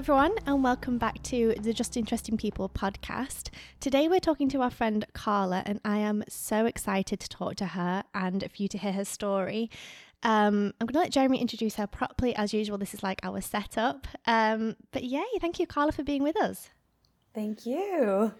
Everyone, 0.00 0.32
and 0.46 0.64
welcome 0.64 0.96
back 0.96 1.22
to 1.24 1.54
the 1.60 1.74
Just 1.74 1.94
Interesting 1.94 2.38
People 2.38 2.70
podcast. 2.70 3.50
Today, 3.80 4.08
we're 4.08 4.18
talking 4.18 4.48
to 4.48 4.62
our 4.62 4.70
friend 4.70 5.04
Carla, 5.12 5.62
and 5.66 5.78
I 5.84 5.98
am 5.98 6.24
so 6.26 6.64
excited 6.64 7.20
to 7.20 7.28
talk 7.28 7.56
to 7.56 7.66
her 7.66 8.02
and 8.14 8.40
for 8.40 8.62
you 8.62 8.66
to 8.68 8.78
hear 8.78 8.92
her 8.92 9.04
story. 9.04 9.70
Um, 10.22 10.72
I'm 10.80 10.86
going 10.86 10.94
to 10.94 11.00
let 11.00 11.12
Jeremy 11.12 11.38
introduce 11.38 11.74
her 11.74 11.86
properly. 11.86 12.34
As 12.34 12.54
usual, 12.54 12.78
this 12.78 12.94
is 12.94 13.02
like 13.02 13.20
our 13.22 13.42
setup. 13.42 14.06
Um, 14.26 14.76
but 14.90 15.04
yay, 15.04 15.22
thank 15.38 15.60
you, 15.60 15.66
Carla, 15.66 15.92
for 15.92 16.02
being 16.02 16.22
with 16.22 16.40
us. 16.40 16.70
Thank 17.34 17.66
you. 17.66 18.32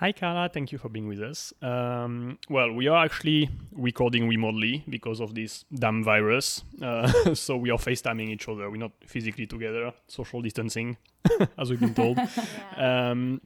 Hi, 0.00 0.12
Carla. 0.12 0.48
Thank 0.48 0.72
you 0.72 0.78
for 0.78 0.88
being 0.88 1.08
with 1.08 1.20
us. 1.20 1.52
Um, 1.60 2.38
well, 2.48 2.72
we 2.72 2.88
are 2.88 3.04
actually 3.04 3.50
recording 3.70 4.26
remotely 4.26 4.82
because 4.88 5.20
of 5.20 5.34
this 5.34 5.66
damn 5.74 6.02
virus. 6.02 6.64
Uh, 6.80 7.34
so 7.34 7.58
we 7.58 7.68
are 7.68 7.76
FaceTiming 7.76 8.30
each 8.30 8.48
other. 8.48 8.70
We're 8.70 8.78
not 8.78 8.92
physically 9.04 9.46
together, 9.46 9.92
social 10.08 10.40
distancing, 10.40 10.96
as 11.58 11.68
we've 11.68 11.80
been 11.80 11.92
told. 11.92 12.16
yeah. 12.78 13.10
Um, 13.10 13.42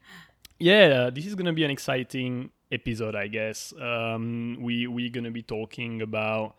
yeah, 0.60 1.10
this 1.10 1.26
is 1.26 1.34
going 1.34 1.46
to 1.46 1.52
be 1.52 1.64
an 1.64 1.72
exciting 1.72 2.50
episode, 2.70 3.16
I 3.16 3.26
guess. 3.26 3.74
Um, 3.76 4.58
we, 4.60 4.86
we're 4.86 5.10
going 5.10 5.24
to 5.24 5.32
be 5.32 5.42
talking 5.42 6.02
about 6.02 6.54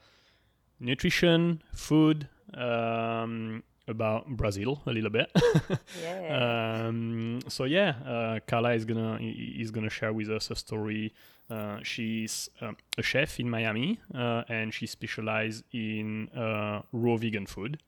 nutrition, 0.77 1.63
food, 1.73 2.27
um, 2.54 3.63
about 3.88 4.28
Brazil 4.28 4.82
a 4.86 4.92
little 4.92 5.10
bit. 5.10 5.30
yeah. 6.04 6.86
Um, 6.88 7.40
so 7.48 7.66
yeah, 7.66 7.96
uh, 8.05 8.40
Carla 8.48 8.74
is 8.74 8.86
gonna 8.86 9.18
is 9.22 9.72
gonna 9.72 9.90
share 9.90 10.14
with 10.14 10.30
us 10.30 10.52
a 10.52 10.55
story. 10.55 11.14
Uh, 11.50 11.77
she's 11.84 12.50
um, 12.62 12.76
a 12.98 13.04
chef 13.04 13.40
in 13.40 13.50
Miami, 13.50 14.00
uh, 14.14 14.44
and 14.50 14.74
she 14.74 14.88
specializes 14.88 15.64
in 15.72 16.30
uh, 16.30 16.82
raw 16.92 17.16
vegan 17.18 17.46
food. 17.46 17.82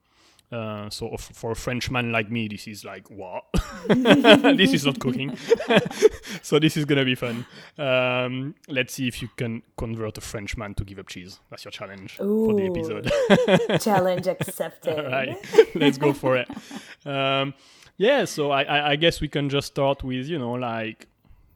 Uh, 0.50 0.90
so 0.90 1.16
for 1.18 1.52
a 1.52 1.56
Frenchman 1.56 2.12
like 2.12 2.32
me, 2.32 2.48
this 2.48 2.68
is 2.68 2.86
like 2.86 3.10
what? 3.10 3.44
this 3.88 4.74
is 4.74 4.86
not 4.86 5.00
cooking. 5.00 5.36
so 6.42 6.58
this 6.58 6.78
is 6.78 6.86
gonna 6.86 7.04
be 7.04 7.16
fun. 7.16 7.46
Um, 7.78 8.56
let's 8.70 8.94
see 8.94 9.08
if 9.08 9.22
you 9.22 9.30
can 9.36 9.62
convert 9.78 10.18
a 10.18 10.22
Frenchman 10.22 10.74
to 10.76 10.86
give 10.86 11.00
up 11.00 11.08
cheese. 11.08 11.40
That's 11.50 11.66
your 11.66 11.72
challenge 11.72 12.18
Ooh, 12.22 12.46
for 12.46 12.56
the 12.56 12.66
episode. 12.66 13.82
challenge 13.82 14.28
accepted. 14.28 14.98
All 14.98 15.12
right, 15.12 15.38
let's 15.76 15.98
go 15.98 16.14
for 16.14 16.38
it. 16.38 16.50
Um, 17.06 17.54
yeah, 17.98 18.26
so 18.26 18.52
I, 18.52 18.64
I, 18.64 18.90
I 18.92 18.96
guess 18.96 19.20
we 19.20 19.28
can 19.28 19.50
just 19.50 19.68
start 19.68 20.04
with 20.04 20.28
you 20.28 20.40
know 20.40 20.54
like 20.54 21.08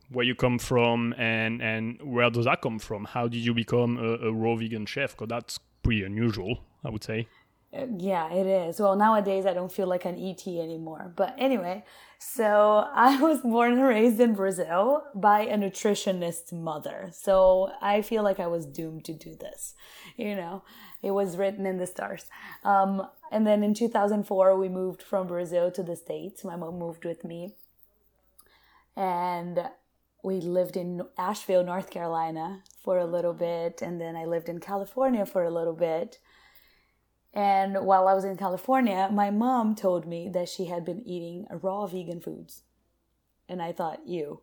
where 0.09 0.26
you 0.26 0.36
come 0.36 0.59
from 0.59 1.14
and 1.17 1.61
and 1.61 2.02
where 2.02 2.30
does 2.30 2.45
that 2.45 2.61
come 2.61 2.80
from? 2.80 3.05
How 3.05 3.28
did 3.28 3.39
you 3.39 3.53
become 3.53 3.98
a, 3.98 4.28
a 4.28 4.33
raw 4.33 4.55
vegan 4.55 4.86
chef? 4.86 5.11
Because 5.11 5.30
that's 5.30 5.59
pretty 5.81 6.03
unusual, 6.03 6.59
I 6.83 6.89
would 6.89 7.03
say. 7.03 7.28
Yeah, 7.73 8.30
it 8.33 8.45
is. 8.47 8.81
Well, 8.81 8.97
nowadays 8.97 9.45
I 9.45 9.53
don't 9.53 9.72
feel 9.72 9.88
like 9.88 10.03
an 10.03 10.19
ET 10.19 10.45
anymore. 10.45 11.14
But 11.16 11.36
anyway, 11.38 11.86
so 12.19 12.86
I 12.94 13.22
was 13.22 13.41
born 13.41 13.73
and 13.73 13.83
raised 13.83 14.19
in 14.19 14.33
Brazil 14.33 15.03
by 15.16 15.41
a 15.41 15.58
nutritionist 15.58 16.52
mother. 16.52 17.09
So 17.14 17.72
I 17.81 18.02
feel 18.02 18.23
like 18.23 18.39
I 18.42 18.47
was 18.47 18.66
doomed 18.66 19.05
to 19.05 19.14
do 19.14 19.36
this. 19.36 19.75
You 20.17 20.36
know, 20.36 20.64
it 21.02 21.11
was 21.11 21.38
written 21.38 21.66
in 21.66 21.77
the 21.77 21.88
stars. 21.88 22.25
Um, 22.66 23.08
and 23.31 23.47
then 23.47 23.64
in 23.64 23.73
2004, 23.73 24.58
we 24.58 24.67
moved 24.67 25.02
from 25.02 25.27
Brazil 25.27 25.72
to 25.72 25.81
the 25.81 25.95
States. 25.95 26.44
My 26.44 26.58
mom 26.58 26.77
moved 26.77 27.05
with 27.05 27.23
me. 27.23 27.55
And 28.97 29.69
we 30.23 30.42
lived 30.42 30.76
in 30.76 31.03
Asheville, 31.17 31.64
North 31.64 31.89
Carolina 31.89 32.64
for 32.83 32.98
a 32.98 33.05
little 33.05 33.33
bit. 33.33 33.82
And 33.82 34.02
then 34.02 34.17
I 34.17 34.26
lived 34.26 34.49
in 34.49 34.59
California 34.59 35.26
for 35.26 35.45
a 35.45 35.49
little 35.49 35.73
bit 35.73 36.20
and 37.33 37.86
while 37.86 38.08
I 38.08 38.14
was 38.14 38.25
in 38.25 38.36
California, 38.36 39.09
my 39.11 39.30
mom 39.30 39.75
told 39.75 40.05
me 40.05 40.30
that 40.30 40.49
she 40.49 40.65
had 40.65 40.83
been 40.83 41.02
eating 41.08 41.47
raw 41.49 41.86
vegan 41.87 42.19
foods. 42.19 42.64
And 43.47 43.61
I 43.61 43.71
thought, 43.71 44.02
ew, 44.05 44.42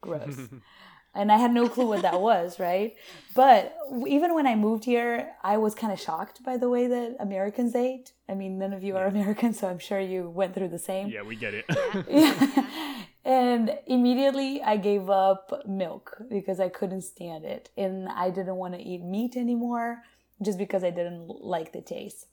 gross. 0.00 0.36
and 1.14 1.30
I 1.30 1.38
had 1.38 1.52
no 1.52 1.68
clue 1.68 1.86
what 1.86 2.02
that 2.02 2.20
was, 2.20 2.58
right? 2.58 2.94
But 3.36 3.76
even 4.06 4.34
when 4.34 4.46
I 4.46 4.56
moved 4.56 4.84
here, 4.84 5.30
I 5.44 5.58
was 5.58 5.74
kind 5.76 5.92
of 5.92 6.00
shocked 6.00 6.42
by 6.42 6.56
the 6.56 6.68
way 6.68 6.88
that 6.88 7.16
Americans 7.20 7.76
ate. 7.76 8.12
I 8.28 8.34
mean, 8.34 8.58
none 8.58 8.72
of 8.72 8.82
you 8.82 8.96
are 8.96 9.06
American, 9.06 9.54
so 9.54 9.68
I'm 9.68 9.78
sure 9.78 10.00
you 10.00 10.28
went 10.28 10.54
through 10.54 10.68
the 10.68 10.78
same. 10.78 11.08
Yeah, 11.08 11.22
we 11.22 11.36
get 11.36 11.54
it. 11.54 11.64
yeah. 12.08 12.66
And 13.26 13.78
immediately 13.86 14.62
I 14.62 14.76
gave 14.76 15.08
up 15.08 15.62
milk 15.66 16.18
because 16.28 16.60
I 16.60 16.68
couldn't 16.68 17.00
stand 17.02 17.46
it. 17.46 17.70
And 17.74 18.06
I 18.10 18.28
didn't 18.28 18.56
want 18.56 18.74
to 18.74 18.80
eat 18.80 19.02
meat 19.02 19.34
anymore 19.34 20.02
just 20.44 20.58
because 20.58 20.84
I 20.84 20.90
didn't 20.90 21.28
like 21.28 21.72
the 21.72 21.80
taste. 21.80 22.26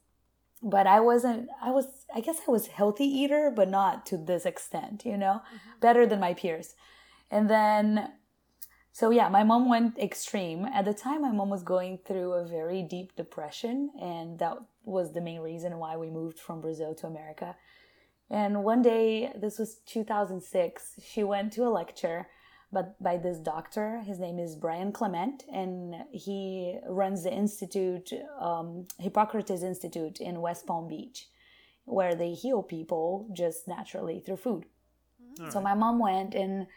But 0.64 0.86
I 0.86 1.00
wasn't, 1.00 1.50
I 1.62 1.72
was, 1.72 1.88
I 2.14 2.20
guess 2.20 2.42
I 2.48 2.52
was 2.52 2.68
healthy 2.68 3.06
eater, 3.06 3.52
but 3.56 3.70
not 3.70 4.06
to 4.08 4.18
this 4.18 4.46
extent, 4.46 5.06
you 5.06 5.18
know, 5.18 5.42
mm-hmm. 5.42 5.80
better 5.80 6.06
than 6.06 6.20
my 6.20 6.34
peers. 6.36 6.76
And 7.32 7.50
then, 7.50 8.12
so 8.92 9.10
yeah, 9.10 9.30
my 9.30 9.44
mom 9.44 9.70
went 9.70 9.98
extreme. 9.98 10.66
At 10.66 10.86
the 10.86 10.94
time, 10.94 11.24
my 11.24 11.32
mom 11.32 11.50
was 11.50 11.64
going 11.64 12.00
through 12.06 12.34
a 12.34 12.46
very 12.46 12.84
deep 12.84 13.16
depression, 13.16 13.90
and 14.00 14.38
that 14.40 14.58
was 14.84 15.14
the 15.14 15.22
main 15.22 15.40
reason 15.40 15.80
why 15.80 15.98
we 15.98 16.10
moved 16.10 16.38
from 16.40 16.62
Brazil 16.62 16.94
to 16.96 17.08
America. 17.08 17.56
And 18.30 18.64
one 18.64 18.82
day, 18.82 19.32
this 19.36 19.58
was 19.58 19.78
2006, 19.88 21.00
she 21.04 21.24
went 21.24 21.54
to 21.54 21.64
a 21.64 21.70
lecture 21.70 22.28
but 22.72 23.02
by 23.02 23.18
this 23.18 23.38
doctor. 23.38 24.02
His 24.02 24.20
name 24.20 24.40
is 24.40 24.56
Brian 24.56 24.92
Clement, 24.92 25.44
and 25.54 25.96
he 26.12 26.78
runs 26.88 27.24
the 27.24 27.32
institute, 27.32 28.12
um, 28.40 28.88
Hippocrates 29.00 29.64
Institute 29.64 30.20
in 30.20 30.42
West 30.42 30.66
Palm 30.66 30.88
Beach, 30.88 31.28
where 31.86 32.16
they 32.16 32.34
heal 32.34 32.64
people 32.64 33.28
just 33.34 33.68
naturally 33.68 34.20
through 34.20 34.38
food. 34.38 34.66
so 35.50 35.62
my 35.62 35.74
mom 35.74 36.00
went, 36.00 36.34
and 36.34 36.68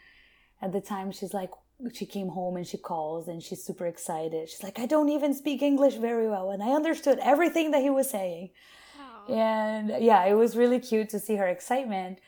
at 0.61 0.71
the 0.71 0.81
time 0.81 1.11
she's 1.11 1.33
like, 1.33 1.51
she 1.93 2.05
came 2.05 2.29
home 2.29 2.55
and 2.55 2.65
she 2.65 2.77
calls 2.77 3.27
and 3.27 3.43
she's 3.43 3.61
super 3.61 3.85
excited. 3.85 4.49
She's 4.49 4.63
like, 4.63 4.79
I 4.79 4.85
don't 4.85 5.09
even 5.09 5.33
speak 5.33 5.61
English 5.61 5.95
very 5.95 6.27
well, 6.29 6.51
and 6.51 6.63
I 6.63 6.71
understood 6.71 7.19
everything 7.21 7.71
that 7.71 7.81
he 7.81 7.89
was 7.89 8.09
saying. 8.09 8.49
Aww. 8.97 9.35
And 9.35 10.03
yeah, 10.03 10.25
it 10.25 10.33
was 10.33 10.57
really 10.57 10.79
cute 10.79 11.09
to 11.09 11.19
see 11.19 11.35
her 11.35 11.47
excitement. 11.47 12.19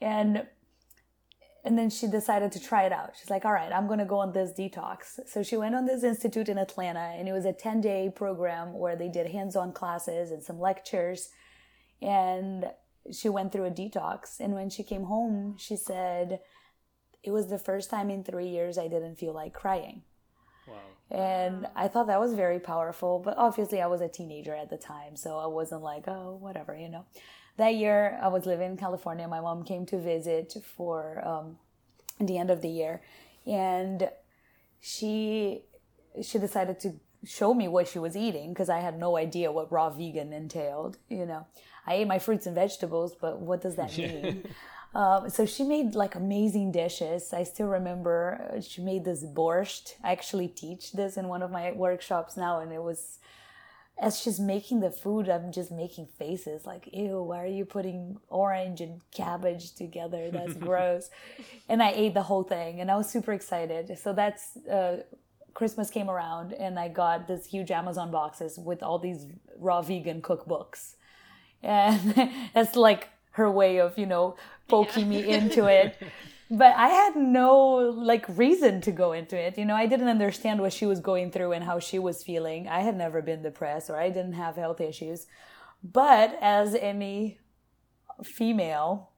And 0.00 0.46
and 1.66 1.76
then 1.76 1.90
she 1.90 2.06
decided 2.06 2.52
to 2.52 2.60
try 2.60 2.84
it 2.84 2.92
out. 2.92 3.14
She's 3.18 3.28
like, 3.28 3.44
all 3.44 3.52
right, 3.52 3.72
I'm 3.72 3.88
going 3.88 3.98
to 3.98 4.04
go 4.04 4.18
on 4.18 4.32
this 4.32 4.52
detox. 4.56 5.18
So 5.26 5.42
she 5.42 5.56
went 5.56 5.74
on 5.74 5.84
this 5.84 6.04
institute 6.04 6.48
in 6.48 6.58
Atlanta 6.58 7.12
and 7.18 7.28
it 7.28 7.32
was 7.32 7.44
a 7.44 7.52
10 7.52 7.80
day 7.80 8.10
program 8.14 8.72
where 8.78 8.94
they 8.94 9.08
did 9.08 9.26
hands 9.26 9.56
on 9.56 9.72
classes 9.72 10.30
and 10.30 10.40
some 10.40 10.60
lectures. 10.60 11.30
And 12.00 12.66
she 13.12 13.28
went 13.28 13.50
through 13.50 13.64
a 13.64 13.70
detox. 13.72 14.38
And 14.38 14.54
when 14.54 14.70
she 14.70 14.84
came 14.84 15.04
home, 15.04 15.56
she 15.58 15.74
said, 15.76 16.38
it 17.24 17.32
was 17.32 17.48
the 17.48 17.58
first 17.58 17.90
time 17.90 18.10
in 18.10 18.22
three 18.22 18.48
years 18.48 18.78
I 18.78 18.86
didn't 18.86 19.16
feel 19.16 19.34
like 19.34 19.52
crying. 19.52 20.02
Wow. 20.68 20.76
And 21.10 21.66
I 21.74 21.88
thought 21.88 22.06
that 22.06 22.20
was 22.20 22.34
very 22.34 22.60
powerful, 22.60 23.18
but 23.18 23.36
obviously 23.36 23.82
I 23.82 23.88
was 23.88 24.00
a 24.00 24.08
teenager 24.08 24.54
at 24.54 24.70
the 24.70 24.76
time, 24.76 25.16
so 25.16 25.36
I 25.36 25.46
wasn't 25.46 25.82
like, 25.82 26.06
oh, 26.06 26.38
whatever, 26.40 26.76
you 26.76 26.88
know 26.88 27.06
that 27.56 27.74
year 27.74 28.18
I 28.22 28.28
was 28.28 28.46
living 28.46 28.72
in 28.72 28.76
California. 28.76 29.26
My 29.28 29.40
mom 29.40 29.64
came 29.64 29.86
to 29.86 29.98
visit 29.98 30.54
for 30.76 31.26
um, 31.26 31.58
the 32.20 32.38
end 32.38 32.50
of 32.50 32.62
the 32.62 32.68
year, 32.68 33.02
and 33.46 34.10
she 34.80 35.62
she 36.22 36.38
decided 36.38 36.80
to 36.80 36.94
show 37.24 37.52
me 37.54 37.66
what 37.68 37.88
she 37.88 37.98
was 37.98 38.16
eating 38.16 38.52
because 38.52 38.68
I 38.68 38.80
had 38.80 38.98
no 38.98 39.16
idea 39.16 39.50
what 39.50 39.72
raw 39.72 39.90
vegan 39.90 40.32
entailed. 40.32 40.98
You 41.08 41.26
know, 41.26 41.46
I 41.86 41.94
ate 41.94 42.06
my 42.06 42.18
fruits 42.18 42.46
and 42.46 42.54
vegetables, 42.54 43.14
but 43.20 43.40
what 43.40 43.62
does 43.62 43.76
that 43.76 43.96
mean? 43.96 44.48
Um, 44.94 45.28
so 45.28 45.44
she 45.44 45.62
made 45.62 45.94
like 45.94 46.14
amazing 46.14 46.72
dishes. 46.72 47.34
I 47.34 47.42
still 47.42 47.66
remember 47.66 48.50
uh, 48.56 48.62
she 48.62 48.80
made 48.80 49.04
this 49.04 49.22
borscht. 49.24 49.92
I 50.02 50.12
actually 50.12 50.48
teach 50.48 50.92
this 50.92 51.18
in 51.18 51.28
one 51.28 51.42
of 51.42 51.50
my 51.50 51.72
workshops 51.72 52.34
now, 52.34 52.60
and 52.60 52.72
it 52.72 52.82
was 52.82 53.18
as 53.98 54.20
she's 54.20 54.38
making 54.38 54.80
the 54.80 54.90
food, 54.90 55.28
I'm 55.28 55.52
just 55.52 55.70
making 55.70 56.06
faces 56.06 56.66
like, 56.66 56.88
ew, 56.92 57.22
why 57.22 57.42
are 57.42 57.46
you 57.46 57.64
putting 57.64 58.18
orange 58.28 58.80
and 58.80 59.00
cabbage 59.10 59.74
together? 59.74 60.30
That's 60.30 60.54
gross. 60.68 61.08
And 61.68 61.82
I 61.82 61.92
ate 61.92 62.14
the 62.14 62.24
whole 62.24 62.42
thing 62.42 62.80
and 62.80 62.90
I 62.90 62.96
was 62.96 63.08
super 63.08 63.32
excited. 63.32 63.98
So 63.98 64.12
that's, 64.12 64.56
uh, 64.66 65.02
Christmas 65.54 65.88
came 65.88 66.10
around 66.10 66.52
and 66.52 66.78
I 66.78 66.88
got 66.88 67.26
this 67.26 67.46
huge 67.46 67.70
Amazon 67.70 68.10
boxes 68.10 68.58
with 68.58 68.82
all 68.82 68.98
these 68.98 69.26
raw 69.58 69.80
vegan 69.80 70.20
cookbooks. 70.20 70.96
And 71.62 72.30
that's 72.54 72.76
like 72.76 73.08
her 73.32 73.50
way 73.50 73.78
of, 73.78 73.98
you 73.98 74.04
know, 74.04 74.36
poking 74.68 75.10
yeah. 75.10 75.20
me 75.20 75.28
into 75.28 75.64
it. 75.66 75.96
but 76.50 76.74
I 76.76 76.88
had 76.88 77.16
no 77.16 77.76
like 77.76 78.24
reason 78.28 78.80
to 78.82 78.92
go 78.92 79.12
into 79.12 79.36
it. 79.36 79.58
You 79.58 79.64
know, 79.64 79.74
I 79.74 79.86
didn't 79.86 80.08
understand 80.08 80.60
what 80.60 80.72
she 80.72 80.86
was 80.86 81.00
going 81.00 81.32
through 81.32 81.52
and 81.52 81.64
how 81.64 81.80
she 81.80 81.98
was 81.98 82.22
feeling. 82.22 82.68
I 82.68 82.80
had 82.80 82.96
never 82.96 83.20
been 83.20 83.42
depressed 83.42 83.90
or 83.90 83.96
I 83.96 84.10
didn't 84.10 84.34
have 84.34 84.56
health 84.56 84.80
issues. 84.80 85.26
But 85.82 86.38
as 86.40 86.74
any 86.74 87.38
female, 88.22 89.10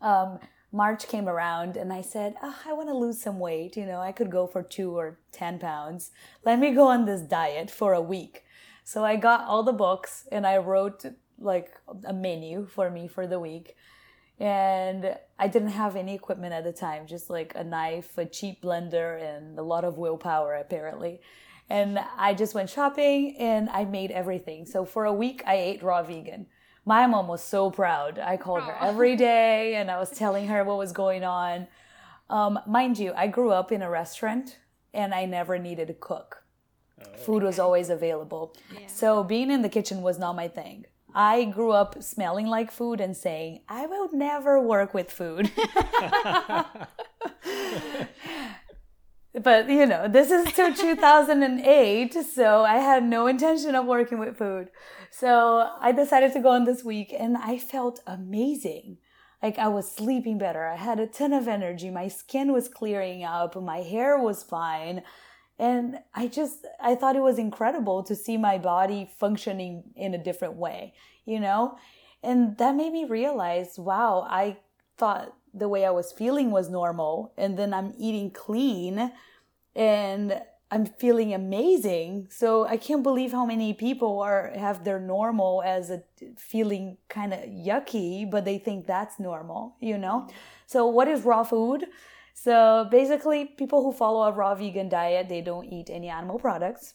um, 0.00 0.38
March 0.70 1.06
came 1.08 1.28
around 1.28 1.76
and 1.76 1.92
I 1.92 2.02
said, 2.02 2.34
oh, 2.42 2.58
I 2.66 2.72
want 2.72 2.88
to 2.88 2.96
lose 2.96 3.20
some 3.20 3.38
weight. 3.38 3.76
You 3.76 3.86
know, 3.86 4.00
I 4.00 4.12
could 4.12 4.30
go 4.30 4.46
for 4.46 4.62
two 4.62 4.96
or 4.96 5.18
10 5.32 5.58
pounds. 5.58 6.10
Let 6.44 6.58
me 6.58 6.72
go 6.72 6.88
on 6.88 7.04
this 7.04 7.22
diet 7.22 7.70
for 7.70 7.94
a 7.94 8.00
week. 8.00 8.44
So 8.84 9.04
I 9.04 9.16
got 9.16 9.46
all 9.46 9.62
the 9.62 9.72
books 9.72 10.26
and 10.30 10.46
I 10.46 10.58
wrote 10.58 11.04
like 11.38 11.70
a 12.04 12.12
menu 12.12 12.66
for 12.66 12.90
me 12.90 13.08
for 13.08 13.26
the 13.26 13.40
week 13.40 13.74
and 14.42 15.16
I 15.38 15.46
didn't 15.46 15.68
have 15.68 15.94
any 15.94 16.16
equipment 16.16 16.52
at 16.52 16.64
the 16.64 16.72
time, 16.72 17.06
just 17.06 17.30
like 17.30 17.52
a 17.54 17.62
knife, 17.62 18.18
a 18.18 18.26
cheap 18.26 18.60
blender, 18.60 19.22
and 19.22 19.56
a 19.56 19.62
lot 19.62 19.84
of 19.84 19.98
willpower 19.98 20.54
apparently. 20.56 21.20
And 21.70 22.00
I 22.18 22.34
just 22.34 22.52
went 22.52 22.68
shopping 22.68 23.36
and 23.38 23.70
I 23.70 23.84
made 23.84 24.10
everything. 24.10 24.66
So 24.66 24.84
for 24.84 25.04
a 25.04 25.12
week, 25.12 25.44
I 25.46 25.54
ate 25.54 25.80
raw 25.80 26.02
vegan. 26.02 26.46
My 26.84 27.06
mom 27.06 27.28
was 27.28 27.40
so 27.40 27.70
proud. 27.70 28.18
I 28.18 28.36
called 28.36 28.64
her 28.64 28.76
every 28.80 29.14
day 29.30 29.76
and 29.76 29.88
I 29.88 29.98
was 30.00 30.10
telling 30.10 30.48
her 30.48 30.64
what 30.64 30.76
was 30.76 30.90
going 30.90 31.22
on. 31.22 31.68
Um, 32.28 32.58
mind 32.66 32.98
you, 32.98 33.12
I 33.16 33.28
grew 33.28 33.52
up 33.52 33.70
in 33.70 33.80
a 33.80 33.88
restaurant 33.88 34.58
and 34.92 35.14
I 35.14 35.24
never 35.24 35.56
needed 35.56 35.86
to 35.86 35.94
cook. 35.94 36.42
Food 37.16 37.44
was 37.44 37.60
always 37.60 37.90
available. 37.90 38.56
So 38.88 39.22
being 39.22 39.52
in 39.52 39.62
the 39.62 39.68
kitchen 39.68 40.02
was 40.02 40.18
not 40.18 40.34
my 40.34 40.48
thing. 40.48 40.86
I 41.14 41.44
grew 41.44 41.72
up 41.72 42.02
smelling 42.02 42.46
like 42.46 42.70
food 42.70 43.00
and 43.00 43.16
saying, 43.16 43.60
I 43.68 43.86
will 43.86 44.08
never 44.12 44.60
work 44.60 44.94
with 44.94 45.10
food. 45.10 45.50
but 49.40 49.68
you 49.68 49.86
know, 49.86 50.08
this 50.08 50.30
is 50.30 50.52
till 50.52 50.74
2008, 50.88 52.14
so 52.14 52.64
I 52.64 52.76
had 52.76 53.04
no 53.04 53.26
intention 53.26 53.74
of 53.74 53.86
working 53.86 54.18
with 54.18 54.36
food. 54.36 54.70
So 55.10 55.70
I 55.80 55.92
decided 55.92 56.32
to 56.32 56.40
go 56.40 56.50
on 56.50 56.64
this 56.64 56.82
week 56.82 57.14
and 57.16 57.36
I 57.36 57.58
felt 57.58 58.00
amazing. 58.06 58.98
Like 59.42 59.58
I 59.58 59.68
was 59.68 59.90
sleeping 59.90 60.38
better. 60.38 60.66
I 60.66 60.76
had 60.76 61.00
a 61.00 61.06
ton 61.06 61.32
of 61.32 61.48
energy. 61.48 61.90
My 61.90 62.08
skin 62.08 62.52
was 62.52 62.68
clearing 62.68 63.24
up. 63.24 63.60
My 63.60 63.78
hair 63.78 64.18
was 64.18 64.42
fine. 64.42 65.02
And 65.58 65.98
I 66.14 66.28
just, 66.28 66.66
I 66.80 66.94
thought 66.94 67.16
it 67.16 67.22
was 67.22 67.38
incredible 67.38 68.02
to 68.04 68.14
see 68.14 68.36
my 68.36 68.58
body 68.58 69.10
functioning 69.18 69.84
in 69.94 70.14
a 70.14 70.18
different 70.18 70.54
way, 70.54 70.94
you 71.24 71.38
know? 71.38 71.76
And 72.22 72.56
that 72.58 72.74
made 72.74 72.92
me 72.92 73.04
realize, 73.04 73.78
wow, 73.78 74.26
I 74.28 74.58
thought 74.96 75.34
the 75.54 75.68
way 75.68 75.84
I 75.84 75.90
was 75.90 76.12
feeling 76.12 76.50
was 76.50 76.70
normal. 76.70 77.32
And 77.36 77.58
then 77.58 77.74
I'm 77.74 77.92
eating 77.98 78.30
clean 78.30 79.12
and 79.74 80.40
I'm 80.70 80.86
feeling 80.86 81.34
amazing. 81.34 82.28
So 82.30 82.66
I 82.66 82.78
can't 82.78 83.02
believe 83.02 83.32
how 83.32 83.44
many 83.44 83.74
people 83.74 84.20
are 84.20 84.52
have 84.56 84.84
their 84.84 84.98
normal 84.98 85.62
as 85.62 85.90
a 85.90 86.02
feeling 86.38 86.96
kind 87.08 87.34
of 87.34 87.40
yucky, 87.40 88.28
but 88.28 88.46
they 88.46 88.58
think 88.58 88.86
that's 88.86 89.20
normal, 89.20 89.76
you 89.80 89.98
know? 89.98 90.28
So 90.66 90.86
what 90.86 91.08
is 91.08 91.22
raw 91.22 91.44
food? 91.44 91.86
So 92.34 92.88
basically 92.90 93.44
people 93.44 93.82
who 93.82 93.92
follow 93.92 94.22
a 94.22 94.32
raw 94.32 94.54
vegan 94.54 94.88
diet, 94.88 95.28
they 95.28 95.40
don't 95.40 95.66
eat 95.66 95.90
any 95.90 96.08
animal 96.08 96.38
products 96.38 96.94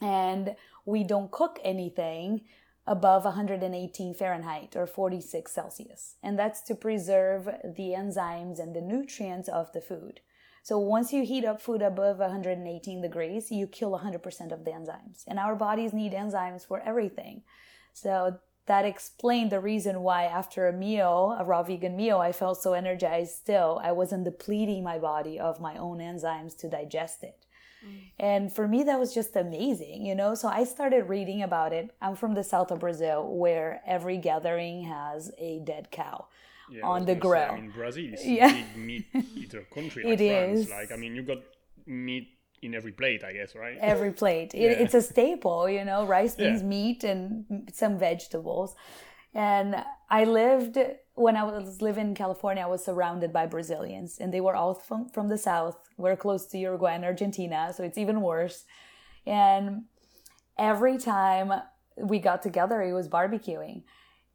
and 0.00 0.56
we 0.84 1.04
don't 1.04 1.30
cook 1.30 1.58
anything 1.64 2.42
above 2.86 3.24
118 3.24 4.14
Fahrenheit 4.14 4.74
or 4.74 4.86
46 4.86 5.52
Celsius. 5.52 6.16
And 6.22 6.38
that's 6.38 6.62
to 6.62 6.74
preserve 6.74 7.44
the 7.44 7.94
enzymes 7.96 8.58
and 8.58 8.74
the 8.74 8.80
nutrients 8.80 9.48
of 9.48 9.72
the 9.72 9.80
food. 9.80 10.20
So 10.64 10.78
once 10.78 11.12
you 11.12 11.24
heat 11.24 11.44
up 11.44 11.60
food 11.60 11.82
above 11.82 12.18
118 12.18 13.02
degrees, 13.02 13.50
you 13.50 13.66
kill 13.66 13.98
100% 13.98 14.52
of 14.52 14.64
the 14.64 14.70
enzymes. 14.70 15.24
And 15.26 15.38
our 15.38 15.56
bodies 15.56 15.92
need 15.92 16.12
enzymes 16.12 16.66
for 16.66 16.80
everything. 16.80 17.42
So 17.92 18.38
that 18.66 18.84
explained 18.84 19.50
the 19.50 19.60
reason 19.60 20.02
why 20.02 20.24
after 20.24 20.66
a 20.68 20.72
meal, 20.72 21.36
a 21.38 21.44
raw 21.44 21.62
vegan 21.62 21.96
meal, 21.96 22.18
I 22.18 22.32
felt 22.32 22.62
so 22.62 22.74
energized 22.74 23.34
still. 23.34 23.80
I 23.82 23.92
wasn't 23.92 24.24
depleting 24.24 24.84
my 24.84 24.98
body 24.98 25.38
of 25.40 25.60
my 25.60 25.76
own 25.76 25.98
enzymes 25.98 26.56
to 26.58 26.68
digest 26.68 27.22
it. 27.24 27.44
Mm. 27.84 27.98
And 28.20 28.52
for 28.52 28.68
me, 28.68 28.84
that 28.84 29.00
was 29.00 29.12
just 29.12 29.34
amazing, 29.34 30.06
you 30.06 30.14
know? 30.14 30.34
So 30.36 30.46
I 30.48 30.62
started 30.64 31.08
reading 31.08 31.42
about 31.42 31.72
it. 31.72 31.90
I'm 32.00 32.14
from 32.14 32.34
the 32.34 32.44
south 32.44 32.70
of 32.70 32.78
Brazil, 32.78 33.26
where 33.36 33.82
every 33.84 34.18
gathering 34.18 34.84
has 34.84 35.32
a 35.38 35.58
dead 35.64 35.90
cow 35.90 36.26
Yeah, 36.70 36.86
on 36.86 37.04
the 37.06 37.16
gonna 37.16 37.34
say. 37.34 37.48
I 37.48 37.60
mean, 37.60 37.70
Brazil 37.72 38.14
is 38.14 38.24
Yeah. 38.38 38.50
a 38.50 38.54
big 38.54 38.76
meat 38.76 39.06
eater 39.36 39.62
country. 39.74 40.04
Like 40.04 40.20
It 40.20 40.30
France. 40.30 40.60
is. 40.60 40.70
Like, 40.70 40.92
I 40.92 40.96
mean, 40.96 41.16
you've 41.16 41.26
got 41.26 41.38
meat 41.86 42.28
in 42.62 42.74
every 42.74 42.92
plate, 42.92 43.24
I 43.24 43.32
guess, 43.32 43.54
right? 43.54 43.76
every 43.80 44.12
plate. 44.12 44.54
It, 44.54 44.80
It's 44.82 44.94
a 44.94 45.02
staple, 45.02 45.68
you 45.68 45.84
know, 45.84 46.06
rice, 46.06 46.36
beans, 46.36 46.62
Yeah. 46.62 46.68
meat, 46.68 47.04
and 47.04 47.68
some 47.72 47.98
vegetables. 47.98 48.74
And 49.34 49.84
I 50.10 50.24
lived, 50.24 50.78
when 51.14 51.36
I 51.36 51.44
was 51.44 51.82
living 51.82 52.08
in 52.08 52.14
California, 52.14 52.62
I 52.62 52.66
was 52.66 52.84
surrounded 52.84 53.32
by 53.32 53.46
Brazilians, 53.46 54.18
and 54.20 54.32
they 54.32 54.40
were 54.40 54.54
all 54.54 54.74
from, 54.74 55.08
from 55.08 55.28
the 55.28 55.38
South. 55.38 55.76
We're 55.96 56.16
close 56.16 56.46
to 56.48 56.58
Uruguay 56.58 56.94
and 56.94 57.04
Argentina, 57.04 57.72
so 57.74 57.82
it's 57.82 57.98
even 57.98 58.20
worse. 58.20 58.64
And 59.26 59.84
every 60.58 60.98
time 60.98 61.52
we 61.96 62.18
got 62.18 62.42
together, 62.42 62.80
it 62.82 62.92
was 62.92 63.08
barbecuing. 63.08 63.82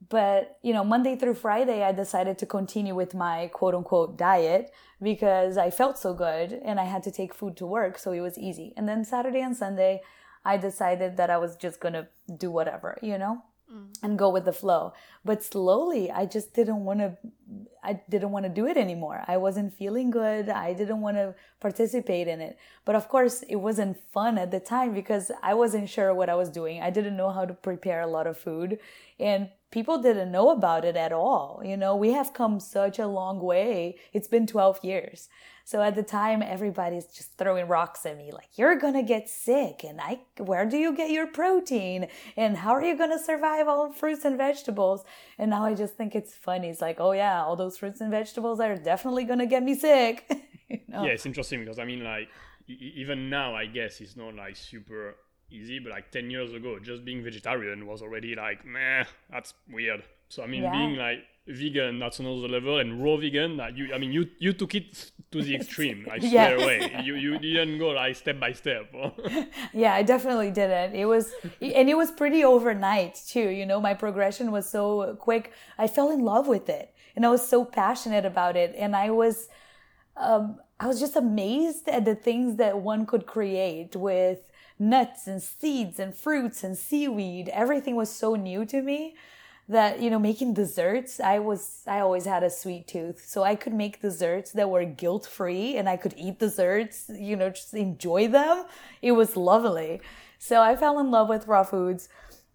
But, 0.10 0.58
you 0.62 0.74
know, 0.74 0.84
Monday 0.84 1.16
through 1.16 1.34
Friday, 1.34 1.84
I 1.84 1.92
decided 1.92 2.38
to 2.40 2.46
continue 2.46 2.96
with 2.96 3.16
my 3.16 3.48
quote 3.48 3.74
unquote 3.74 4.18
diet 4.18 4.72
because 5.02 5.58
I 5.58 5.70
felt 5.70 5.98
so 5.98 6.14
good 6.14 6.54
and 6.54 6.80
I 6.80 6.86
had 6.86 7.04
to 7.04 7.12
take 7.12 7.34
food 7.34 7.58
to 7.58 7.66
work. 7.66 7.98
So 7.98 8.12
it 8.12 8.22
was 8.22 8.38
easy. 8.38 8.74
And 8.78 8.88
then 8.88 9.04
Saturday 9.04 9.42
and 9.42 9.58
Sunday, 9.58 10.02
I 10.46 10.58
decided 10.58 11.18
that 11.18 11.30
I 11.30 11.38
was 11.38 11.56
just 11.56 11.80
going 11.80 11.94
to 11.94 12.08
do 12.38 12.52
whatever, 12.52 12.98
you 13.02 13.18
know? 13.18 13.42
Mm. 13.70 13.88
and 14.02 14.18
go 14.18 14.30
with 14.30 14.46
the 14.46 14.54
flow 14.54 14.94
but 15.26 15.44
slowly 15.44 16.10
i 16.10 16.26
just 16.26 16.54
didn't 16.54 16.86
want 16.86 17.00
to 17.00 17.18
i 17.84 18.00
didn't 18.10 18.32
want 18.32 18.46
to 18.46 18.50
do 18.50 18.66
it 18.66 18.78
anymore 18.78 19.26
i 19.28 19.36
wasn't 19.36 19.74
feeling 19.74 20.10
good 20.10 20.48
i 20.48 20.72
didn't 20.72 21.02
want 21.02 21.18
to 21.18 21.36
participate 21.60 22.30
in 22.30 22.40
it 22.40 22.58
but 22.86 22.96
of 22.96 23.10
course 23.10 23.44
it 23.50 23.58
wasn't 23.58 24.00
fun 24.14 24.38
at 24.38 24.52
the 24.52 24.60
time 24.62 24.94
because 24.94 25.32
i 25.44 25.54
wasn't 25.54 25.90
sure 25.90 26.14
what 26.14 26.30
i 26.30 26.36
was 26.36 26.50
doing 26.50 26.82
i 26.82 26.90
didn't 26.90 27.18
know 27.18 27.30
how 27.30 27.44
to 27.44 27.54
prepare 27.54 28.00
a 28.00 28.08
lot 28.08 28.26
of 28.26 28.38
food 28.38 28.80
and 29.20 29.50
people 29.72 29.98
didn't 30.02 30.32
know 30.32 30.50
about 30.50 30.86
it 30.86 30.96
at 30.96 31.12
all 31.12 31.62
you 31.64 31.78
know 31.78 31.96
we 31.96 32.12
have 32.12 32.34
come 32.34 32.60
such 32.60 33.00
a 33.00 33.08
long 33.08 33.40
way 33.40 33.96
it's 34.14 34.28
been 34.28 34.48
12 34.48 34.84
years 34.84 35.30
so 35.68 35.82
at 35.82 35.96
the 35.96 36.04
time, 36.04 36.42
everybody's 36.42 37.08
just 37.08 37.38
throwing 37.38 37.68
rocks 37.68 38.06
at 38.06 38.18
me, 38.18 38.32
like, 38.32 38.48
you're 38.56 38.78
gonna 38.78 39.04
get 39.04 39.30
sick, 39.30 39.84
and 39.84 40.00
I, 40.00 40.22
where 40.38 40.66
do 40.66 40.78
you 40.78 40.96
get 40.96 41.10
your 41.10 41.28
protein? 41.28 42.08
And 42.38 42.56
how 42.56 42.72
are 42.72 42.82
you 42.82 42.98
gonna 42.98 43.20
survive 43.20 43.68
all 43.68 43.92
fruits 43.92 44.24
and 44.24 44.38
vegetables? 44.38 45.04
And 45.38 45.50
now 45.50 45.66
I 45.66 45.74
just 45.74 45.96
think 45.96 46.16
it's 46.16 46.34
funny. 46.34 46.70
It's 46.70 46.80
like, 46.80 47.02
oh 47.02 47.12
yeah, 47.12 47.44
all 47.44 47.58
those 47.58 47.78
fruits 47.78 48.00
and 48.00 48.10
vegetables 48.10 48.62
are 48.62 48.78
definitely 48.78 49.26
gonna 49.26 49.46
get 49.46 49.62
me 49.62 49.76
sick. 49.76 50.24
you 50.70 50.80
know? 50.88 51.04
Yeah, 51.04 51.12
it's 51.12 51.26
interesting 51.26 51.60
because 51.60 51.80
I 51.80 51.84
mean, 51.84 52.02
like, 52.02 52.30
even 52.70 53.30
now, 53.30 53.54
I 53.54 53.66
guess 53.66 54.00
it's 54.00 54.16
not 54.16 54.36
like 54.36 54.56
super 54.56 55.18
easy, 55.52 55.80
but 55.80 55.92
like 55.92 56.12
10 56.12 56.30
years 56.30 56.54
ago, 56.54 56.80
just 56.80 57.06
being 57.06 57.24
vegetarian 57.24 57.86
was 57.88 58.02
already 58.02 58.36
like, 58.36 58.66
meh, 58.66 59.06
that's 59.32 59.54
weird. 59.72 60.04
So, 60.30 60.44
I 60.44 60.48
mean, 60.48 60.64
Yeah. 60.64 60.72
being 60.72 60.96
like 60.98 61.20
vegan, 61.48 62.00
that's 62.00 62.20
another 62.20 62.48
level, 62.50 62.80
and 62.80 63.02
raw 63.02 63.16
vegan, 63.16 63.56
like, 63.58 63.78
you, 63.78 63.94
I 63.94 63.98
mean, 63.98 64.12
you, 64.12 64.28
you 64.40 64.52
took 64.54 64.76
it 64.76 65.12
to 65.32 65.42
the 65.42 65.56
extreme, 65.60 66.06
like, 66.08 66.22
Yeah. 66.22 66.48
straight 66.48 66.62
away. 66.62 67.02
You, 67.06 67.16
you 67.16 67.38
didn't 67.40 67.80
go 67.80 67.90
like 67.90 68.16
step 68.18 68.40
by 68.40 68.52
step. 68.54 68.94
Yeah, 69.74 69.94
I 69.94 70.04
definitely 70.04 70.52
didn't. 70.52 70.96
It 70.96 71.06
was, 71.06 71.34
and 71.62 71.90
it 71.90 71.96
was 71.96 72.12
pretty 72.12 72.44
overnight 72.44 73.16
too. 73.28 73.50
You 73.50 73.66
know, 73.66 73.80
my 73.80 73.94
progression 73.94 74.52
was 74.52 74.70
so 74.70 75.16
quick. 75.20 75.54
I 75.78 75.88
fell 75.88 76.12
in 76.12 76.22
love 76.24 76.48
with 76.48 76.68
it, 76.70 76.94
and 77.16 77.26
I 77.26 77.30
was 77.30 77.48
so 77.48 77.64
passionate 77.64 78.26
about 78.26 78.56
it, 78.58 78.76
and 78.78 78.96
I 78.96 79.12
was, 79.12 79.48
um, 80.18 80.60
I 80.80 80.88
was 80.88 81.00
just 81.00 81.16
amazed 81.16 81.88
at 81.88 82.06
the 82.06 82.16
things 82.16 82.58
that 82.58 82.80
one 82.80 83.06
could 83.06 83.26
create 83.26 83.96
with 83.96 84.40
nuts 84.80 85.28
and 85.28 85.42
seeds 85.42 86.00
and 86.00 86.16
fruits 86.16 86.64
and 86.64 86.78
seaweed. 86.78 87.50
Everything 87.50 87.96
was 87.96 88.12
so 88.12 88.36
new 88.36 88.66
to 88.66 88.82
me 88.82 89.16
that 89.70 90.00
you 90.02 90.10
know 90.10 90.20
making 90.20 90.54
desserts 90.54 91.20
i 91.20 91.38
was 91.38 91.84
i 91.88 92.00
always 92.00 92.26
had 92.26 92.44
a 92.44 92.50
sweet 92.50 92.88
tooth. 92.88 93.26
So 93.28 93.44
i 93.44 93.56
could 93.56 93.74
make 93.74 94.02
desserts 94.02 94.52
that 94.54 94.70
were 94.70 94.86
guilt 94.86 95.26
free 95.26 95.76
and 95.76 95.90
i 95.90 95.98
could 95.98 96.14
eat 96.18 96.40
desserts 96.40 97.10
you 97.14 97.36
know 97.36 97.50
just 97.50 97.74
enjoy 97.74 98.28
them. 98.28 98.66
It 99.02 99.14
was 99.14 99.36
lovely. 99.36 100.02
So 100.40 100.62
i 100.62 100.76
fell 100.76 101.00
in 101.00 101.12
love 101.12 101.28
with 101.28 101.48
raw 101.48 101.64
foods 101.64 102.08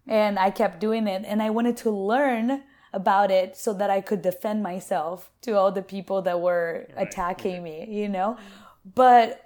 and 0.07 0.39
i 0.39 0.49
kept 0.49 0.79
doing 0.79 1.07
it. 1.07 1.23
And 1.25 1.41
i 1.41 1.49
wanted 1.49 1.77
to 1.77 1.91
learn 1.91 2.63
about 2.93 3.31
it 3.31 3.57
so 3.57 3.73
that 3.73 3.89
i 3.89 4.01
could 4.01 4.21
defend 4.21 4.63
myself 4.63 5.29
to 5.41 5.53
all 5.53 5.71
the 5.71 5.81
people 5.81 6.21
that 6.23 6.39
were 6.41 6.87
attacking 6.97 7.61
me 7.63 7.85
you 7.89 8.09
know? 8.09 8.37
But 8.95 9.45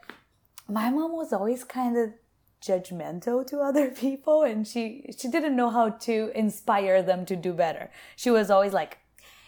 my 0.70 0.90
mom 0.90 1.14
was 1.14 1.32
always 1.34 1.64
kind 1.64 1.98
of 1.98 2.14
judgmental 2.62 3.46
to 3.46 3.60
other 3.60 3.90
people 4.06 4.44
and 4.44 4.68
she 4.68 5.06
she 5.18 5.28
didn't 5.28 5.56
know 5.56 5.70
how 5.70 5.90
to 5.90 6.32
inspire 6.36 7.02
them 7.02 7.26
to 7.26 7.36
do 7.36 7.54
better 7.54 7.90
she 8.16 8.30
was 8.30 8.50
always 8.50 8.74
like 8.74 8.98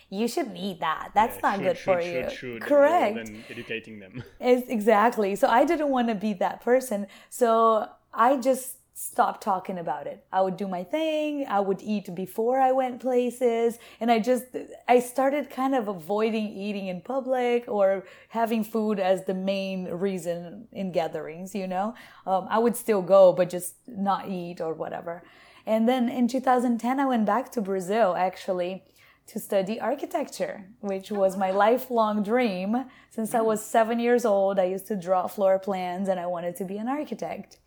you 0.10 0.28
shouldn't 0.28 0.58
eat 0.58 0.80
that 0.80 1.12
that's 1.14 1.36
Yeah, 1.36 1.42
not 1.44 1.56
should, 1.58 1.64
good 1.64 1.78
should, 1.78 1.84
for 1.84 2.02
should, 2.02 2.14
you 2.14 2.30
should, 2.36 2.62
correct 2.62 3.16
than 3.16 3.44
educating 3.50 4.00
them. 4.00 4.24
It's 4.40 4.68
exactly. 4.68 5.36
So 5.36 5.48
I 5.48 5.66
didn't 5.66 5.90
want 5.90 6.08
to 6.08 6.16
be 6.16 6.34
that 6.34 6.62
person. 6.62 7.06
So 7.30 7.88
I 8.12 8.38
just 8.38 8.78
stopped 9.00 9.42
talking 9.42 9.78
about 9.78 10.08
it. 10.08 10.26
I 10.30 10.42
would 10.42 10.58
do 10.58 10.68
my 10.68 10.84
thing. 10.84 11.46
I 11.48 11.62
would 11.62 11.82
eat 11.82 12.14
before 12.14 12.60
I 12.60 12.74
went 12.74 13.00
places. 13.00 13.80
And 14.02 14.12
I 14.12 14.20
just, 14.20 14.44
I 14.90 15.00
started 15.00 15.50
kind 15.50 15.74
of 15.74 15.88
avoiding 15.88 16.50
eating 16.50 16.88
in 16.88 17.00
public 17.00 17.64
or 17.70 18.04
having 18.28 18.62
food 18.62 19.00
as 19.00 19.24
the 19.24 19.34
main 19.34 19.86
reason 19.86 20.68
in 20.74 20.92
gatherings, 20.92 21.56
you 21.56 21.66
know? 21.66 21.96
Um, 22.28 22.48
I 22.50 22.60
would 22.60 22.76
still 22.76 23.02
go, 23.02 23.32
but 23.32 23.50
just 23.50 23.76
not 23.88 24.28
eat 24.28 24.60
or 24.60 24.74
whatever. 24.74 25.24
And 25.66 25.88
then 25.88 26.10
in 26.10 26.28
2010, 26.28 27.00
I 27.00 27.06
went 27.06 27.26
back 27.26 27.54
to 27.54 27.62
Brazil 27.62 28.16
actually 28.18 28.84
to 29.28 29.40
study 29.40 29.80
architecture, 29.80 30.66
which 30.82 31.10
was 31.10 31.38
my 31.38 31.52
lifelong 31.52 32.22
dream. 32.22 32.86
Since 33.12 33.34
I 33.34 33.42
was 33.42 33.64
seven 33.64 33.98
years 34.00 34.26
old, 34.26 34.60
I 34.60 34.66
used 34.66 34.88
to 34.88 34.98
draw 34.98 35.28
floor 35.28 35.58
plans 35.58 36.10
and 36.10 36.20
I 36.20 36.26
wanted 36.26 36.58
to 36.58 36.66
be 36.66 36.78
an 36.78 36.90
architect. 36.90 37.60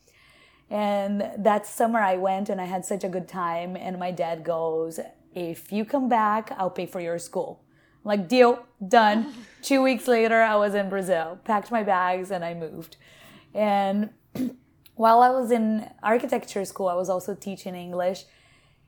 And 0.72 1.30
that 1.36 1.66
summer 1.66 2.00
I 2.00 2.16
went 2.16 2.48
and 2.48 2.58
I 2.58 2.64
had 2.64 2.86
such 2.86 3.04
a 3.04 3.08
good 3.08 3.28
time. 3.28 3.76
And 3.76 3.98
my 3.98 4.10
dad 4.10 4.42
goes, 4.42 4.98
If 5.34 5.70
you 5.70 5.84
come 5.84 6.08
back, 6.08 6.50
I'll 6.56 6.70
pay 6.70 6.86
for 6.86 6.98
your 6.98 7.18
school. 7.18 7.62
I'm 8.02 8.08
like, 8.08 8.26
deal, 8.26 8.64
done. 8.88 9.34
Two 9.62 9.82
weeks 9.82 10.08
later, 10.08 10.40
I 10.40 10.56
was 10.56 10.74
in 10.74 10.88
Brazil, 10.88 11.38
packed 11.44 11.70
my 11.70 11.82
bags, 11.82 12.30
and 12.30 12.42
I 12.42 12.54
moved. 12.54 12.96
And 13.52 14.08
while 14.94 15.20
I 15.20 15.28
was 15.28 15.50
in 15.50 15.90
architecture 16.02 16.64
school, 16.64 16.88
I 16.88 16.94
was 16.94 17.10
also 17.10 17.34
teaching 17.34 17.74
English. 17.74 18.24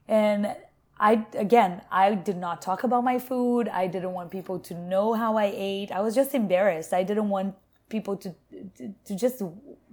And 0.08 0.56
I 0.98 1.26
again, 1.34 1.82
I 1.90 2.14
did 2.14 2.38
not 2.38 2.62
talk 2.62 2.84
about 2.84 3.04
my 3.04 3.18
food. 3.18 3.68
I 3.68 3.88
didn't 3.88 4.12
want 4.12 4.30
people 4.30 4.58
to 4.60 4.74
know 4.74 5.12
how 5.12 5.36
I 5.36 5.52
ate. 5.54 5.92
I 5.92 6.00
was 6.00 6.14
just 6.14 6.34
embarrassed. 6.34 6.94
I 6.94 7.02
didn't 7.02 7.28
want 7.28 7.56
people 7.90 8.16
to 8.16 8.34
to, 8.78 8.94
to 9.04 9.14
just 9.14 9.42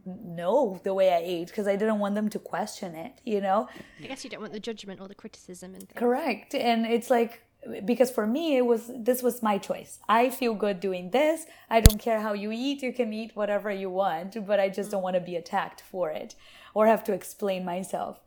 know 0.06 0.80
the 0.84 0.94
way 0.94 1.12
I 1.12 1.22
ate 1.24 1.48
because 1.48 1.68
I 1.68 1.76
didn't 1.76 2.00
want 2.00 2.16
them 2.16 2.30
to 2.30 2.40
question 2.40 2.96
it, 2.96 3.22
you 3.26 3.42
know? 3.42 3.68
I 4.04 4.08
guess 4.08 4.24
you 4.24 4.30
don't 4.30 4.42
want 4.42 4.54
the 4.54 4.60
judgment 4.60 5.00
or 5.02 5.08
the 5.08 5.16
criticism 5.16 5.74
and 5.74 5.88
things. 5.88 6.00
Correct. 6.00 6.56
And 6.56 6.86
it's 6.86 7.10
like 7.10 7.44
because 7.86 8.10
for 8.10 8.26
me 8.26 8.58
it 8.58 8.66
was 8.66 8.92
this 8.96 9.22
was 9.22 9.44
my 9.44 9.58
choice. 9.58 10.00
I 10.10 10.30
feel 10.30 10.56
good 10.56 10.80
doing 10.80 11.12
this. 11.12 11.46
I 11.70 11.82
don't 11.82 12.00
care 12.00 12.20
how 12.20 12.34
you 12.34 12.52
eat. 12.52 12.82
You 12.82 12.94
can 12.94 13.14
eat 13.14 13.32
whatever 13.36 13.70
you 13.70 13.90
want, 13.90 14.46
but 14.48 14.60
I 14.60 14.70
just 14.70 14.90
don't 14.92 15.04
want 15.04 15.16
to 15.16 15.22
be 15.22 15.36
attacked 15.36 15.82
for 15.82 16.10
it 16.10 16.36
or 16.74 16.88
have 16.88 17.04
to 17.06 17.14
explain 17.14 17.64
myself 17.64 18.22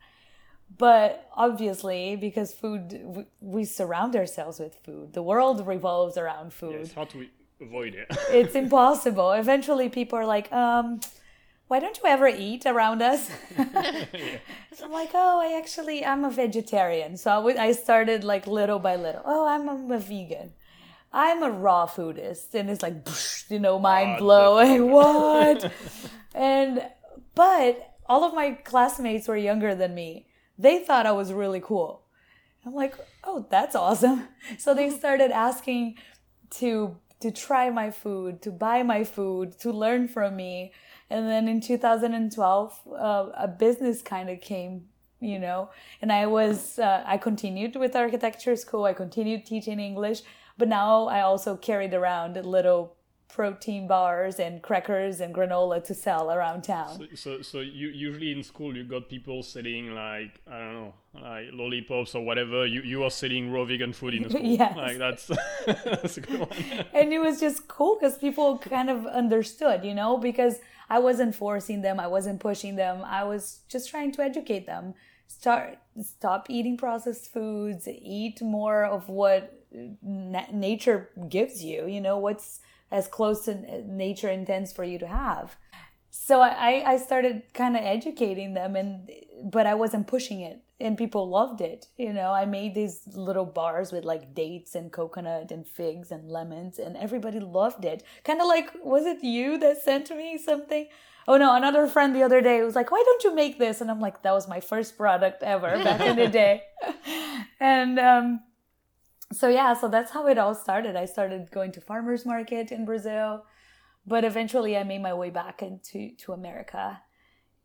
but 0.76 1.28
obviously 1.34 2.16
because 2.16 2.52
food 2.52 3.26
we, 3.40 3.64
surround 3.64 4.16
ourselves 4.16 4.58
with 4.58 4.74
food 4.84 5.12
the 5.12 5.22
world 5.22 5.66
revolves 5.66 6.16
around 6.16 6.52
food 6.52 6.72
yeah, 6.72 6.78
it's 6.78 6.94
hard 6.94 7.10
to 7.10 7.26
avoid 7.60 7.94
it 7.94 8.06
it's 8.30 8.54
impossible 8.54 9.32
eventually 9.32 9.88
people 9.88 10.18
are 10.18 10.26
like 10.26 10.50
um 10.52 11.00
why 11.68 11.80
don't 11.80 11.98
you 11.98 12.08
ever 12.08 12.28
eat 12.28 12.66
around 12.66 13.02
us 13.02 13.30
yeah. 13.56 14.04
so 14.74 14.84
i'm 14.84 14.92
like 14.92 15.10
oh 15.14 15.40
i 15.40 15.56
actually 15.58 16.04
i'm 16.04 16.24
a 16.24 16.30
vegetarian 16.30 17.16
so 17.16 17.30
I, 17.30 17.36
w- 17.36 17.58
I 17.58 17.72
started 17.72 18.24
like 18.24 18.46
little 18.46 18.78
by 18.78 18.96
little 18.96 19.22
oh 19.24 19.46
i'm 19.46 19.68
a, 19.68 19.72
I'm 19.72 19.90
a 19.90 19.98
vegan 19.98 20.52
I'm 21.14 21.44
a 21.44 21.50
raw 21.50 21.86
foodist, 21.86 22.54
and 22.54 22.68
it's 22.68 22.82
like, 22.82 23.06
you 23.48 23.60
know, 23.60 23.78
mind 23.78 24.18
blowing. 24.18 24.90
what? 24.90 25.72
and 26.34 26.84
but 27.36 27.94
all 28.06 28.24
of 28.24 28.34
my 28.34 28.50
classmates 28.50 29.28
were 29.28 29.36
younger 29.36 29.76
than 29.76 29.94
me, 29.94 30.26
they 30.58 30.80
thought 30.80 31.06
I 31.06 31.12
was 31.12 31.32
really 31.32 31.60
cool. 31.60 32.02
I'm 32.66 32.74
like, 32.74 32.96
oh, 33.22 33.46
that's 33.48 33.76
awesome. 33.76 34.28
So 34.58 34.74
they 34.74 34.90
started 34.90 35.30
asking 35.30 35.98
to 36.58 36.96
to 37.20 37.30
try 37.30 37.70
my 37.70 37.90
food, 37.90 38.42
to 38.42 38.50
buy 38.50 38.82
my 38.82 39.04
food, 39.04 39.58
to 39.60 39.70
learn 39.70 40.08
from 40.08 40.34
me. 40.34 40.72
And 41.10 41.28
then 41.28 41.48
in 41.48 41.60
2012, 41.60 42.80
uh, 42.92 43.26
a 43.36 43.48
business 43.48 44.02
kind 44.02 44.30
of 44.30 44.40
came, 44.40 44.86
you 45.20 45.38
know, 45.38 45.70
and 46.00 46.10
I 46.10 46.26
was, 46.26 46.78
uh, 46.78 47.02
I 47.06 47.18
continued 47.18 47.76
with 47.76 47.94
architecture 47.94 48.56
school. 48.56 48.84
I 48.84 48.94
continued 48.94 49.46
teaching 49.46 49.80
English, 49.80 50.22
but 50.56 50.68
now 50.68 51.06
I 51.06 51.20
also 51.20 51.56
carried 51.56 51.94
around 51.94 52.36
little 52.44 52.96
protein 53.34 53.88
bars 53.88 54.38
and 54.38 54.62
crackers 54.62 55.20
and 55.20 55.34
granola 55.34 55.82
to 55.82 55.92
sell 55.92 56.30
around 56.30 56.62
town. 56.62 56.96
So, 56.96 57.06
so, 57.14 57.42
so 57.42 57.60
you 57.60 57.88
usually 57.88 58.30
in 58.30 58.44
school 58.44 58.76
you 58.76 58.84
got 58.84 59.08
people 59.08 59.42
selling 59.42 59.92
like 59.92 60.40
I 60.46 60.58
don't 60.60 60.74
know, 60.74 60.94
like 61.14 61.46
lollipops 61.52 62.14
or 62.14 62.24
whatever. 62.24 62.64
You 62.64 62.82
you 62.82 63.02
are 63.02 63.10
selling 63.10 63.50
raw 63.50 63.64
vegan 63.64 63.92
food 63.92 64.14
in 64.14 64.30
school. 64.30 64.40
yes. 64.60 64.76
like 64.76 64.98
that's 64.98 65.26
that's 65.66 66.16
a 66.16 66.20
good 66.20 66.40
one. 66.40 66.48
and 66.92 67.12
it 67.12 67.18
was 67.18 67.40
just 67.40 67.66
cool 67.66 67.96
because 67.96 68.16
people 68.18 68.58
kind 68.58 68.88
of 68.88 69.04
understood, 69.06 69.84
you 69.84 69.94
know, 69.94 70.16
because 70.16 70.60
I 70.88 70.98
wasn't 70.98 71.34
forcing 71.34 71.82
them, 71.82 71.98
I 71.98 72.06
wasn't 72.06 72.40
pushing 72.40 72.76
them, 72.76 73.02
I 73.04 73.24
was 73.24 73.60
just 73.68 73.90
trying 73.90 74.12
to 74.12 74.22
educate 74.22 74.66
them. 74.66 74.94
Start 75.26 75.78
stop 76.00 76.48
eating 76.50 76.76
processed 76.76 77.32
foods, 77.32 77.88
eat 77.88 78.42
more 78.42 78.84
of 78.84 79.08
what 79.08 79.64
na- 80.02 80.50
nature 80.52 81.10
gives 81.28 81.64
you. 81.64 81.86
You 81.86 82.00
know 82.00 82.18
what's 82.18 82.60
as 82.90 83.08
close 83.08 83.44
to 83.46 83.82
nature 83.86 84.30
intends 84.30 84.72
for 84.72 84.84
you 84.84 84.98
to 84.98 85.06
have. 85.06 85.56
So 86.10 86.40
I, 86.40 86.84
I 86.86 86.96
started 86.98 87.42
kind 87.54 87.76
of 87.76 87.82
educating 87.82 88.54
them 88.54 88.76
and 88.76 89.10
but 89.42 89.66
I 89.66 89.74
wasn't 89.74 90.06
pushing 90.06 90.40
it 90.40 90.63
and 90.80 90.98
people 90.98 91.28
loved 91.28 91.60
it. 91.60 91.86
You 91.96 92.12
know, 92.12 92.32
I 92.32 92.44
made 92.46 92.74
these 92.74 93.02
little 93.06 93.46
bars 93.46 93.92
with 93.92 94.04
like 94.04 94.34
dates 94.34 94.74
and 94.74 94.92
coconut 94.92 95.50
and 95.50 95.66
figs 95.66 96.10
and 96.10 96.28
lemons 96.28 96.78
and 96.78 96.96
everybody 96.96 97.40
loved 97.40 97.84
it. 97.84 98.02
Kind 98.24 98.40
of 98.40 98.46
like 98.46 98.70
was 98.82 99.06
it 99.06 99.22
you 99.22 99.58
that 99.58 99.82
sent 99.82 100.10
me 100.10 100.38
something? 100.38 100.88
Oh 101.26 101.36
no, 101.38 101.54
another 101.54 101.86
friend 101.86 102.14
the 102.14 102.22
other 102.22 102.42
day 102.42 102.62
was 102.62 102.74
like, 102.74 102.90
"Why 102.90 103.02
don't 103.04 103.24
you 103.24 103.34
make 103.34 103.58
this?" 103.58 103.80
And 103.80 103.90
I'm 103.90 104.00
like, 104.00 104.22
"That 104.22 104.32
was 104.32 104.46
my 104.46 104.60
first 104.60 104.98
product 104.98 105.42
ever 105.42 105.82
back 105.82 106.00
in 106.00 106.16
the 106.16 106.28
day." 106.28 106.62
and 107.60 107.98
um 107.98 108.40
so 109.32 109.48
yeah, 109.48 109.74
so 109.74 109.88
that's 109.88 110.12
how 110.12 110.26
it 110.26 110.38
all 110.38 110.54
started. 110.54 110.96
I 110.96 111.06
started 111.06 111.50
going 111.50 111.72
to 111.72 111.80
farmers 111.80 112.26
market 112.26 112.70
in 112.70 112.84
Brazil, 112.84 113.44
but 114.06 114.24
eventually 114.24 114.76
I 114.76 114.84
made 114.84 115.02
my 115.02 115.14
way 115.14 115.30
back 115.30 115.62
into 115.62 116.14
to 116.18 116.32
America. 116.32 117.00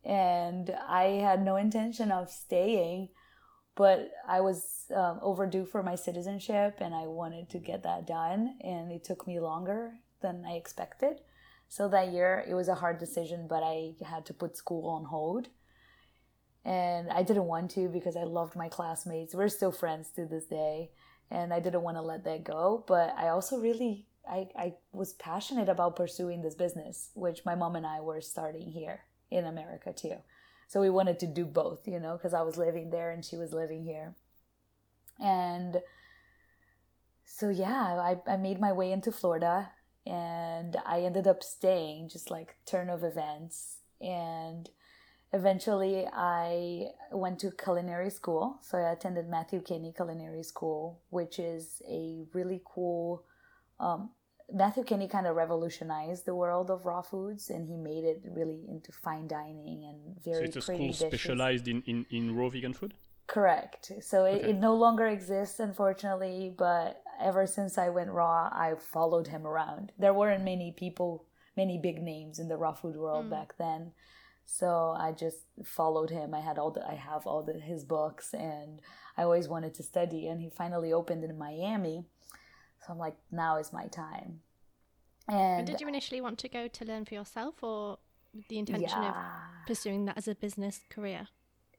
And 0.04 0.74
I 0.88 1.04
had 1.20 1.44
no 1.44 1.56
intention 1.56 2.10
of 2.10 2.30
staying, 2.30 3.10
but 3.74 4.10
I 4.26 4.40
was 4.40 4.86
um, 4.94 5.18
overdue 5.22 5.66
for 5.66 5.82
my 5.82 5.94
citizenship 5.94 6.78
and 6.80 6.94
I 6.94 7.06
wanted 7.06 7.50
to 7.50 7.58
get 7.58 7.82
that 7.82 8.06
done. 8.06 8.56
And 8.62 8.90
it 8.90 9.04
took 9.04 9.26
me 9.26 9.40
longer 9.40 9.92
than 10.22 10.44
I 10.46 10.52
expected. 10.52 11.20
So 11.68 11.88
that 11.88 12.12
year 12.12 12.44
it 12.48 12.54
was 12.54 12.68
a 12.68 12.74
hard 12.76 12.98
decision, 12.98 13.46
but 13.48 13.62
I 13.62 13.92
had 14.04 14.26
to 14.26 14.34
put 14.34 14.56
school 14.56 14.88
on 14.88 15.04
hold. 15.04 15.48
And 16.64 17.10
I 17.10 17.22
didn't 17.22 17.44
want 17.44 17.70
to 17.72 17.88
because 17.88 18.16
I 18.16 18.24
loved 18.24 18.56
my 18.56 18.68
classmates. 18.68 19.34
We're 19.34 19.48
still 19.48 19.72
friends 19.72 20.10
to 20.16 20.26
this 20.26 20.46
day 20.46 20.90
and 21.30 21.52
I 21.52 21.60
didn't 21.60 21.82
want 21.82 21.96
to 21.96 22.02
let 22.02 22.24
that 22.24 22.44
go. 22.44 22.84
But 22.86 23.14
I 23.16 23.28
also 23.28 23.58
really 23.58 24.06
I, 24.28 24.48
I 24.56 24.74
was 24.92 25.14
passionate 25.14 25.68
about 25.68 25.96
pursuing 25.96 26.42
this 26.42 26.54
business, 26.54 27.10
which 27.14 27.44
my 27.44 27.54
mom 27.54 27.76
and 27.76 27.86
I 27.86 28.00
were 28.00 28.20
starting 28.20 28.70
here 28.70 29.04
in 29.30 29.44
America 29.44 29.92
too. 29.92 30.16
So 30.68 30.80
we 30.80 30.90
wanted 30.90 31.18
to 31.20 31.26
do 31.26 31.44
both, 31.44 31.88
you 31.88 31.98
know, 31.98 32.16
because 32.16 32.34
I 32.34 32.42
was 32.42 32.56
living 32.56 32.90
there 32.90 33.10
and 33.10 33.24
she 33.24 33.36
was 33.36 33.52
living 33.52 33.84
here. 33.84 34.14
And 35.18 35.80
so 37.24 37.48
yeah, 37.48 37.98
I, 38.00 38.16
I 38.30 38.36
made 38.36 38.60
my 38.60 38.72
way 38.72 38.92
into 38.92 39.12
Florida 39.12 39.70
and 40.06 40.76
I 40.86 41.00
ended 41.00 41.26
up 41.26 41.42
staying 41.42 42.08
just 42.08 42.30
like 42.30 42.56
turn 42.66 42.88
of 42.88 43.04
events 43.04 43.78
and 44.00 44.70
eventually 45.32 46.06
I 46.12 46.88
went 47.12 47.38
to 47.40 47.50
culinary 47.50 48.10
school. 48.10 48.58
So 48.62 48.78
I 48.78 48.92
attended 48.92 49.28
Matthew 49.28 49.60
Kenney 49.60 49.92
Culinary 49.94 50.42
School, 50.42 51.00
which 51.10 51.38
is 51.38 51.82
a 51.88 52.24
really 52.32 52.60
cool. 52.64 53.24
Um, 53.78 54.10
Matthew 54.52 54.84
Kenney 54.84 55.08
kind 55.08 55.26
of 55.26 55.36
revolutionized 55.36 56.26
the 56.26 56.34
world 56.34 56.70
of 56.70 56.84
raw 56.84 57.02
foods, 57.02 57.50
and 57.50 57.66
he 57.66 57.76
made 57.76 58.04
it 58.04 58.22
really 58.24 58.64
into 58.68 58.92
fine 58.92 59.26
dining 59.28 59.84
and 59.84 60.22
very. 60.22 60.36
So 60.36 60.42
it's 60.44 60.56
a 60.56 60.60
school 60.62 60.78
dishes. 60.78 60.98
specialized 60.98 61.68
in, 61.68 61.82
in, 61.86 62.06
in 62.10 62.34
raw 62.34 62.48
vegan 62.48 62.72
food. 62.72 62.94
Correct. 63.26 63.92
So 64.00 64.24
it, 64.24 64.38
okay. 64.38 64.50
it 64.50 64.56
no 64.56 64.74
longer 64.74 65.06
exists, 65.06 65.60
unfortunately. 65.60 66.52
But 66.56 67.02
ever 67.20 67.46
since 67.46 67.78
I 67.78 67.88
went 67.88 68.10
raw, 68.10 68.48
I 68.52 68.74
followed 68.78 69.28
him 69.28 69.46
around. 69.46 69.92
There 69.98 70.14
weren't 70.14 70.44
many 70.44 70.74
people, 70.76 71.26
many 71.56 71.78
big 71.78 72.02
names 72.02 72.38
in 72.38 72.48
the 72.48 72.56
raw 72.56 72.72
food 72.72 72.96
world 72.96 73.26
mm. 73.26 73.30
back 73.30 73.54
then. 73.58 73.92
So 74.52 74.96
I 74.98 75.12
just 75.12 75.46
followed 75.64 76.10
him. 76.10 76.34
I 76.34 76.40
had 76.40 76.58
all 76.58 76.72
the 76.72 76.84
I 76.84 76.96
have 76.96 77.24
all 77.24 77.44
the 77.44 77.52
his 77.60 77.84
books 77.84 78.34
and 78.34 78.80
I 79.16 79.22
always 79.22 79.46
wanted 79.46 79.74
to 79.74 79.84
study 79.84 80.26
and 80.26 80.40
he 80.40 80.50
finally 80.50 80.92
opened 80.92 81.22
in 81.22 81.38
Miami. 81.38 82.06
So 82.80 82.92
I'm 82.92 82.98
like 82.98 83.16
now 83.30 83.58
is 83.58 83.72
my 83.72 83.86
time. 83.86 84.40
And 85.28 85.66
did 85.66 85.80
you 85.80 85.88
initially 85.88 86.20
want 86.20 86.38
to 86.38 86.48
go 86.48 86.66
to 86.68 86.84
learn 86.84 87.04
for 87.04 87.14
yourself 87.14 87.62
or 87.62 87.98
the 88.48 88.58
intention 88.58 89.02
yeah. 89.02 89.10
of 89.10 89.66
pursuing 89.66 90.04
that 90.06 90.18
as 90.18 90.28
a 90.28 90.34
business 90.34 90.80
career? 90.88 91.28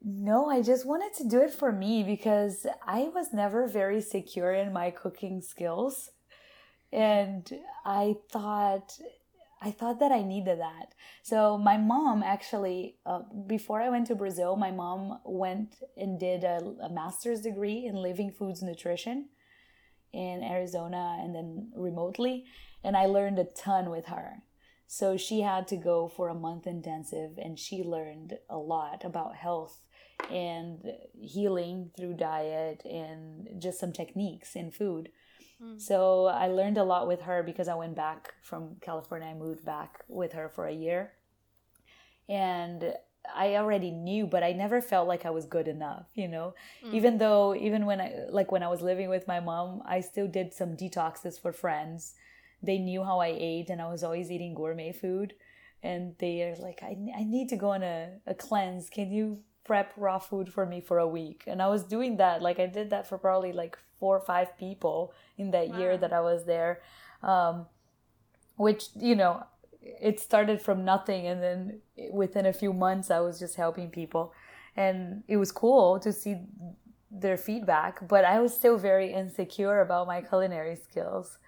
No, 0.04 0.48
I 0.48 0.62
just 0.62 0.86
wanted 0.86 1.14
to 1.18 1.28
do 1.28 1.40
it 1.40 1.52
for 1.52 1.70
me 1.70 2.02
because 2.02 2.66
I 2.86 3.10
was 3.14 3.32
never 3.32 3.68
very 3.68 4.00
secure 4.00 4.52
in 4.52 4.72
my 4.72 4.90
cooking 4.90 5.40
skills. 5.42 6.10
And 6.92 7.48
I 7.84 8.16
thought 8.30 8.98
I 9.64 9.70
thought 9.70 10.00
that 10.00 10.10
I 10.10 10.22
needed 10.22 10.58
that. 10.58 10.92
So 11.22 11.56
my 11.56 11.76
mom 11.76 12.24
actually, 12.24 12.96
uh, 13.06 13.20
before 13.46 13.80
I 13.80 13.90
went 13.90 14.08
to 14.08 14.16
Brazil, 14.16 14.56
my 14.56 14.72
mom 14.72 15.20
went 15.24 15.76
and 15.96 16.18
did 16.18 16.42
a, 16.42 16.58
a, 16.82 16.90
master's 16.90 17.42
degree 17.42 17.86
in 17.86 17.94
living 17.94 18.32
foods 18.32 18.60
nutrition 18.60 19.28
in 20.12 20.42
Arizona 20.42 21.18
and 21.20 21.34
then 21.34 21.72
remotely, 21.74 22.44
and 22.84 22.96
I 22.96 23.06
learned 23.06 23.38
a 23.38 23.44
ton 23.44 23.90
with 23.90 24.06
her. 24.06 24.42
So 24.86 25.16
she 25.16 25.40
had 25.40 25.66
to 25.68 25.76
go 25.76 26.08
for 26.08 26.28
a 26.28 26.34
month 26.34 26.66
intensive, 26.66 27.38
and 27.38 27.58
she 27.58 27.82
learned 27.82 28.34
a 28.50 28.58
lot 28.58 29.04
about 29.04 29.36
health 29.36 29.80
and 30.30 30.78
healing 31.20 31.90
through 31.96 32.14
diet 32.14 32.82
and 32.84 33.48
just 33.58 33.80
some 33.80 33.92
techniques 33.92 34.54
in 34.54 34.70
food. 34.70 35.08
Mm. 35.62 35.80
So 35.80 36.26
I 36.26 36.48
learned 36.48 36.78
a 36.78 36.84
lot 36.84 37.08
with 37.08 37.22
her 37.22 37.42
because 37.42 37.68
I 37.68 37.74
went 37.74 37.96
back 37.96 38.34
from 38.42 38.76
California. 38.80 39.28
I 39.28 39.34
moved 39.34 39.64
back 39.64 40.04
with 40.08 40.32
her 40.32 40.48
for 40.48 40.66
a 40.66 40.74
year. 40.74 41.12
And 42.28 42.94
I 43.34 43.56
already 43.56 43.90
knew, 43.90 44.26
but 44.26 44.42
I 44.42 44.52
never 44.52 44.80
felt 44.80 45.06
like 45.06 45.24
I 45.24 45.30
was 45.30 45.46
good 45.46 45.68
enough, 45.68 46.06
you 46.14 46.28
know? 46.28 46.54
Even 46.94 47.18
though, 47.18 47.54
even 47.54 47.86
when 47.86 48.00
I, 48.00 48.12
like 48.28 48.50
when 48.50 48.62
I 48.62 48.68
was 48.68 48.82
living 48.82 49.08
with 49.08 49.28
my 49.28 49.40
mom, 49.40 49.82
I 49.86 50.00
still 50.00 50.26
did 50.26 50.52
some 50.52 50.76
detoxes 50.76 51.40
for 51.40 51.52
friends. 51.52 52.14
They 52.62 52.78
knew 52.78 53.04
how 53.04 53.20
I 53.20 53.34
ate 53.38 53.70
and 53.70 53.80
I 53.80 53.88
was 53.88 54.02
always 54.02 54.30
eating 54.30 54.54
gourmet 54.54 54.92
food. 54.92 55.34
And 55.82 56.14
they 56.18 56.42
are 56.42 56.56
like, 56.56 56.80
I, 56.82 56.96
I 57.16 57.24
need 57.24 57.48
to 57.50 57.56
go 57.56 57.70
on 57.70 57.82
a, 57.82 58.10
a 58.26 58.34
cleanse. 58.34 58.88
Can 58.90 59.10
you 59.10 59.40
prep 59.64 59.92
raw 59.96 60.18
food 60.18 60.52
for 60.52 60.66
me 60.66 60.80
for 60.80 60.98
a 60.98 61.06
week? 61.06 61.44
And 61.46 61.62
I 61.62 61.68
was 61.68 61.84
doing 61.84 62.16
that. 62.18 62.42
Like 62.42 62.58
I 62.58 62.66
did 62.66 62.90
that 62.90 63.08
for 63.08 63.18
probably 63.18 63.52
like 63.52 63.78
four 63.98 64.16
or 64.16 64.20
five 64.20 64.56
people 64.58 65.12
in 65.38 65.52
that 65.52 65.76
year 65.78 65.96
that 65.96 66.12
I 66.12 66.20
was 66.20 66.44
there. 66.44 66.82
Um, 67.22 67.66
which, 68.56 68.88
you 68.96 69.14
know, 69.16 69.44
it 69.82 70.20
started 70.20 70.60
from 70.62 70.84
nothing 70.84 71.26
and 71.26 71.42
then 71.42 71.80
within 72.12 72.46
a 72.46 72.52
few 72.52 72.72
months 72.72 73.10
i 73.10 73.20
was 73.20 73.38
just 73.38 73.56
helping 73.56 73.90
people. 73.90 74.32
And 74.74 75.22
it 75.28 75.36
was 75.36 75.52
cool 75.52 76.00
to 76.00 76.12
see 76.12 76.36
their 77.10 77.36
feedback 77.36 78.08
but 78.08 78.24
i 78.24 78.40
was 78.40 78.54
still 78.54 78.78
very 78.78 79.12
insecure 79.12 79.80
about 79.80 80.06
my 80.06 80.20
culinary 80.20 80.76
skills. 80.76 81.38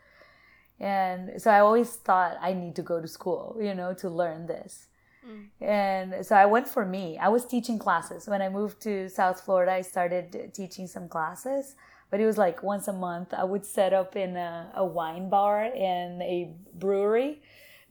And 0.80 1.40
so 1.40 1.50
i 1.50 1.60
always 1.60 1.90
thought 1.94 2.36
i 2.40 2.52
need 2.52 2.74
to 2.76 2.82
go 2.82 3.00
to 3.00 3.08
school 3.08 3.56
you 3.60 3.74
know 3.74 3.94
to 3.94 4.08
learn 4.10 4.46
this. 4.46 4.88
Mm. 5.26 5.46
And 5.60 6.26
so 6.26 6.36
i 6.36 6.46
went 6.46 6.68
for 6.68 6.84
me. 6.84 7.18
I 7.18 7.28
was 7.28 7.46
teaching 7.46 7.78
classes. 7.78 8.28
When 8.28 8.42
i 8.42 8.48
moved 8.48 8.80
to 8.82 9.08
south 9.08 9.40
florida 9.40 9.72
i 9.72 9.80
started 9.80 10.52
teaching 10.54 10.86
some 10.86 11.08
classes 11.08 11.76
but 12.10 12.20
it 12.20 12.26
was 12.26 12.38
like 12.38 12.62
once 12.62 12.86
a 12.86 12.92
month 12.92 13.32
i 13.34 13.42
would 13.42 13.64
set 13.64 13.92
up 13.92 14.14
in 14.14 14.36
a, 14.36 14.70
a 14.74 14.84
wine 14.84 15.28
bar 15.28 15.64
and 15.64 16.22
a 16.22 16.52
brewery 16.74 17.40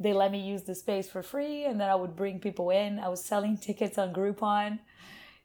they 0.03 0.13
let 0.13 0.31
me 0.31 0.39
use 0.39 0.63
the 0.63 0.75
space 0.75 1.09
for 1.09 1.23
free 1.23 1.65
and 1.65 1.79
then 1.79 1.89
I 1.89 1.95
would 1.95 2.15
bring 2.15 2.39
people 2.39 2.69
in. 2.69 2.99
I 2.99 3.09
was 3.09 3.23
selling 3.23 3.57
tickets 3.57 3.97
on 3.97 4.13
Groupon. 4.13 4.79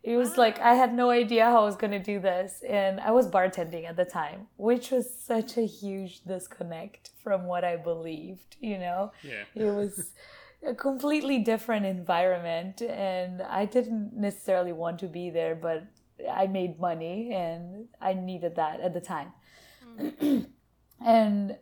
It 0.03 0.17
was 0.17 0.37
like 0.37 0.59
I 0.61 0.75
had 0.75 0.95
no 0.95 1.11
idea 1.11 1.45
how 1.45 1.63
I 1.63 1.65
was 1.65 1.77
going 1.77 1.91
to 1.91 1.99
do 1.99 2.21
this 2.21 2.63
and 2.69 3.01
I 3.01 3.11
was 3.11 3.27
bartending 3.29 3.89
at 3.89 3.97
the 3.97 4.05
time, 4.05 4.47
which 4.57 4.91
was 4.91 5.13
such 5.13 5.57
a 5.57 5.67
huge 5.67 6.23
disconnect 6.25 7.11
from 7.23 7.45
what 7.45 7.65
I 7.65 7.77
believed, 7.77 8.57
you 8.61 8.79
know. 8.79 9.13
Yeah. 9.23 9.45
It 9.55 9.71
was 9.71 10.13
a 10.65 10.75
completely 10.75 11.39
different 11.39 11.87
environment 11.87 12.83
and 12.83 13.43
I 13.43 13.65
didn't 13.65 14.13
necessarily 14.15 14.73
want 14.73 14.99
to 15.01 15.07
be 15.07 15.31
there, 15.31 15.55
but 15.55 15.85
I 16.31 16.47
made 16.47 16.81
money 16.81 17.33
and 17.33 17.89
I 18.01 18.15
needed 18.15 18.57
that 18.57 18.81
at 18.81 18.95
the 18.95 19.01
time. 19.01 19.33
Mm. 19.99 20.47
and 21.05 21.57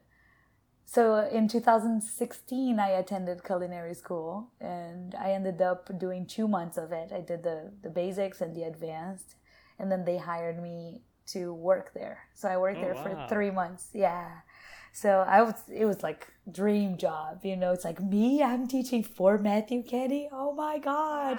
so 0.88 1.02
in 1.38 1.48
2016 1.48 2.78
i 2.78 2.88
attended 2.90 3.42
culinary 3.44 3.92
school 3.94 4.48
and 4.60 5.14
i 5.26 5.32
ended 5.32 5.60
up 5.60 5.82
doing 5.98 6.24
two 6.26 6.46
months 6.48 6.76
of 6.78 6.92
it. 6.92 7.08
I 7.12 7.20
did 7.20 7.42
the, 7.42 7.58
the 7.82 7.90
basics 7.90 8.40
and 8.40 8.54
the 8.56 8.62
advanced 8.62 9.34
and 9.78 9.90
then 9.92 10.04
they 10.04 10.16
hired 10.18 10.58
me 10.62 11.02
to 11.34 11.52
work 11.52 11.92
there. 11.92 12.18
So 12.34 12.48
i 12.48 12.56
worked 12.56 12.78
Oh, 12.78 12.82
there 12.84 12.94
wow. 12.94 13.04
for 13.04 13.14
three 13.34 13.50
months 13.50 13.84
yeah. 13.92 14.28
So 14.92 15.10
i 15.36 15.42
was 15.42 15.54
it 15.82 15.84
was 15.92 16.02
like 16.08 16.22
dream 16.60 16.96
job 16.96 17.32
you 17.50 17.56
know 17.56 17.72
it's 17.76 17.84
like 17.90 18.00
me 18.14 18.42
i'm 18.50 18.66
teaching 18.76 19.02
for 19.16 19.30
matthew 19.38 19.82
kenney? 19.82 20.28
Oh 20.32 20.52
my 20.54 20.78
god. 20.78 21.38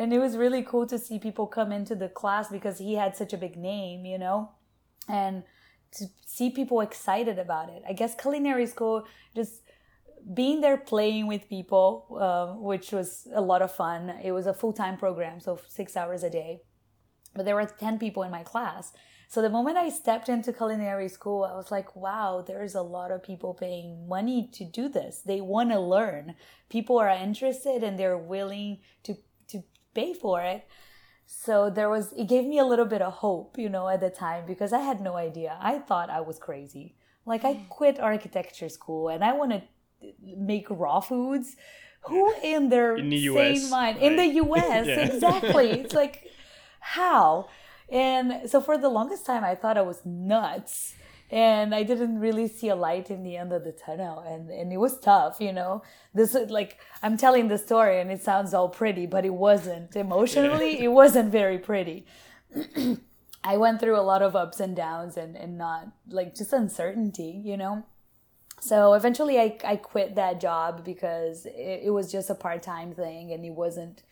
And 0.00 0.12
it 0.16 0.20
was 0.20 0.36
really 0.44 0.62
cool 0.62 0.86
to 0.86 0.98
see 1.06 1.18
people 1.18 1.46
come 1.58 1.70
into 1.78 1.94
the 1.96 2.08
class 2.20 2.46
because 2.56 2.78
he 2.78 2.94
had 2.94 3.16
such 3.16 3.32
a 3.32 3.36
big 3.46 3.56
name 3.56 4.06
you 4.12 4.18
know? 4.24 4.38
And 5.08 5.42
to 5.96 6.06
see 6.26 6.50
people 6.50 6.80
excited 6.80 7.38
about 7.38 7.70
it. 7.70 7.82
I 7.88 7.92
guess 7.92 8.14
culinary 8.14 8.66
school 8.66 9.04
just 9.34 9.62
being 10.34 10.60
there 10.60 10.76
playing 10.76 11.26
with 11.26 11.48
people, 11.48 12.18
uh, 12.20 12.58
which 12.58 12.92
was 12.92 13.26
a 13.34 13.40
lot 13.40 13.62
of 13.62 13.72
fun. 13.72 14.14
It 14.22 14.32
was 14.32 14.46
a 14.46 14.54
full 14.54 14.72
time 14.72 14.96
program, 14.96 15.40
so 15.40 15.58
six 15.68 15.96
hours 15.96 16.22
a 16.22 16.30
day. 16.30 16.62
But 17.34 17.44
there 17.44 17.54
were 17.54 17.66
10 17.66 17.98
people 17.98 18.22
in 18.22 18.30
my 18.30 18.42
class. 18.42 18.92
So 19.30 19.42
the 19.42 19.50
moment 19.50 19.76
I 19.76 19.90
stepped 19.90 20.30
into 20.30 20.54
culinary 20.54 21.08
school, 21.08 21.44
I 21.44 21.54
was 21.54 21.70
like, 21.70 21.94
wow, 21.94 22.42
there's 22.46 22.74
a 22.74 22.82
lot 22.82 23.10
of 23.10 23.22
people 23.22 23.52
paying 23.52 24.08
money 24.08 24.48
to 24.54 24.64
do 24.64 24.88
this. 24.88 25.20
They 25.20 25.42
want 25.42 25.70
to 25.70 25.78
learn. 25.78 26.34
People 26.70 26.98
are 26.98 27.10
interested 27.10 27.82
and 27.84 27.98
they're 27.98 28.16
willing 28.16 28.78
to, 29.02 29.16
to 29.48 29.62
pay 29.92 30.14
for 30.14 30.40
it 30.40 30.66
so 31.30 31.68
there 31.68 31.90
was 31.90 32.14
it 32.14 32.26
gave 32.26 32.46
me 32.46 32.58
a 32.58 32.64
little 32.64 32.86
bit 32.86 33.02
of 33.02 33.12
hope 33.12 33.58
you 33.58 33.68
know 33.68 33.86
at 33.86 34.00
the 34.00 34.08
time 34.08 34.46
because 34.46 34.72
i 34.72 34.80
had 34.80 34.98
no 35.02 35.14
idea. 35.16 35.58
I 35.60 35.78
thought 35.78 36.08
i 36.08 36.20
was 36.22 36.38
crazy. 36.38 36.94
Like 37.26 37.44
i 37.44 37.52
mm. 37.52 37.68
quit 37.68 38.00
architecture 38.00 38.70
school 38.70 39.10
and 39.10 39.22
i 39.22 39.34
want 39.34 39.50
to 39.52 39.58
uh, 39.58 40.10
make 40.38 40.66
raw 40.70 41.00
foods. 41.00 41.56
Who 42.02 42.32
in 42.42 42.70
their 42.70 42.96
In 42.96 43.10
the 43.10 43.20
sane 43.28 43.56
US, 43.56 43.70
mind? 43.70 43.98
In 43.98 44.16
the 44.16 44.24
us 44.40 44.86
Yeah. 44.86 45.00
exactly. 45.00 45.70
It's 45.80 45.92
like 45.92 46.30
how? 46.80 47.48
And 47.90 48.48
so 48.48 48.62
for 48.62 48.78
the 48.78 48.88
longest 48.88 49.26
time 49.26 49.44
i 49.44 49.54
thought 49.54 49.76
i 49.76 49.82
was 49.82 50.00
nuts 50.06 50.94
and 51.30 51.74
i 51.74 51.82
didn't 51.82 52.18
really 52.18 52.48
see 52.48 52.68
a 52.68 52.74
light 52.74 53.10
in 53.10 53.22
the 53.22 53.36
end 53.36 53.52
of 53.52 53.64
the 53.64 53.72
tunnel. 53.72 54.20
And 54.20 54.50
and 54.50 54.72
it 54.72 54.78
was 54.78 54.98
tough 54.98 55.40
you 55.40 55.52
know? 55.52 55.82
This 56.14 56.34
is 56.34 56.50
like 56.50 56.78
i'm 57.02 57.16
telling 57.16 57.48
the 57.48 57.58
story 57.58 58.00
and 58.00 58.10
it 58.10 58.22
sounds 58.22 58.54
all 58.54 58.68
pretty 58.68 59.06
but 59.06 59.24
it 59.24 59.34
wasn't. 59.34 59.96
Emotionally 59.96 60.80
it 60.82 60.88
wasn't 60.88 61.30
very 61.32 61.58
pretty. 61.58 62.06
I 63.44 63.56
went 63.56 63.80
through 63.80 63.98
a 63.98 64.02
lot 64.02 64.22
of 64.22 64.34
ups 64.34 64.60
and 64.60 64.74
downs 64.74 65.16
and 65.16 65.36
and 65.36 65.58
not 65.58 65.88
like 66.08 66.34
just 66.34 66.52
uncertainty 66.52 67.40
you 67.44 67.56
know? 67.56 67.84
So 68.60 68.94
eventually 68.94 69.38
i, 69.38 69.56
I 69.64 69.76
quit 69.76 70.14
that 70.16 70.40
job 70.40 70.84
because 70.84 71.46
it, 71.46 71.82
it 71.84 71.90
was 71.90 72.10
just 72.10 72.30
a 72.30 72.34
part-time 72.34 72.94
thing 72.94 73.32
and 73.32 73.44
it 73.44 73.52
wasn't 73.52 74.02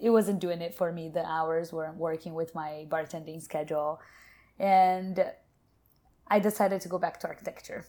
it 0.00 0.10
wasn't 0.10 0.40
doing 0.40 0.60
it 0.60 0.74
for 0.74 0.92
me. 0.92 1.08
The 1.08 1.24
hours 1.24 1.72
weren't 1.72 1.96
working 1.96 2.34
with 2.34 2.54
my 2.54 2.86
bartending 2.88 3.42
schedule. 3.42 4.00
And 4.58 5.24
i 6.28 6.38
decided 6.38 6.80
to 6.80 6.88
go 6.88 6.98
back 6.98 7.20
to 7.20 7.26
architecture. 7.26 7.84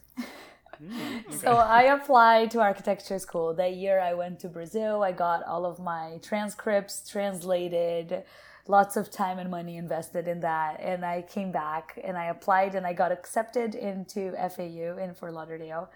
Mm, 0.84 1.34
so 1.34 1.54
i 1.56 1.84
applied 1.84 2.52
to 2.52 2.60
architecture 2.60 3.20
school. 3.20 3.54
That 3.54 3.74
year 3.76 4.00
i 4.00 4.14
went 4.14 4.40
to 4.42 4.48
brazil. 4.48 5.04
I 5.04 5.12
got 5.12 5.44
all 5.44 5.66
of 5.66 5.80
my 5.80 6.20
transcripts 6.22 7.10
translated 7.10 8.24
lots 8.68 8.98
of 8.98 9.10
time 9.10 9.40
and 9.40 9.50
money 9.50 9.78
invested 9.78 10.28
in 10.28 10.42
that 10.42 10.80
and 10.82 11.06
i 11.06 11.22
came 11.22 11.52
back 11.52 11.98
and 12.04 12.18
i 12.18 12.26
applied 12.26 12.76
and 12.76 12.86
i 12.86 12.94
got 12.94 13.12
accepted 13.12 13.76
into 13.76 14.32
fau 14.50 14.98
in 14.98 15.14
fort 15.14 15.34
lauderdale 15.34 15.90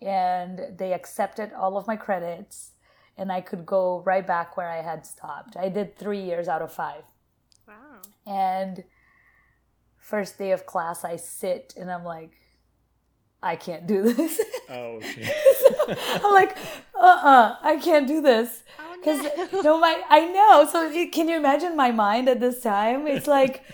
and 0.00 0.60
they 0.78 0.92
accepted 0.92 1.52
all 1.52 1.76
of 1.76 1.86
my 1.86 1.96
credits 1.96 2.70
and 3.16 3.30
i 3.30 3.40
could 3.40 3.66
go 3.66 4.00
right 4.06 4.26
back 4.26 4.56
where 4.56 4.70
i 4.70 4.80
had 4.80 5.04
stopped. 5.04 5.56
I 5.56 5.68
did 5.68 5.98
three 5.98 6.22
years 6.22 6.48
out 6.48 6.62
of 6.62 6.72
five. 6.72 7.04
Wow. 7.66 8.00
and 8.26 8.84
first 10.08 10.38
day 10.38 10.52
of 10.52 10.64
class 10.64 11.04
i 11.04 11.16
sit 11.16 11.74
and 11.76 11.90
i'm 11.90 12.02
like 12.02 12.32
i 13.42 13.54
can't 13.54 13.86
do 13.86 14.02
this. 14.02 14.40
Oh, 14.70 14.96
okay. 14.96 15.32
i'm 16.24 16.32
like 16.34 16.56
uh-uh 16.94 17.56
i 17.62 17.76
can't 17.76 18.06
do 18.06 18.20
this. 18.20 18.64
Oh, 18.78 18.96
because 18.98 19.62
no 19.64 19.78
my 19.78 19.94
i 20.10 20.20
know. 20.26 20.68
So 20.70 20.78
can 21.10 21.28
you 21.28 21.36
imagine 21.36 21.74
my 21.76 21.90
mind 21.90 22.28
at 22.28 22.40
this 22.40 22.60
time? 22.60 23.06
It's 23.06 23.26
like 23.38 23.64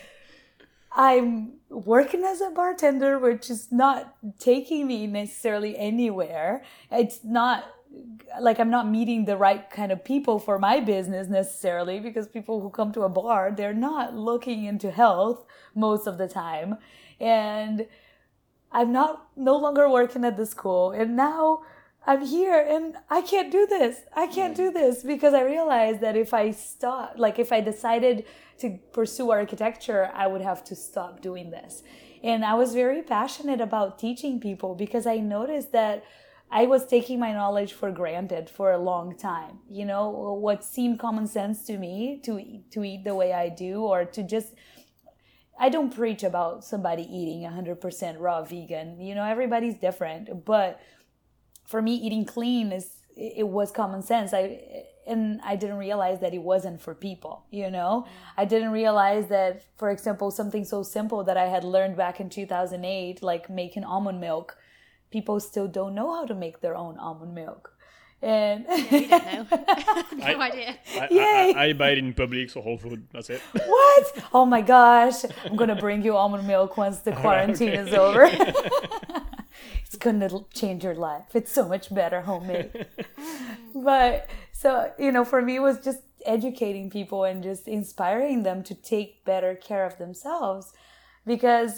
i'm 0.92 1.54
working 1.68 2.22
as 2.24 2.40
a 2.40 2.50
bartender 2.50 3.18
which 3.18 3.50
is 3.50 3.72
not 3.72 4.14
taking 4.38 4.86
me 4.86 5.06
necessarily 5.06 5.76
anywhere. 5.76 6.62
It's 6.92 7.24
not 7.24 7.64
like 8.40 8.58
i'm 8.58 8.70
not 8.70 8.88
meeting 8.88 9.24
the 9.24 9.36
right 9.36 9.70
kind 9.70 9.92
of 9.92 10.04
people 10.04 10.38
for 10.38 10.58
my 10.58 10.80
business 10.80 11.28
necessarily 11.28 12.00
because 12.00 12.26
people 12.26 12.60
who 12.60 12.70
come 12.70 12.92
to 12.92 13.02
a 13.02 13.08
bar 13.08 13.52
they're 13.56 13.74
not 13.74 14.14
looking 14.14 14.64
into 14.64 14.90
health 14.90 15.44
most 15.74 16.06
of 16.06 16.18
the 16.18 16.28
time. 16.28 16.76
And 17.20 17.86
i'm 18.72 18.92
not 18.92 19.28
no 19.36 19.56
longer 19.56 19.88
working 19.88 20.24
at 20.24 20.36
the 20.36 20.46
school. 20.46 20.90
And 20.90 21.16
now 21.16 21.62
i'm 22.06 22.24
here 22.24 22.60
and 22.68 22.96
i 23.10 23.20
can't 23.22 23.50
do 23.52 23.66
this. 23.66 24.00
I 24.14 24.26
can't 24.26 24.56
do 24.56 24.70
this 24.70 25.02
because 25.02 25.34
i 25.34 25.42
realized 25.42 26.00
that 26.00 26.16
if 26.16 26.34
i 26.34 26.50
stop 26.50 27.14
like 27.16 27.38
if 27.38 27.52
i 27.52 27.60
decided 27.60 28.24
to 28.58 28.78
pursue 28.92 29.30
architecture 29.30 30.10
i 30.14 30.26
would 30.26 30.42
have 30.42 30.64
to 30.64 30.76
stop 30.76 31.20
doing 31.20 31.50
this. 31.50 31.82
And 32.22 32.44
i 32.44 32.54
was 32.54 32.74
very 32.74 33.02
passionate 33.02 33.60
about 33.60 33.98
teaching 33.98 34.40
people 34.40 34.74
because 34.74 35.06
i 35.06 35.18
noticed 35.18 35.72
that 35.72 36.04
I 36.54 36.66
was 36.66 36.86
taking 36.86 37.18
my 37.18 37.32
knowledge 37.32 37.72
for 37.72 37.90
granted 37.90 38.48
for 38.48 38.70
a 38.70 38.78
long 38.78 39.16
time. 39.16 39.58
You 39.68 39.84
know, 39.84 40.08
what 40.40 40.62
seemed 40.62 41.00
common 41.00 41.26
sense 41.26 41.66
to 41.66 41.76
me 41.76 42.20
to 42.24 42.32
to 42.70 42.84
eat 42.84 43.02
the 43.02 43.16
way 43.16 43.32
I 43.32 43.48
do 43.48 43.82
or 43.82 44.04
to 44.04 44.22
just 44.22 44.54
I 45.58 45.68
don't 45.68 45.94
preach 45.94 46.22
about 46.22 46.64
somebody 46.64 47.02
eating 47.02 47.42
100% 47.42 48.16
raw 48.20 48.42
vegan. 48.42 49.00
You 49.00 49.14
know, 49.16 49.24
everybody's 49.24 49.74
different, 49.74 50.44
but 50.44 50.80
for 51.64 51.82
me 51.82 51.94
eating 51.94 52.24
clean 52.24 52.70
is 52.70 52.88
it 53.16 53.48
was 53.48 53.72
common 53.72 54.02
sense. 54.02 54.32
I 54.32 54.84
and 55.06 55.40
I 55.42 55.56
didn't 55.56 55.78
realize 55.78 56.20
that 56.20 56.34
it 56.34 56.42
wasn't 56.42 56.80
for 56.80 56.94
people, 56.94 57.44
you 57.50 57.70
know? 57.70 58.06
Mm-hmm. 58.06 58.40
I 58.40 58.44
didn't 58.44 58.70
realize 58.70 59.26
that, 59.28 59.62
for 59.76 59.90
example, 59.90 60.30
something 60.30 60.64
so 60.64 60.82
simple 60.82 61.24
that 61.24 61.36
I 61.36 61.46
had 61.46 61.64
learned 61.64 61.96
back 61.96 62.20
in 62.20 62.30
2008, 62.30 63.22
like 63.22 63.50
making 63.50 63.84
almond 63.84 64.20
milk, 64.20 64.56
people 65.14 65.38
still 65.50 65.68
don't 65.78 65.94
know 65.98 66.08
how 66.16 66.24
to 66.32 66.34
make 66.44 66.56
their 66.64 66.76
own 66.84 66.94
almond 67.06 67.34
milk. 67.42 67.70
And 68.22 68.64
Yeah, 68.68 68.86
we 68.90 69.06
don't 69.06 69.26
know. 69.32 69.46
no 70.16 70.24
I- 70.40 70.46
idea. 70.50 70.70
I, 71.02 71.08
Yay. 71.18 71.54
I, 71.56 71.64
I 71.66 71.72
buy 71.82 71.90
it 71.94 71.98
in 71.98 72.12
public, 72.22 72.50
so 72.50 72.60
Whole 72.66 72.78
Food. 72.84 73.00
That's 73.14 73.30
it. 73.30 73.40
what? 73.76 74.04
Oh 74.38 74.46
my 74.54 74.62
gosh. 74.76 75.18
I'm 75.44 75.56
going 75.60 75.72
to 75.76 75.80
bring 75.86 76.00
you 76.06 76.12
almond 76.22 76.46
milk 76.54 76.76
once 76.84 76.98
the 77.08 77.12
quarantine 77.12 77.74
is 77.84 77.92
over. 78.06 78.24
it's 79.84 79.96
going 80.06 80.20
to 80.20 80.44
change 80.60 80.80
your 80.88 80.94
life. 81.10 81.28
It's 81.40 81.52
so 81.52 81.68
much 81.74 81.84
better 82.00 82.20
homemade. 82.30 82.86
but 83.90 84.28
so, 84.62 84.70
you 84.98 85.12
know, 85.14 85.24
for 85.32 85.40
me, 85.42 85.52
it 85.60 85.64
was 85.70 85.78
just 85.88 86.00
educating 86.36 86.86
people 86.98 87.20
and 87.30 87.42
just 87.50 87.68
inspiring 87.68 88.42
them 88.48 88.62
to 88.68 88.74
take 88.74 89.24
better 89.32 89.52
care 89.68 89.84
of 89.90 89.94
themselves 89.98 90.72
because 91.32 91.72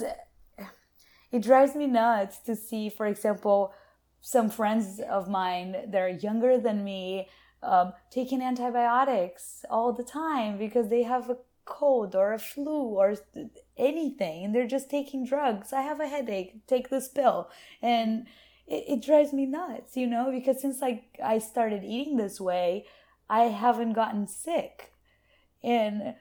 it 1.33 1.43
drives 1.43 1.75
me 1.75 1.87
nuts 1.87 2.39
to 2.41 2.55
see, 2.57 2.89
for 2.89 3.07
example, 3.07 3.73
some 4.21 4.51
friends 4.51 5.01
of 5.01 5.29
mine 5.29 5.77
that 5.89 6.01
are 6.01 6.09
younger 6.09 6.59
than 6.59 6.85
me 6.85 7.29
um, 7.63 7.93
taking 8.11 8.43
antibiotics 8.43 9.65
all 9.71 9.93
the 9.93 10.05
time 10.05 10.59
because 10.59 10.89
they 10.89 11.03
have 11.03 11.31
a 11.31 11.37
cold 11.65 12.15
or 12.15 12.33
a 12.33 12.39
flu 12.39 12.71
or 12.71 13.17
anything 13.77 14.45
and 14.45 14.55
they're 14.55 14.67
just 14.67 14.89
taking 14.89 15.27
drugs. 15.27 15.73
I 15.73 15.83
have 15.83 16.01
a 16.01 16.09
headache, 16.09 16.67
take 16.67 16.89
this 16.89 17.09
pill. 17.09 17.51
And 17.83 18.27
it, 18.67 18.85
it 18.89 19.03
drives 19.03 19.33
me 19.33 19.47
nuts, 19.47 19.97
you 19.97 20.07
know, 20.07 20.31
because 20.31 20.61
since 20.61 20.81
like 20.81 21.05
I 21.23 21.39
started 21.39 21.85
eating 21.85 22.17
this 22.17 22.41
way, 22.41 22.87
I 23.29 23.45
haven't 23.45 23.93
gotten 23.95 24.27
sick. 24.29 24.93
And 25.63 26.15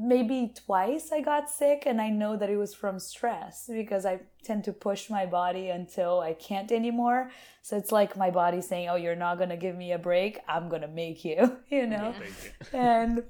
maybe 0.00 0.52
twice 0.54 1.12
I 1.12 1.20
got 1.20 1.50
sick, 1.50 1.82
and 1.86 2.00
I 2.00 2.08
know 2.08 2.36
that 2.36 2.48
it 2.48 2.56
was 2.56 2.74
from 2.74 2.98
stress 2.98 3.68
because 3.72 4.06
I 4.06 4.20
tend 4.42 4.64
to 4.64 4.72
push 4.72 5.10
my 5.10 5.26
body 5.26 5.68
until 5.68 6.20
I 6.20 6.32
can't 6.32 6.72
anymore. 6.72 7.30
So 7.62 7.76
it's 7.76 7.92
like 7.92 8.16
my 8.16 8.30
body 8.30 8.60
saying, 8.60 8.88
Oh, 8.88 8.96
you're 8.96 9.16
not 9.16 9.36
going 9.36 9.50
to 9.50 9.56
give 9.56 9.76
me 9.76 9.92
a 9.92 9.98
break. 9.98 10.40
I'm 10.48 10.68
going 10.68 10.82
to 10.82 10.88
make 10.88 11.24
you, 11.24 11.58
you 11.68 11.86
know? 11.86 12.14
You. 12.18 12.78
and 12.78 13.22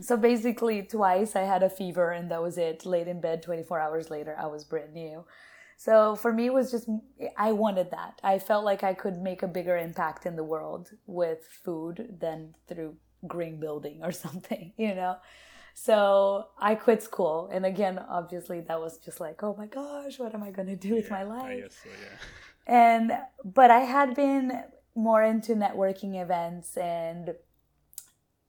so 0.00 0.16
basically 0.16 0.82
twice 0.82 1.36
i 1.36 1.42
had 1.42 1.62
a 1.62 1.68
fever 1.68 2.10
and 2.10 2.30
that 2.30 2.40
was 2.40 2.56
it 2.56 2.86
laid 2.86 3.06
in 3.06 3.20
bed 3.20 3.42
24 3.42 3.78
hours 3.78 4.10
later 4.10 4.34
i 4.38 4.46
was 4.46 4.64
brand 4.64 4.94
new 4.94 5.24
so 5.76 6.16
for 6.16 6.32
me 6.32 6.46
it 6.46 6.52
was 6.52 6.70
just 6.70 6.88
i 7.36 7.52
wanted 7.52 7.90
that 7.90 8.18
i 8.24 8.38
felt 8.38 8.64
like 8.64 8.82
i 8.82 8.94
could 8.94 9.18
make 9.18 9.42
a 9.42 9.48
bigger 9.48 9.76
impact 9.76 10.26
in 10.26 10.36
the 10.36 10.44
world 10.44 10.90
with 11.06 11.46
food 11.64 12.16
than 12.18 12.54
through 12.66 12.94
green 13.26 13.60
building 13.60 14.00
or 14.02 14.12
something 14.26 14.72
you 14.76 14.94
know 14.94 15.16
so 15.82 16.46
i 16.58 16.74
quit 16.74 17.02
school 17.02 17.48
and 17.52 17.64
again 17.64 17.98
obviously 18.08 18.60
that 18.60 18.78
was 18.78 18.98
just 18.98 19.18
like 19.18 19.42
oh 19.42 19.54
my 19.56 19.66
gosh 19.66 20.18
what 20.18 20.34
am 20.34 20.42
i 20.42 20.50
going 20.50 20.68
to 20.68 20.76
do 20.76 20.94
with 20.94 21.10
my 21.10 21.20
I 21.20 21.24
life 21.24 21.62
guess 21.62 21.76
so, 21.82 21.88
yeah. 21.88 22.98
and 22.98 23.12
but 23.44 23.70
i 23.70 23.80
had 23.80 24.14
been 24.14 24.62
more 24.94 25.22
into 25.22 25.54
networking 25.54 26.20
events 26.20 26.76
and 26.76 27.34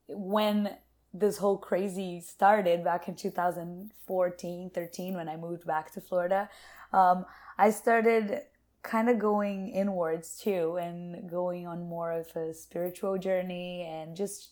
when 0.10 0.76
this 1.14 1.38
whole 1.38 1.58
crazy 1.58 2.20
started 2.20 2.84
back 2.84 3.08
in 3.08 3.16
2014 3.16 4.72
13 4.74 5.16
when 5.16 5.30
i 5.30 5.38
moved 5.38 5.66
back 5.66 5.94
to 5.94 6.02
florida 6.02 6.50
um, 6.92 7.26
i 7.58 7.70
started 7.70 8.42
kind 8.84 9.10
of 9.10 9.20
going 9.20 9.70
inwards 9.70 10.38
too 10.38 10.78
and 10.82 11.30
going 11.30 11.66
on 11.66 11.88
more 11.88 12.12
of 12.12 12.28
a 12.36 12.54
spiritual 12.54 13.18
journey 13.18 13.88
and 13.90 14.18
just 14.18 14.50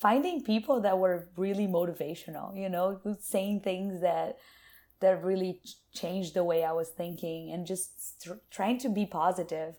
finding 0.00 0.42
people 0.42 0.80
that 0.80 0.98
were 0.98 1.28
really 1.36 1.66
motivational 1.66 2.56
you 2.56 2.68
know 2.68 3.00
saying 3.20 3.60
things 3.60 4.00
that 4.00 4.36
that 5.00 5.22
really 5.22 5.60
changed 5.94 6.34
the 6.34 6.44
way 6.44 6.64
i 6.64 6.72
was 6.72 6.88
thinking 6.88 7.50
and 7.52 7.66
just 7.66 8.22
tr- 8.22 8.42
trying 8.50 8.78
to 8.78 8.88
be 8.88 9.06
positive 9.06 9.74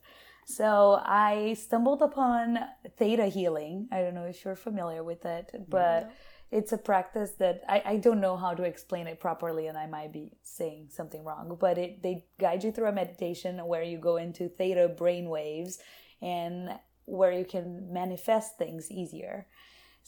so 0.49 1.01
I 1.03 1.57
stumbled 1.59 2.01
upon 2.01 2.57
theta 2.97 3.25
healing. 3.25 3.89
I 3.91 3.99
don't 3.99 4.15
know 4.15 4.23
if 4.23 4.45
you're 4.45 4.55
familiar 4.55 5.03
with 5.03 5.25
it, 5.25 5.51
but 5.67 6.09
it's 6.51 6.71
a 6.71 6.77
practice 6.77 7.31
that 7.39 7.63
I, 7.67 7.81
I 7.85 7.97
don't 7.97 8.21
know 8.21 8.37
how 8.37 8.53
to 8.53 8.63
explain 8.63 9.07
it 9.07 9.19
properly 9.19 9.67
and 9.67 9.77
I 9.77 9.87
might 9.87 10.13
be 10.13 10.31
saying 10.43 10.87
something 10.91 11.25
wrong, 11.25 11.57
but 11.59 11.77
it 11.77 12.01
they 12.01 12.25
guide 12.39 12.63
you 12.63 12.71
through 12.71 12.87
a 12.87 12.93
meditation 12.93 13.59
where 13.67 13.83
you 13.83 13.97
go 13.97 14.15
into 14.15 14.47
theta 14.47 14.87
brain 14.87 15.27
waves 15.27 15.79
and 16.21 16.69
where 17.03 17.33
you 17.33 17.43
can 17.43 17.91
manifest 17.91 18.57
things 18.57 18.89
easier. 18.89 19.47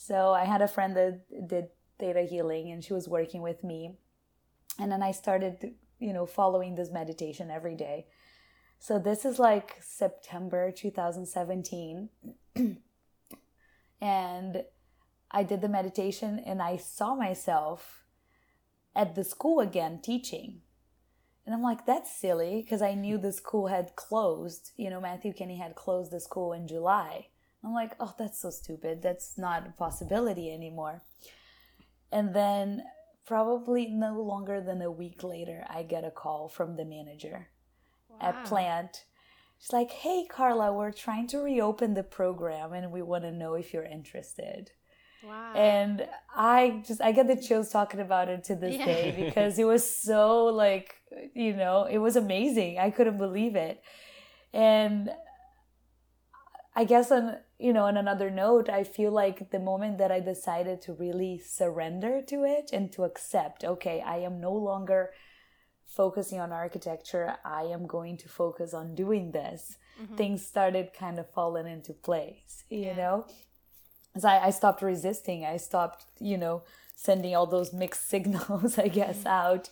So 0.02 0.32
I 0.32 0.46
had 0.46 0.62
a 0.62 0.66
friend 0.66 0.96
that 0.96 1.46
did 1.46 1.68
theta 1.98 2.22
healing 2.22 2.70
and 2.70 2.82
she 2.82 2.94
was 2.94 3.06
working 3.06 3.42
with 3.42 3.62
me. 3.62 3.98
And 4.78 4.90
then 4.90 5.02
I 5.02 5.10
started, 5.10 5.74
you 5.98 6.14
know, 6.14 6.24
following 6.24 6.74
this 6.74 6.90
meditation 6.90 7.50
every 7.50 7.76
day. 7.76 8.06
So 8.78 8.98
this 8.98 9.26
is 9.26 9.38
like 9.38 9.76
September 9.82 10.72
2017. 10.72 12.08
and 14.00 14.64
I 15.30 15.42
did 15.42 15.60
the 15.60 15.68
meditation 15.68 16.38
and 16.46 16.62
I 16.62 16.78
saw 16.78 17.14
myself 17.14 18.04
at 18.96 19.14
the 19.14 19.22
school 19.22 19.60
again 19.60 20.00
teaching. 20.02 20.62
And 21.44 21.54
I'm 21.54 21.62
like, 21.62 21.84
that's 21.84 22.10
silly 22.10 22.62
because 22.62 22.80
I 22.80 22.94
knew 22.94 23.18
the 23.18 23.32
school 23.32 23.66
had 23.66 23.96
closed. 23.96 24.70
You 24.78 24.88
know, 24.88 25.00
Matthew 25.02 25.34
Kenney 25.34 25.58
had 25.58 25.74
closed 25.74 26.10
the 26.10 26.20
school 26.20 26.54
in 26.54 26.66
July. 26.66 27.26
I'm 27.64 27.74
like, 27.74 27.92
oh, 28.00 28.14
that's 28.18 28.40
so 28.40 28.50
stupid. 28.50 29.02
That's 29.02 29.36
not 29.36 29.66
a 29.66 29.70
possibility 29.72 30.52
anymore. 30.52 31.02
And 32.10 32.34
then, 32.34 32.84
probably 33.26 33.86
no 33.86 34.20
longer 34.20 34.60
than 34.60 34.82
a 34.82 34.90
week 34.90 35.22
later, 35.22 35.64
I 35.68 35.84
get 35.84 36.04
a 36.04 36.10
call 36.10 36.48
from 36.48 36.76
the 36.76 36.84
manager 36.84 37.48
at 38.20 38.44
Plant. 38.44 39.04
She's 39.60 39.72
like, 39.72 39.90
hey, 39.90 40.26
Carla, 40.28 40.72
we're 40.72 40.90
trying 40.90 41.28
to 41.28 41.38
reopen 41.38 41.94
the 41.94 42.02
program 42.02 42.72
and 42.72 42.90
we 42.90 43.02
want 43.02 43.24
to 43.24 43.30
know 43.30 43.54
if 43.54 43.72
you're 43.72 43.84
interested. 43.84 44.72
Wow. 45.22 45.52
And 45.54 46.08
I 46.34 46.82
just, 46.86 47.00
I 47.02 47.12
get 47.12 47.28
the 47.28 47.36
chills 47.36 47.70
talking 47.70 48.00
about 48.00 48.28
it 48.28 48.42
to 48.44 48.56
this 48.56 48.76
Yeah. 48.76 48.86
day 48.86 49.14
because 49.24 49.58
it 49.58 49.64
was 49.64 49.88
so 49.88 50.46
like, 50.46 50.94
you 51.34 51.54
know, 51.54 51.84
it 51.84 51.98
was 51.98 52.16
amazing. 52.16 52.78
I 52.78 52.90
couldn't 52.90 53.18
believe 53.18 53.54
it. 53.54 53.82
And 54.52 55.10
I 56.74 56.84
guess 56.84 57.12
on, 57.12 57.36
you 57.60 57.72
know, 57.72 57.84
on 57.84 57.96
another 57.96 58.30
note, 58.30 58.68
I 58.68 58.84
feel 58.84 59.12
like 59.12 59.50
the 59.50 59.58
moment 59.58 59.98
that 59.98 60.10
I 60.10 60.20
decided 60.20 60.80
to 60.82 60.94
really 60.94 61.38
surrender 61.38 62.22
to 62.22 62.44
it 62.44 62.70
and 62.72 62.90
to 62.92 63.04
accept, 63.04 63.64
okay, 63.64 64.00
I 64.00 64.16
am 64.18 64.40
no 64.40 64.52
longer 64.52 65.10
focusing 65.86 66.40
on 66.40 66.52
architecture, 66.52 67.36
I 67.44 67.64
am 67.64 67.86
going 67.86 68.16
to 68.18 68.28
focus 68.28 68.72
on 68.72 68.94
doing 68.94 69.32
this. 69.32 69.76
Mm-hmm. 70.00 70.14
Things 70.16 70.46
started 70.46 70.92
kind 70.94 71.18
of 71.18 71.28
falling 71.30 71.66
into 71.66 71.92
place, 71.92 72.64
you 72.70 72.86
Yeah. 72.86 72.96
know? 72.96 73.26
So 74.18 74.28
I, 74.28 74.46
I 74.46 74.50
stopped 74.50 74.82
resisting. 74.82 75.44
I 75.44 75.56
stopped, 75.56 76.06
you 76.18 76.36
know, 76.38 76.62
sending 76.96 77.36
all 77.36 77.46
those 77.46 77.72
mixed 77.72 78.08
signals, 78.14 78.78
I 78.78 78.88
guess, 78.88 79.18
mm-hmm. 79.18 79.28
out. 79.28 79.70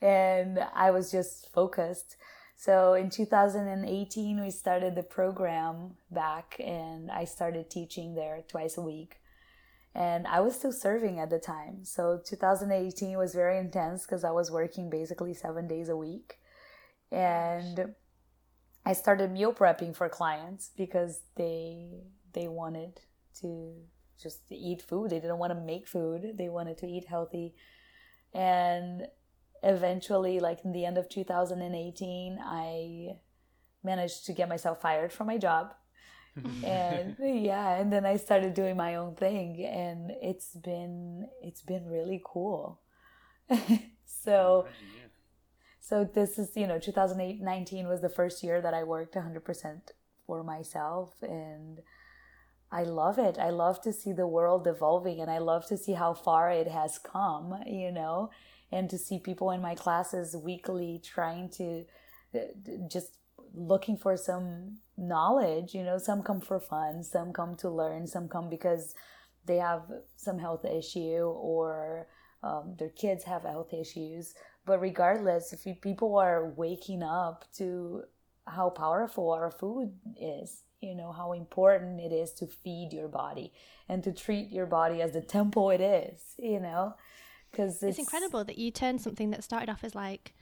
And 0.00 0.60
I 0.74 0.90
was 0.90 1.10
just 1.10 1.52
focused. 1.52 2.16
So 2.56 2.94
in 2.94 3.10
2018, 3.10 4.40
we 4.40 4.50
started 4.50 4.94
the 4.94 5.02
program 5.02 5.96
back, 6.10 6.56
and 6.58 7.10
I 7.10 7.24
started 7.24 7.70
teaching 7.70 8.14
there 8.14 8.42
twice 8.48 8.78
a 8.78 8.82
week 8.82 9.20
and 9.94 10.26
I 10.26 10.40
was 10.40 10.56
still 10.56 10.72
serving 10.72 11.20
at 11.20 11.30
the 11.30 11.38
time. 11.38 11.84
So 11.84 12.20
2018 12.24 13.16
was 13.16 13.34
very 13.34 13.58
intense 13.58 14.04
because 14.04 14.24
I 14.24 14.32
was 14.32 14.50
working 14.50 14.90
basically 14.90 15.34
seven 15.34 15.68
days 15.68 15.88
a 15.88 15.96
week, 15.96 16.38
and 17.12 17.94
I 18.84 18.92
started 18.92 19.30
meal 19.30 19.52
prepping 19.52 19.94
for 19.94 20.08
clients 20.08 20.70
because 20.76 21.20
they 21.36 21.90
they 22.32 22.48
wanted 22.48 23.00
to 23.40 23.74
just 24.20 24.40
eat 24.50 24.82
food. 24.82 25.10
They 25.10 25.20
didn't 25.20 25.38
want 25.38 25.52
to 25.52 25.60
make 25.60 25.86
food. 25.86 26.36
They 26.36 26.48
wanted 26.48 26.78
to 26.78 26.86
eat 26.86 27.06
healthy, 27.06 27.54
and 28.32 29.06
eventually, 29.64 30.38
like 30.40 30.64
in 30.64 30.72
the 30.72 30.84
end 30.84 30.98
of 30.98 31.08
2018, 31.08 32.38
I 32.40 33.16
managed 33.82 34.26
to 34.26 34.32
get 34.32 34.48
myself 34.48 34.80
fired 34.80 35.12
from 35.12 35.26
my 35.26 35.38
job. 35.38 35.74
And 36.64 37.14
yeah 37.20 37.76
and 37.76 37.92
then 37.92 38.04
i 38.04 38.16
started 38.16 38.54
doing 38.54 38.76
my 38.76 38.96
own 38.96 39.14
thing 39.14 39.64
and 39.64 40.10
it's 40.20 40.56
been 40.56 41.28
it's 41.40 41.62
been 41.62 41.86
really 41.86 42.20
cool. 42.24 42.80
So 44.06 44.66
so 45.80 46.04
this 46.04 46.38
is 46.38 46.56
you 46.56 46.66
know 46.66 46.78
2019 46.78 47.86
was 47.86 48.00
the 48.00 48.08
first 48.08 48.42
year 48.42 48.60
that 48.60 48.74
i 48.74 48.82
worked 48.82 49.14
100% 49.14 49.80
for 50.26 50.42
myself 50.42 51.12
and 51.22 51.82
i 52.72 52.82
love 52.82 53.18
it. 53.18 53.38
I 53.38 53.50
love 53.50 53.80
to 53.82 53.92
see 53.92 54.12
the 54.12 54.26
world 54.26 54.66
evolving 54.66 55.20
and 55.20 55.30
i 55.30 55.38
love 55.38 55.66
to 55.68 55.76
see 55.76 55.92
how 55.92 56.14
far 56.14 56.50
it 56.50 56.68
has 56.68 56.98
come 56.98 57.62
you 57.66 57.92
know 57.92 58.30
and 58.74 58.90
to 58.90 58.98
see 58.98 59.20
people 59.20 59.52
in 59.52 59.62
my 59.62 59.74
classes 59.74 60.36
weekly 60.36 61.00
trying 61.02 61.48
to 61.48 61.84
uh, 62.34 62.40
just 62.90 63.18
looking 63.54 63.96
for 63.96 64.16
some 64.16 64.78
knowledge. 64.98 65.74
You 65.74 65.84
know, 65.84 65.96
some 65.96 66.22
come 66.22 66.40
for 66.40 66.58
fun, 66.58 67.04
some 67.04 67.32
come 67.32 67.54
to 67.56 67.70
learn, 67.70 68.08
some 68.08 68.28
come 68.28 68.50
because 68.50 68.94
they 69.46 69.58
have 69.58 69.82
some 70.16 70.40
health 70.40 70.64
issue 70.64 71.22
or 71.22 72.08
um, 72.42 72.74
their 72.78 72.88
kids 72.88 73.22
have 73.24 73.42
health 73.42 73.72
issues. 73.72 74.34
But 74.66 74.80
regardless, 74.80 75.52
if 75.52 75.80
people 75.80 76.16
are 76.18 76.52
waking 76.56 77.04
up 77.04 77.44
to 77.58 78.02
how 78.46 78.70
powerful 78.70 79.30
our 79.30 79.52
food 79.52 79.92
is, 80.20 80.64
you 80.80 80.96
know, 80.96 81.12
how 81.12 81.32
important 81.32 82.00
it 82.00 82.12
is 82.12 82.32
to 82.32 82.46
feed 82.46 82.92
your 82.92 83.08
body 83.08 83.52
and 83.88 84.02
to 84.02 84.12
treat 84.12 84.50
your 84.50 84.66
body 84.66 85.00
as 85.00 85.12
the 85.12 85.20
temple 85.20 85.70
it 85.70 85.80
is, 85.80 86.34
you 86.38 86.58
know, 86.58 86.94
because 87.54 87.74
it's, 87.74 87.82
it's 87.82 87.98
incredible 87.98 88.44
that 88.44 88.58
you 88.58 88.70
turned 88.70 89.00
something 89.00 89.30
that 89.30 89.44
started 89.44 89.70
off 89.70 89.84
as 89.84 89.94
like 89.94 90.34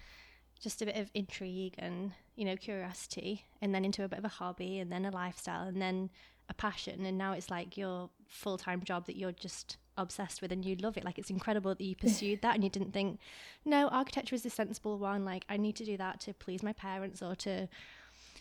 just 0.61 0.81
a 0.81 0.87
bit 0.87 0.96
of 0.96 1.11
intrigue 1.14 1.75
and 1.79 2.12
you 2.37 2.44
know 2.44 2.57
curiosity 2.57 3.44
and 3.61 3.75
then 3.75 3.85
into 3.85 4.05
a 4.05 4.09
bit 4.09 4.18
of 4.18 4.25
a 4.25 4.29
hobby 4.29 4.79
and 4.79 4.92
then 4.92 5.05
a 5.05 5.11
lifestyle 5.11 5.66
and 5.66 5.83
then 5.83 6.11
a 6.48 6.55
passion. 6.55 7.05
And 7.05 7.18
now 7.18 7.33
it's 7.33 7.51
like 7.51 7.77
your 7.77 8.11
full-time 8.29 8.83
job 8.83 9.07
that 9.07 9.16
you're 9.16 9.33
just 9.33 9.77
obsessed 9.96 10.40
with 10.40 10.53
and 10.53 10.64
you 10.64 10.77
love 10.77 10.96
it. 10.96 11.05
Like 11.05 11.18
it's 11.18 11.31
incredible 11.31 11.75
that 11.75 11.85
you 11.85 11.96
pursued 12.07 12.42
that 12.42 12.55
and 12.55 12.64
you 12.64 12.70
didn't 12.70 12.92
think 12.92 13.18
no 13.64 13.88
architecture 13.88 14.35
is 14.35 14.42
the 14.42 14.51
sensible 14.51 14.98
one. 14.98 15.25
Like 15.25 15.44
i 15.48 15.57
need 15.57 15.77
to 15.77 15.85
do 15.85 15.96
that 15.96 16.20
to 16.20 16.35
please 16.35 16.62
my 16.62 16.72
parents 16.72 17.22
or 17.22 17.35
to 17.37 17.68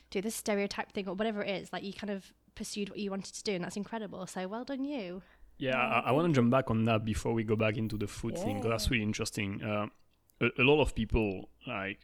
do 0.09 0.21
this 0.21 0.35
stereotype 0.35 0.91
thing 0.91 1.07
or 1.07 1.13
whatever 1.15 1.43
it 1.43 1.49
is. 1.49 1.73
Like 1.73 1.83
you 1.83 1.93
kind 1.93 2.11
of 2.11 2.33
pursued 2.55 2.89
what 2.89 2.99
you 2.99 3.09
wanted 3.09 3.33
to 3.33 3.43
do 3.43 3.53
and 3.53 3.63
that's 3.63 3.77
incredible. 3.77 4.27
So 4.27 4.47
well 4.47 4.63
done 4.63 4.83
you 4.83 5.21
yeah 5.61 5.77
i, 5.77 6.09
I 6.09 6.11
want 6.11 6.27
to 6.27 6.33
jump 6.33 6.51
back 6.51 6.69
on 6.69 6.83
that 6.85 7.05
before 7.05 7.33
we 7.33 7.43
go 7.43 7.55
back 7.55 7.77
into 7.77 7.97
the 7.97 8.07
food 8.07 8.33
yeah. 8.35 8.43
thing 8.43 8.55
because 8.57 8.71
that's 8.71 8.91
really 8.91 9.03
interesting 9.03 9.63
uh, 9.63 9.87
a, 10.41 10.61
a 10.61 10.63
lot 10.63 10.81
of 10.81 10.93
people 10.93 11.49
like 11.67 11.99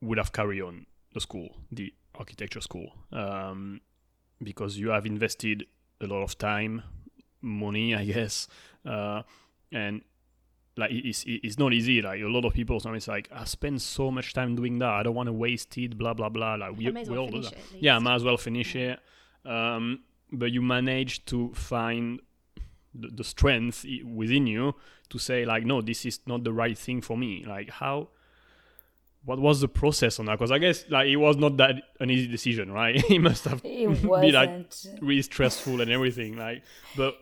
would 0.00 0.18
have 0.18 0.32
carried 0.32 0.62
on 0.62 0.86
the 1.12 1.20
school, 1.20 1.56
the 1.72 1.92
architecture 2.14 2.60
school, 2.60 2.92
um, 3.12 3.80
because 4.42 4.78
you 4.78 4.90
have 4.90 5.06
invested 5.06 5.64
a 6.00 6.06
lot 6.06 6.22
of 6.22 6.38
time, 6.38 6.82
money, 7.40 7.94
I 7.94 8.04
guess, 8.04 8.48
uh, 8.86 9.22
and 9.72 10.02
like 10.76 10.92
it's 10.92 11.24
it's 11.26 11.58
not 11.58 11.72
easy. 11.72 12.00
Like 12.00 12.20
a 12.22 12.28
lot 12.28 12.44
of 12.44 12.54
people, 12.54 12.78
sometimes 12.78 13.08
like 13.08 13.28
I 13.32 13.44
spend 13.44 13.82
so 13.82 14.10
much 14.10 14.32
time 14.32 14.54
doing 14.54 14.78
that. 14.78 14.90
I 14.90 15.02
don't 15.02 15.14
want 15.14 15.26
to 15.26 15.32
waste 15.32 15.76
it. 15.78 15.98
Blah 15.98 16.14
blah 16.14 16.28
blah. 16.28 16.54
Like 16.54 16.76
we, 16.76 16.90
we 16.90 17.16
all 17.16 17.28
do 17.28 17.42
that. 17.42 17.54
Yeah, 17.80 17.96
I 17.96 17.98
might 17.98 18.14
as 18.14 18.24
well 18.24 18.36
finish 18.36 18.76
it. 18.76 19.00
Um, 19.44 20.00
but 20.30 20.52
you 20.52 20.62
manage 20.62 21.24
to 21.26 21.52
find 21.54 22.20
the, 23.00 23.08
the 23.08 23.24
strength 23.24 23.84
within 24.04 24.46
you 24.46 24.74
to 25.10 25.18
say 25.18 25.44
like, 25.44 25.64
no, 25.64 25.80
this 25.80 26.04
is 26.04 26.20
not 26.26 26.44
the 26.44 26.52
right 26.52 26.76
thing 26.76 27.00
for 27.00 27.16
me. 27.16 27.44
Like 27.46 27.70
how 27.70 28.08
what 29.24 29.38
was 29.38 29.60
the 29.60 29.68
process 29.68 30.18
on 30.18 30.26
that? 30.26 30.38
Because 30.38 30.50
I 30.50 30.58
guess 30.58 30.84
like 30.88 31.08
it 31.08 31.16
was 31.16 31.36
not 31.36 31.56
that 31.58 31.76
an 32.00 32.10
easy 32.10 32.26
decision, 32.26 32.72
right? 32.72 32.96
it 33.10 33.18
must 33.18 33.44
have 33.44 33.60
it 33.64 34.02
been 34.02 34.32
like 34.32 34.72
really 35.00 35.22
stressful 35.22 35.80
and 35.80 35.90
everything. 35.90 36.36
Like, 36.36 36.62
but 36.96 37.18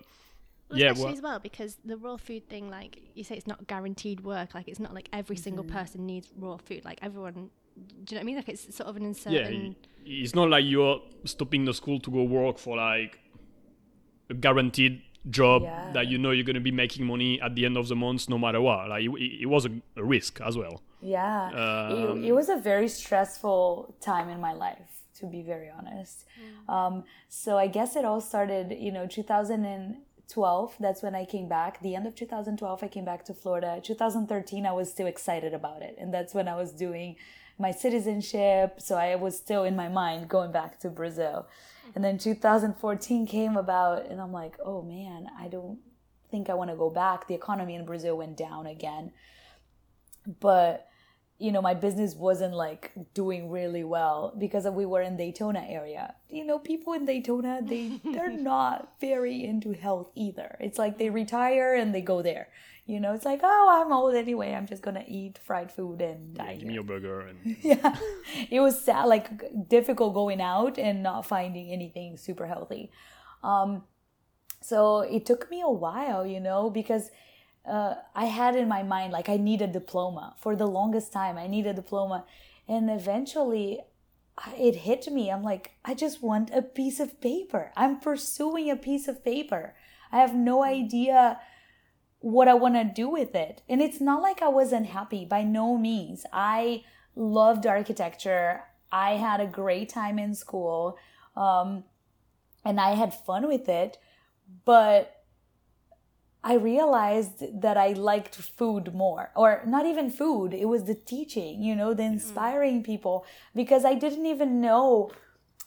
well, 0.70 0.78
yeah, 0.78 0.86
especially 0.86 1.04
well, 1.04 1.14
as 1.14 1.22
well 1.22 1.38
because 1.38 1.78
the 1.84 1.96
raw 1.96 2.16
food 2.16 2.48
thing, 2.48 2.70
like 2.70 3.00
you 3.14 3.24
say, 3.24 3.36
it's 3.36 3.46
not 3.46 3.66
guaranteed 3.66 4.20
work. 4.20 4.54
Like 4.54 4.68
it's 4.68 4.80
not 4.80 4.94
like 4.94 5.08
every 5.12 5.36
single 5.36 5.64
mm-hmm. 5.64 5.76
person 5.76 6.06
needs 6.06 6.28
raw 6.36 6.56
food. 6.56 6.84
Like 6.84 6.98
everyone, 7.02 7.32
do 7.34 7.40
you 7.40 7.86
know 7.86 8.18
what 8.18 8.20
I 8.20 8.22
mean? 8.22 8.36
Like 8.36 8.48
it's 8.48 8.74
sort 8.74 8.88
of 8.88 8.96
an 8.96 9.04
uncertain. 9.04 9.76
Yeah, 10.04 10.22
it's 10.22 10.34
not 10.34 10.50
like 10.50 10.64
you're 10.64 11.00
stopping 11.24 11.64
the 11.64 11.74
school 11.74 11.98
to 12.00 12.10
go 12.10 12.22
work 12.22 12.58
for 12.58 12.76
like 12.76 13.18
a 14.30 14.34
guaranteed 14.34 15.02
job 15.30 15.62
yeah. 15.62 15.90
that 15.92 16.06
you 16.08 16.18
know 16.18 16.30
you're 16.30 16.44
going 16.44 16.54
to 16.54 16.60
be 16.60 16.70
making 16.70 17.04
money 17.06 17.40
at 17.40 17.54
the 17.54 17.64
end 17.64 17.76
of 17.76 17.88
the 17.88 17.96
month 17.96 18.28
no 18.28 18.38
matter 18.38 18.60
what. 18.60 18.88
Like 18.88 19.04
it, 19.04 19.10
it 19.42 19.46
was 19.46 19.66
a, 19.66 19.70
a, 19.96 20.04
risk 20.04 20.40
as 20.40 20.56
well. 20.56 20.82
Yeah. 21.00 21.48
Um, 21.48 22.24
it, 22.24 22.28
it, 22.28 22.32
was 22.32 22.48
a 22.48 22.56
very 22.56 22.88
stressful 22.88 23.94
time 24.00 24.28
in 24.28 24.40
my 24.40 24.52
life 24.52 25.02
to 25.18 25.26
be 25.26 25.42
very 25.42 25.70
honest. 25.70 26.24
Mm. 26.38 26.72
um, 26.72 27.04
so 27.28 27.56
i 27.56 27.66
guess 27.66 27.96
it 27.96 28.04
all 28.04 28.20
started 28.20 28.76
you 28.78 28.92
know 28.92 29.06
2012 29.06 30.74
that's 30.78 31.02
when 31.02 31.14
i 31.14 31.24
came 31.24 31.48
back. 31.48 31.80
The 31.80 31.94
end 31.94 32.06
of 32.06 32.14
2012 32.14 32.82
i 32.82 32.88
came 32.88 33.04
back 33.04 33.24
to 33.24 33.34
florida. 33.34 33.80
2013 33.82 34.66
i 34.66 34.72
was 34.72 34.90
still 34.90 35.06
excited 35.06 35.54
about 35.54 35.82
it. 35.82 35.96
And 35.98 36.12
that's 36.12 36.34
when 36.34 36.48
i 36.48 36.56
was 36.56 36.72
doing 36.72 37.16
my 37.58 37.70
citizenship. 37.70 38.80
So 38.80 38.96
i 38.96 39.14
was 39.16 39.36
still 39.36 39.64
in 39.64 39.74
my 39.74 39.88
mind 39.88 40.28
going 40.28 40.52
back 40.52 40.78
to 40.80 40.90
brazil 40.90 41.46
and 41.94 42.04
then 42.04 42.18
2014 42.18 43.26
came 43.26 43.56
about, 43.56 44.06
and 44.06 44.20
I'm 44.20 44.32
like, 44.32 44.56
oh 44.64 44.82
man, 44.82 45.28
I 45.38 45.48
don't 45.48 45.78
think 46.30 46.50
I 46.50 46.54
want 46.54 46.70
to 46.70 46.76
go 46.76 46.90
back. 46.90 47.28
The 47.28 47.34
economy 47.34 47.74
in 47.74 47.84
Brazil 47.84 48.16
went 48.16 48.36
down 48.36 48.66
again. 48.66 49.12
But 50.40 50.88
you 51.38 51.52
know, 51.52 51.60
my 51.60 51.74
business 51.74 52.14
wasn't 52.14 52.54
like 52.54 52.92
doing 53.12 53.50
really 53.50 53.84
well 53.84 54.34
because 54.38 54.66
we 54.66 54.86
were 54.86 55.02
in 55.02 55.16
Daytona 55.18 55.64
area. 55.68 56.14
You 56.30 56.46
know, 56.46 56.58
people 56.58 56.94
in 56.94 57.04
Daytona, 57.04 57.60
they 57.62 58.00
they're 58.04 58.30
not 58.54 58.94
very 59.00 59.44
into 59.44 59.72
health 59.72 60.10
either. 60.14 60.56
It's 60.60 60.78
like 60.78 60.98
they 60.98 61.10
retire 61.10 61.74
and 61.74 61.94
they 61.94 62.00
go 62.00 62.22
there. 62.22 62.48
You 62.86 63.00
know, 63.00 63.14
it's 63.14 63.24
like, 63.24 63.40
oh, 63.42 63.82
I'm 63.82 63.92
old 63.92 64.14
anyway. 64.14 64.54
I'm 64.54 64.66
just 64.66 64.82
gonna 64.82 65.04
eat 65.08 65.38
fried 65.44 65.72
food 65.72 66.00
and 66.00 66.34
die. 66.34 66.52
Yeah, 66.52 66.54
give 66.54 66.68
me 66.68 66.76
a 66.76 66.82
burger 66.84 67.20
and 67.20 67.56
yeah. 67.62 67.96
It 68.48 68.60
was 68.60 68.80
sad, 68.80 69.06
like 69.06 69.68
difficult 69.68 70.14
going 70.14 70.40
out 70.40 70.78
and 70.78 71.02
not 71.02 71.26
finding 71.26 71.72
anything 71.72 72.16
super 72.16 72.46
healthy. 72.46 72.92
Um, 73.42 73.82
so 74.62 75.00
it 75.00 75.26
took 75.26 75.50
me 75.50 75.62
a 75.62 75.70
while, 75.70 76.24
you 76.24 76.38
know, 76.38 76.70
because 76.70 77.10
uh, 77.68 77.94
I 78.14 78.26
had 78.26 78.54
in 78.54 78.68
my 78.68 78.84
mind 78.84 79.12
like 79.12 79.28
I 79.28 79.36
need 79.36 79.62
a 79.62 79.66
diploma 79.66 80.34
for 80.38 80.54
the 80.54 80.66
longest 80.66 81.12
time. 81.12 81.36
I 81.36 81.48
need 81.48 81.66
a 81.66 81.74
diploma, 81.74 82.24
and 82.68 82.88
eventually 82.88 83.80
it 84.56 84.76
hit 84.76 85.08
me. 85.08 85.30
I'm 85.30 85.42
like, 85.42 85.72
I 85.84 85.94
just 85.94 86.22
want 86.22 86.50
a 86.52 86.62
piece 86.62 87.00
of 87.00 87.20
paper. 87.20 87.72
I'm 87.76 87.98
pursuing 87.98 88.70
a 88.70 88.76
piece 88.76 89.08
of 89.08 89.24
paper. 89.24 89.74
I 90.12 90.18
have 90.20 90.34
no 90.34 90.62
idea 90.62 91.40
what 92.20 92.48
I 92.48 92.54
want 92.54 92.74
to 92.74 92.84
do 92.84 93.08
with 93.08 93.34
it. 93.34 93.62
And 93.68 93.80
it's 93.80 94.00
not 94.00 94.22
like 94.22 94.42
I 94.42 94.48
was 94.48 94.72
unhappy 94.72 95.24
by 95.24 95.42
no 95.42 95.76
means. 95.76 96.24
I 96.32 96.82
loved 97.14 97.66
architecture. 97.66 98.64
I 98.90 99.12
had 99.12 99.40
a 99.40 99.46
great 99.46 99.88
time 99.88 100.18
in 100.18 100.34
school. 100.34 100.98
Um, 101.36 101.84
and 102.64 102.80
I 102.80 102.90
had 102.90 103.14
fun 103.14 103.46
with 103.46 103.68
it. 103.68 103.98
But 104.64 105.12
I 106.46 106.54
realized 106.54 107.60
that 107.60 107.76
I 107.76 107.88
liked 107.88 108.36
food 108.36 108.94
more, 108.94 109.32
or 109.34 109.62
not 109.66 109.84
even 109.84 110.10
food, 110.10 110.54
it 110.54 110.66
was 110.66 110.84
the 110.84 110.94
teaching, 110.94 111.60
you 111.60 111.74
know, 111.74 111.92
the 111.92 112.04
mm-hmm. 112.04 112.12
inspiring 112.12 112.84
people, 112.84 113.26
because 113.52 113.84
I 113.84 113.94
didn't 113.94 114.26
even 114.26 114.60
know 114.60 115.10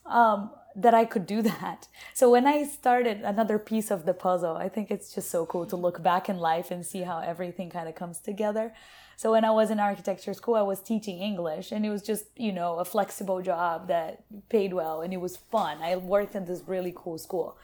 um, 0.05 0.51
that 0.75 0.93
I 0.93 1.05
could 1.05 1.25
do 1.25 1.41
that. 1.53 1.87
So 2.13 2.29
when 2.29 2.45
I 2.47 2.63
started 2.63 3.21
another 3.21 3.59
piece 3.59 3.91
of 3.91 4.05
the 4.05 4.13
puzzle, 4.13 4.55
I 4.55 4.69
think 4.69 4.91
it's 4.91 5.13
just 5.13 5.29
so 5.29 5.45
cool 5.45 5.65
to 5.67 5.75
look 5.75 6.01
back 6.01 6.29
in 6.29 6.37
life 6.37 6.71
and 6.71 6.85
see 6.85 7.01
how 7.01 7.19
everything 7.19 7.69
kind 7.69 7.89
of 7.89 7.95
comes 7.95 8.19
together. 8.19 8.73
So 9.17 9.31
when 9.33 9.43
I 9.43 9.51
was 9.51 9.69
in 9.69 9.79
architecture 9.79 10.33
school, 10.33 10.55
I 10.55 10.61
was 10.61 10.79
teaching 10.79 11.19
English 11.19 11.73
and 11.73 11.85
it 11.85 11.89
was 11.89 12.01
just, 12.01 12.25
you 12.37 12.53
know, 12.53 12.77
a 12.77 12.85
flexible 12.85 13.41
job 13.41 13.87
that 13.89 14.23
paid 14.47 14.73
well 14.73 15.01
and 15.01 15.13
it 15.13 15.19
was 15.19 15.35
fun. 15.35 15.79
I 15.81 15.97
worked 15.97 16.35
in 16.35 16.45
this 16.45 16.63
really 16.65 16.93
cool 16.95 17.17
school. 17.17 17.57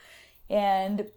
And 0.49 1.09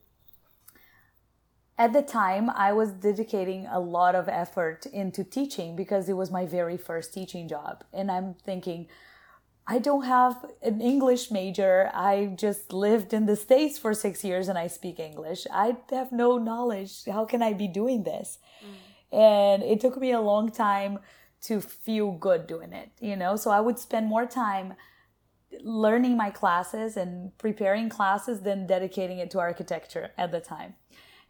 at 1.78 1.92
the 1.92 2.02
time 2.02 2.50
i 2.50 2.72
was 2.72 2.90
dedicating 2.90 3.64
a 3.70 3.78
lot 3.78 4.14
of 4.14 4.28
effort 4.28 4.84
into 4.86 5.22
teaching 5.22 5.76
because 5.76 6.08
it 6.08 6.14
was 6.14 6.30
my 6.30 6.44
very 6.44 6.76
first 6.76 7.14
teaching 7.14 7.46
job 7.48 7.84
and 7.92 8.10
i'm 8.10 8.34
thinking 8.44 8.86
i 9.74 9.78
don't 9.78 10.04
have 10.04 10.34
an 10.62 10.80
english 10.80 11.30
major. 11.30 11.90
I 11.94 12.34
just 12.44 12.72
lived 12.72 13.12
in 13.12 13.26
the 13.26 13.36
states 13.36 13.78
for 13.78 13.92
6 13.94 14.24
years 14.24 14.48
and 14.48 14.58
i 14.58 14.66
speak 14.66 14.98
english. 14.98 15.46
I 15.52 15.76
have 15.90 16.10
no 16.10 16.38
knowledge. 16.48 16.92
How 17.16 17.24
can 17.24 17.42
i 17.42 17.52
be 17.52 17.68
doing 17.68 18.02
this? 18.04 18.38
Mm. 18.64 18.76
and 19.28 19.62
it 19.62 19.80
took 19.80 19.96
me 20.04 20.10
a 20.12 20.20
long 20.20 20.50
time 20.50 20.98
to 21.46 21.60
feel 21.60 22.08
good 22.26 22.46
doing 22.46 22.72
it 22.72 22.88
you 23.00 23.16
know? 23.22 23.36
So 23.36 23.50
i 23.50 23.60
would 23.66 23.78
spend 23.78 24.06
more 24.14 24.26
time 24.26 24.74
learning 25.84 26.16
my 26.16 26.30
classes 26.30 26.96
and 26.96 27.36
preparing 27.38 27.88
classes 27.88 28.40
than 28.40 28.66
dedicating 28.66 29.18
it 29.18 29.30
to 29.30 29.38
architecture 29.38 30.10
at 30.18 30.30
the 30.32 30.40
time 30.40 30.74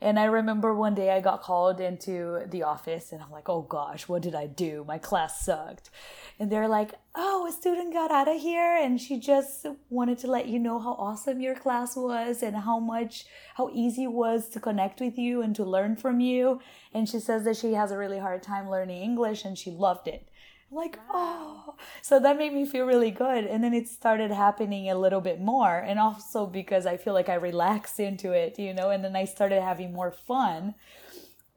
and 0.00 0.18
I 0.18 0.24
remember 0.24 0.72
one 0.72 0.94
day 0.94 1.10
I 1.10 1.20
got 1.20 1.42
called 1.42 1.80
into 1.80 2.42
the 2.48 2.62
office 2.62 3.10
and 3.10 3.20
I'm 3.20 3.32
like, 3.32 3.48
oh 3.48 3.62
gosh, 3.62 4.08
what 4.08 4.22
did 4.22 4.34
I 4.34 4.46
do? 4.46 4.84
My 4.86 4.98
class 4.98 5.44
sucked. 5.44 5.90
And 6.38 6.52
they're 6.52 6.68
like, 6.68 6.94
oh, 7.16 7.48
a 7.48 7.52
student 7.52 7.92
got 7.92 8.12
out 8.12 8.28
of 8.28 8.40
here 8.40 8.76
and 8.80 9.00
she 9.00 9.18
just 9.18 9.66
wanted 9.90 10.18
to 10.18 10.30
let 10.30 10.46
you 10.46 10.60
know 10.60 10.78
how 10.78 10.92
awesome 10.92 11.40
your 11.40 11.56
class 11.56 11.96
was 11.96 12.44
and 12.44 12.54
how 12.54 12.78
much, 12.78 13.26
how 13.56 13.70
easy 13.72 14.04
it 14.04 14.12
was 14.12 14.48
to 14.50 14.60
connect 14.60 15.00
with 15.00 15.18
you 15.18 15.42
and 15.42 15.56
to 15.56 15.64
learn 15.64 15.96
from 15.96 16.20
you. 16.20 16.60
And 16.94 17.08
she 17.08 17.18
says 17.18 17.42
that 17.44 17.56
she 17.56 17.72
has 17.72 17.90
a 17.90 17.98
really 17.98 18.20
hard 18.20 18.44
time 18.44 18.70
learning 18.70 19.02
English 19.02 19.44
and 19.44 19.58
she 19.58 19.72
loved 19.72 20.06
it 20.06 20.28
like, 20.70 20.98
oh, 21.10 21.74
so 22.02 22.20
that 22.20 22.36
made 22.36 22.52
me 22.52 22.66
feel 22.66 22.84
really 22.84 23.10
good. 23.10 23.44
And 23.44 23.64
then 23.64 23.72
it 23.72 23.88
started 23.88 24.30
happening 24.30 24.90
a 24.90 24.98
little 24.98 25.20
bit 25.20 25.40
more. 25.40 25.78
And 25.78 25.98
also 25.98 26.46
because 26.46 26.86
I 26.86 26.96
feel 26.96 27.14
like 27.14 27.28
I 27.28 27.34
relaxed 27.34 27.98
into 28.00 28.32
it, 28.32 28.58
you 28.58 28.74
know, 28.74 28.90
and 28.90 29.02
then 29.02 29.16
I 29.16 29.24
started 29.24 29.62
having 29.62 29.92
more 29.92 30.10
fun. 30.10 30.74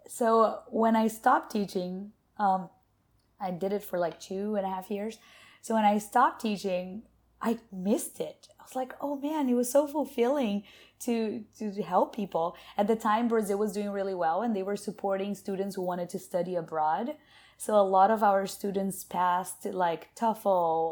So 0.07 0.59
when 0.69 0.95
I 0.95 1.07
stopped 1.07 1.51
teaching, 1.51 2.11
um, 2.37 2.69
I 3.39 3.51
did 3.51 3.73
it 3.73 3.83
for 3.83 3.99
like 3.99 4.19
two 4.19 4.55
and 4.55 4.65
a 4.65 4.69
half 4.69 4.89
years. 4.89 5.17
So 5.61 5.75
when 5.75 5.85
I 5.85 5.97
stopped 5.97 6.41
teaching, 6.41 7.03
I 7.41 7.59
missed 7.71 8.19
it. 8.19 8.47
I 8.59 8.63
was 8.63 8.75
like, 8.75 8.93
oh 9.01 9.15
man, 9.17 9.49
it 9.49 9.55
was 9.55 9.71
so 9.71 9.87
fulfilling 9.87 10.63
to 11.01 11.43
to 11.57 11.71
help 11.81 12.15
people. 12.15 12.55
At 12.77 12.87
the 12.87 12.95
time, 12.95 13.27
Brazil 13.27 13.57
was 13.57 13.73
doing 13.73 13.89
really 13.89 14.13
well, 14.13 14.43
and 14.43 14.55
they 14.55 14.63
were 14.63 14.75
supporting 14.75 15.33
students 15.33 15.75
who 15.75 15.81
wanted 15.81 16.09
to 16.09 16.19
study 16.19 16.55
abroad. 16.55 17.15
So 17.63 17.75
a 17.75 17.87
lot 17.97 18.09
of 18.09 18.23
our 18.23 18.47
students 18.47 19.03
passed 19.03 19.65
like 19.65 20.15
TOEFL 20.15 20.45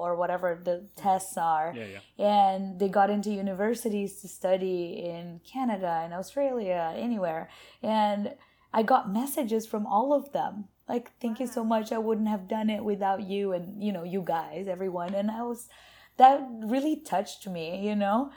or 0.05 0.15
whatever 0.15 0.49
the 0.63 0.83
tests 0.95 1.35
are, 1.35 1.73
Yeah, 1.75 1.87
yeah. 1.95 2.23
and 2.23 2.79
they 2.79 2.89
got 2.89 3.09
into 3.09 3.31
universities 3.31 4.21
to 4.21 4.27
study 4.27 5.03
in 5.13 5.41
Canada 5.53 6.01
and 6.03 6.13
Australia, 6.13 6.93
anywhere. 6.95 7.49
And 7.81 8.35
I 8.71 8.83
got 8.83 9.11
messages 9.11 9.65
from 9.65 9.87
all 9.87 10.13
of 10.13 10.31
them 10.31 10.53
like, 10.87 11.05
"Thank 11.19 11.39
you 11.39 11.47
so 11.47 11.63
much. 11.63 11.91
I 11.91 11.97
wouldn't 11.97 12.27
have 12.35 12.47
done 12.47 12.69
it 12.69 12.83
without 12.91 13.21
you 13.33 13.51
and 13.51 13.65
you 13.85 13.91
know 13.91 14.03
you 14.03 14.21
guys, 14.21 14.67
everyone." 14.67 15.15
And 15.15 15.31
I 15.31 15.41
was 15.41 15.69
that 16.17 16.37
really 16.75 16.97
touched 16.97 17.47
me, 17.47 17.67
you 17.87 17.95
know, 17.95 18.29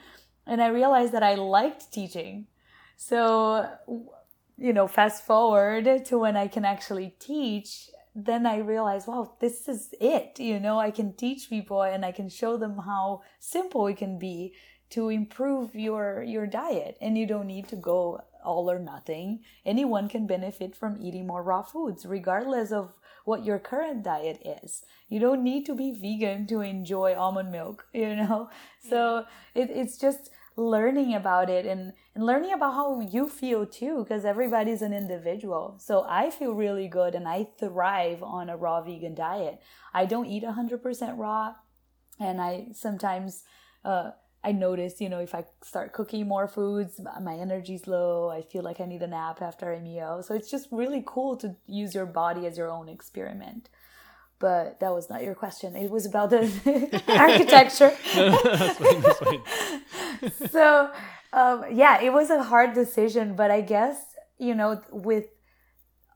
and 0.47 0.59
I 0.59 0.69
realized 0.79 1.11
that 1.13 1.21
I 1.31 1.35
liked 1.35 1.91
teaching. 1.91 2.47
So, 2.97 3.17
you 4.57 4.73
know, 4.73 4.87
fast 4.87 5.23
forward 5.23 6.05
to 6.05 6.17
when 6.17 6.35
I 6.35 6.47
can 6.47 6.65
actually 6.65 7.09
teach 7.19 7.91
then 8.15 8.45
I 8.45 8.57
realized, 8.57 9.07
wow, 9.07 9.33
this 9.39 9.67
is 9.67 9.93
it. 9.99 10.39
You 10.39 10.59
know, 10.59 10.79
I 10.79 10.91
can 10.91 11.13
teach 11.13 11.49
people 11.49 11.81
and 11.81 12.05
I 12.05 12.11
can 12.11 12.29
show 12.29 12.57
them 12.57 12.77
how 12.77 13.21
simple 13.39 13.87
it 13.87 13.97
can 13.97 14.19
be 14.19 14.53
to 14.91 15.09
improve 15.09 15.73
your 15.73 16.21
your 16.21 16.45
diet. 16.45 16.97
And 17.01 17.17
you 17.17 17.25
don't 17.25 17.47
need 17.47 17.67
to 17.69 17.75
go 17.75 18.21
all 18.43 18.69
or 18.69 18.79
nothing. 18.79 19.39
Anyone 19.65 20.09
can 20.09 20.27
benefit 20.27 20.75
from 20.75 20.97
eating 21.01 21.25
more 21.25 21.41
raw 21.41 21.63
foods 21.63 22.05
regardless 22.05 22.71
of 22.71 22.93
what 23.25 23.45
your 23.45 23.57
current 23.57 24.03
diet 24.03 24.41
is. 24.63 24.83
You 25.07 25.19
don't 25.19 25.43
need 25.43 25.65
to 25.67 25.75
be 25.75 25.91
vegan 25.91 26.45
to 26.47 26.61
enjoy 26.61 27.15
almond 27.15 27.51
milk 27.51 27.87
you 27.93 28.15
know? 28.15 28.49
So 28.89 29.25
it, 29.55 29.69
it's 29.71 29.97
just 29.97 30.29
learning 30.55 31.13
about 31.15 31.49
it 31.49 31.65
and, 31.65 31.93
and 32.13 32.25
learning 32.25 32.53
about 32.53 32.73
how 32.73 32.99
you 32.99 33.27
feel 33.27 33.65
too 33.65 34.03
because 34.03 34.23
everybody's 34.23 34.81
an 34.81 34.93
individual 34.93 35.75
so 35.79 36.05
i 36.07 36.29
feel 36.29 36.53
really 36.53 36.87
good 36.87 37.15
and 37.15 37.27
i 37.27 37.47
thrive 37.59 38.21
on 38.21 38.49
a 38.49 38.57
raw 38.57 38.81
vegan 38.81 39.15
diet 39.15 39.59
i 39.93 40.05
don't 40.05 40.27
eat 40.27 40.43
100% 40.43 41.17
raw 41.17 41.53
and 42.19 42.39
i 42.41 42.67
sometimes 42.73 43.43
uh, 43.83 44.11
I 44.43 44.51
notice, 44.51 44.99
you 44.99 45.07
know, 45.07 45.19
if 45.19 45.33
I 45.33 45.45
start 45.63 45.93
cooking 45.93 46.27
more 46.27 46.49
foods, 46.49 46.99
my 47.21 47.35
energy's 47.35 47.87
low. 47.87 48.29
I 48.29 48.41
feel 48.41 48.61
like 48.61 48.81
I 48.81 48.85
need 48.85 49.01
a 49.01 49.07
nap 49.07 49.41
after 49.41 49.71
a 49.71 49.79
meal. 49.79 50.21
So 50.21 50.35
it's 50.35 50.51
just 50.51 50.67
really 50.69 51.01
cool 51.05 51.37
to 51.37 51.55
use 51.65 51.95
your 51.95 52.05
body 52.05 52.45
as 52.45 52.57
your 52.57 52.69
own 52.69 52.89
experiment. 52.89 53.69
But 54.43 54.81
that 54.81 54.93
was 54.93 55.09
not 55.09 55.23
your 55.23 55.35
question. 55.35 55.73
It 55.73 55.89
was 55.89 56.05
about 56.05 56.29
the 56.31 56.41
architecture. 57.07 57.93
That's 58.13 58.77
fine, 58.77 59.01
that's 59.01 59.19
fine. 59.19 60.49
so, 60.51 60.91
um, 61.31 61.63
yeah, 61.71 62.01
it 62.01 62.11
was 62.11 62.29
a 62.29 62.43
hard 62.43 62.73
decision. 62.73 63.37
But 63.37 63.51
I 63.51 63.61
guess, 63.61 63.97
you 64.37 64.53
know, 64.53 64.81
with 64.91 65.27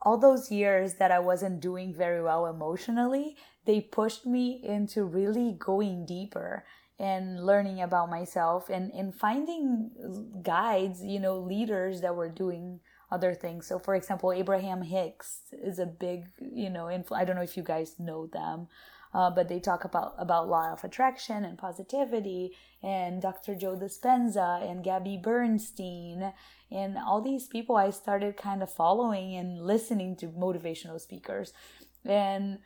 all 0.01 0.17
those 0.17 0.51
years 0.51 0.95
that 0.95 1.09
I 1.09 1.19
wasn't 1.19 1.61
doing 1.61 1.95
very 1.95 2.21
well 2.21 2.47
emotionally, 2.47 3.37
they 3.63 3.79
pushed 3.79 4.25
me 4.25 4.61
into 4.61 5.05
really 5.05 5.55
going 5.57 6.05
deeper 6.05 6.65
and 6.99 7.45
learning 7.45 7.81
about 7.81 8.09
myself 8.09 8.69
and, 8.69 8.91
and 8.91 9.15
finding 9.15 10.41
guides, 10.43 11.01
you 11.01 11.21
know, 11.21 11.39
leaders 11.39 12.01
that 12.01 12.13
were 12.13 12.27
doing 12.27 12.81
other 13.11 13.33
things. 13.33 13.67
So, 13.67 13.79
for 13.79 13.95
example, 13.95 14.31
Abraham 14.31 14.81
Hicks 14.81 15.39
is 15.51 15.79
a 15.79 15.85
big, 15.85 16.27
you 16.39 16.69
know, 16.69 16.85
influ- 16.85 17.17
I 17.17 17.25
don't 17.25 17.35
know 17.35 17.41
if 17.41 17.57
you 17.57 17.63
guys 17.63 17.95
know 17.99 18.27
them, 18.27 18.67
uh, 19.13 19.29
but 19.29 19.47
they 19.47 19.59
talk 19.59 19.85
about 19.85 20.15
about 20.17 20.49
law 20.49 20.71
of 20.71 20.83
attraction 20.83 21.45
and 21.45 21.57
positivity, 21.57 22.55
and 22.83 23.21
Dr. 23.21 23.55
Joe 23.55 23.75
Dispenza 23.77 24.69
and 24.69 24.83
Gabby 24.83 25.17
Bernstein, 25.17 26.33
and 26.71 26.97
all 26.97 27.21
these 27.21 27.47
people 27.47 27.75
I 27.77 27.91
started 27.91 28.37
kind 28.37 28.61
of 28.61 28.71
following 28.71 29.35
and 29.35 29.61
listening 29.61 30.15
to 30.17 30.27
motivational 30.27 30.99
speakers, 30.99 31.53
and 32.05 32.59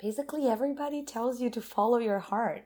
basically 0.00 0.46
everybody 0.46 1.04
tells 1.04 1.40
you 1.40 1.50
to 1.50 1.60
follow 1.60 1.98
your 1.98 2.20
heart 2.20 2.64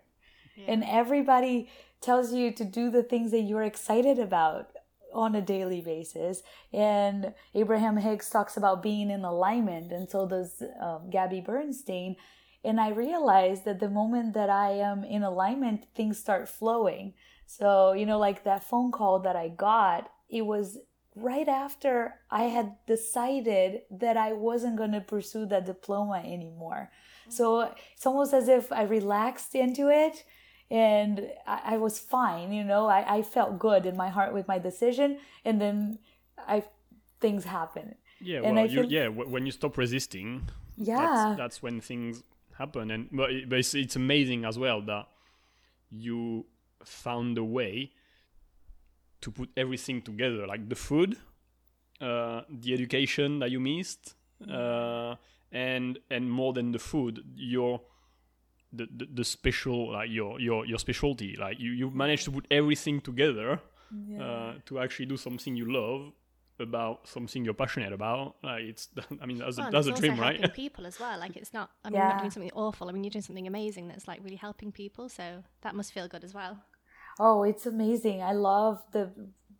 and 0.69 0.85
everybody 0.85 1.69
tells 2.01 2.33
you 2.33 2.53
to 2.53 2.65
do 2.65 2.91
the 2.91 3.03
things 3.03 3.31
that 3.31 3.41
you're 3.41 3.63
excited 3.63 4.19
about 4.19 4.77
on 5.15 5.35
a 5.35 5.43
daily 5.43 5.81
basis. 5.81 6.43
And 6.73 7.35
Abraham 7.55 7.97
Hicks 7.97 8.31
talks 8.31 8.57
about 8.57 8.83
being 8.83 9.11
in 9.11 9.25
alignment, 9.25 9.93
and 9.93 10.09
so 10.09 10.27
does 10.27 10.63
um, 10.81 11.11
Gabby 11.11 11.41
Bernstein. 11.41 12.17
And 12.65 12.81
I 12.81 12.91
realized 12.91 13.65
that 13.65 13.81
the 13.81 13.91
moment 13.91 14.35
that 14.35 14.51
I 14.51 14.73
am 14.73 15.05
in 15.05 15.23
alignment, 15.23 15.87
things 15.95 16.19
start 16.19 16.49
flowing. 16.49 17.15
So, 17.47 17.93
you 17.93 18.07
know, 18.07 18.19
like 18.19 18.45
that 18.45 18.65
phone 18.65 18.93
call 18.93 19.19
that 19.21 19.37
I 19.37 19.49
got, 19.49 20.11
it 20.31 20.43
was 20.43 20.79
right 21.15 21.49
after 21.49 22.15
I 22.31 22.45
had 22.45 22.77
decided 22.87 23.83
that 23.91 24.17
I 24.17 24.33
wasn't 24.33 24.77
going 24.77 24.93
to 24.93 25.01
pursue 25.01 25.45
that 25.47 25.67
diploma 25.67 26.23
anymore. 26.25 26.91
So 27.29 27.73
it's 27.95 28.07
almost 28.07 28.33
as 28.33 28.49
if 28.49 28.73
I 28.73 28.83
relaxed 28.83 29.55
into 29.55 29.89
it 29.89 30.25
and 30.73 31.15
I, 31.47 31.75
I 31.75 31.77
was 31.77 31.95
fine, 32.17 32.49
you 32.59 32.65
know, 32.65 32.83
I, 32.99 33.01
I 33.19 33.23
felt 33.23 33.53
good 33.59 33.83
in 33.91 33.95
my 33.97 34.09
heart 34.17 34.33
with 34.37 34.47
my 34.49 34.59
decision. 34.59 35.09
And 35.45 35.61
then 35.61 35.99
I 36.55 36.65
things 37.21 37.45
happen. 37.45 37.87
Yeah, 38.21 38.39
And 38.47 38.57
well, 38.57 38.65
I 38.65 38.69
you, 38.69 38.81
feel- 38.83 38.93
yeah. 38.99 39.05
w- 39.17 39.29
When 39.35 39.45
you 39.47 39.53
stop 39.53 39.77
resisting, 39.77 40.29
Yeah. 40.77 40.99
that's, 41.01 41.39
that's 41.41 41.59
when 41.63 41.81
things 41.81 42.23
happen. 42.59 42.91
And 42.91 43.03
but, 43.13 43.29
but 43.49 43.59
it's, 43.63 43.75
it's 43.75 43.97
amazing 43.97 44.45
as 44.51 44.57
well 44.59 44.81
that 44.93 45.07
you 45.91 46.47
found 46.85 47.39
a 47.39 47.45
way 47.45 47.93
to 49.21 49.31
put 49.31 49.49
everything 49.57 50.03
together, 50.03 50.47
like 50.47 50.69
the 50.69 50.75
food, 50.89 51.17
uh, 52.01 52.41
the 52.51 52.73
education 52.75 53.39
that 53.41 53.51
you 53.51 53.61
missed, 53.61 54.15
uh, 54.51 55.15
and 55.53 55.99
and 56.11 56.31
more 56.31 56.53
than 56.53 56.73
the 56.73 56.79
food, 56.79 57.23
your 57.37 57.81
the, 58.73 58.89
the, 58.97 59.07
the 59.15 59.25
special 59.25 59.93
like 59.93 60.11
your 60.11 60.41
your 60.41 60.65
your 60.67 60.79
specialty 60.79 61.37
like 61.39 61.59
you 61.61 61.73
you 61.73 61.91
managed 61.91 62.25
to 62.25 62.31
put 62.31 62.47
everything 62.51 63.01
together 63.01 63.61
uh, 64.21 64.55
to 64.65 64.79
actually 64.79 65.07
do 65.07 65.17
something 65.17 65.55
you 65.55 65.71
love 65.71 66.13
about 66.59 67.07
something 67.09 67.45
you're 67.45 67.55
passionate 67.55 67.93
about 67.93 68.37
like 68.43 68.63
it's 68.63 68.89
i 69.21 69.27
mean 69.27 69.39
that's 69.39 69.59
a, 69.59 69.61
Well, 69.61 69.67
and 69.67 69.75
that's 69.75 69.87
a 69.87 69.93
dream 69.93 70.13
also 70.13 70.23
right 70.23 70.41
helping 70.41 70.57
people 70.65 70.87
as 70.87 70.99
well. 71.01 71.19
Like 71.19 71.37
it's 71.37 71.53
not. 71.53 71.71
I 71.85 71.91
mean, 71.91 72.01
you're 72.01 72.09
not 72.09 72.19
doing 72.19 72.31
something 72.31 72.53
awful. 72.55 72.89
I 72.89 72.93
mean, 72.93 73.05
you're 73.05 73.11
doing 73.11 73.23
something 73.23 73.47
amazing 73.47 73.89
that's 73.89 74.07
like 74.07 74.21
really 74.23 74.37
helping 74.37 74.71
people. 74.71 75.09
So 75.09 75.43
that 75.63 75.75
must 75.75 75.93
feel 75.93 76.09
good 76.09 76.25
as 76.25 76.35
well. 76.35 76.59
Oh, 77.19 77.43
it's 77.43 77.67
amazing. 77.67 78.23
I 78.23 78.33
love 78.33 78.83
the 78.93 79.11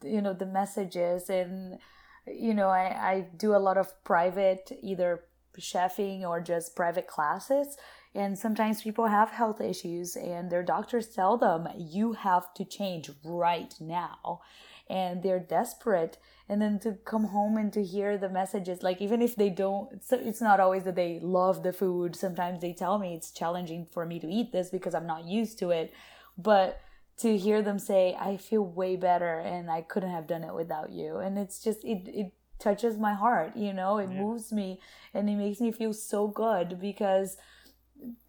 you 0.03 0.21
know 0.21 0.33
the 0.33 0.47
messages 0.47 1.31
and 1.31 1.79
you 2.27 2.55
know 2.55 2.69
I, 2.69 2.85
I 3.13 3.27
do 3.37 3.55
a 3.55 3.59
lot 3.59 3.77
of 3.79 3.93
private 4.05 4.73
either 4.83 5.25
chefing 5.59 6.23
or 6.23 6.41
just 6.41 6.75
private 6.75 7.07
classes 7.07 7.77
and 8.15 8.39
sometimes 8.39 8.83
people 8.83 9.07
have 9.07 9.31
health 9.31 9.61
issues 9.61 10.17
and 10.17 10.51
their 10.51 10.63
doctors 10.63 11.07
tell 11.09 11.39
them 11.39 11.69
you 11.77 12.13
have 12.13 12.53
to 12.55 12.65
change 12.65 13.11
right 13.25 13.75
now. 13.81 14.43
And 14.91 15.23
they're 15.23 15.39
desperate. 15.41 16.19
And 16.49 16.61
then 16.61 16.79
to 16.81 16.99
come 17.07 17.25
home 17.25 17.57
and 17.57 17.73
to 17.73 17.83
hear 17.83 18.19
the 18.19 18.29
messages 18.29 18.83
like 18.83 19.01
even 19.01 19.23
if 19.23 19.37
they 19.37 19.49
don't 19.49 19.91
it's, 19.93 20.13
it's 20.13 20.43
not 20.43 20.61
always 20.61 20.83
that 20.85 20.97
they 20.97 21.21
love 21.23 21.63
the 21.63 21.73
food. 21.73 22.15
Sometimes 22.15 22.61
they 22.61 22.75
tell 22.75 22.99
me 22.99 23.15
it's 23.15 23.31
challenging 23.31 23.87
for 23.91 24.05
me 24.05 24.21
to 24.21 24.27
eat 24.27 24.53
this 24.53 24.69
because 24.69 24.95
i'm 24.95 25.07
not 25.07 25.25
used 25.25 25.59
to 25.61 25.71
it. 25.71 25.95
But 26.37 26.81
to 27.19 27.39
hear 27.39 27.63
them 27.63 27.79
say 27.79 28.17
i 28.21 28.37
feel 28.37 28.65
way 28.65 28.97
better 28.97 29.39
and 29.39 29.71
i 29.71 29.83
couldn't 29.83 30.11
have 30.11 30.27
done 30.27 30.45
it 30.45 30.55
without 30.55 30.91
you. 30.91 31.17
And 31.17 31.39
it's 31.39 31.63
just 31.63 31.83
it, 31.85 32.03
it 32.09 32.33
touches 32.59 32.99
my 32.99 33.15
heart 33.15 33.57
you 33.57 33.73
know? 33.73 33.97
It 33.97 34.11
moves 34.11 34.53
me 34.53 34.81
and 35.15 35.31
it 35.31 35.37
makes 35.37 35.61
me 35.61 35.73
feel 35.73 35.95
so 35.95 36.29
good 36.29 36.79
because 36.79 37.39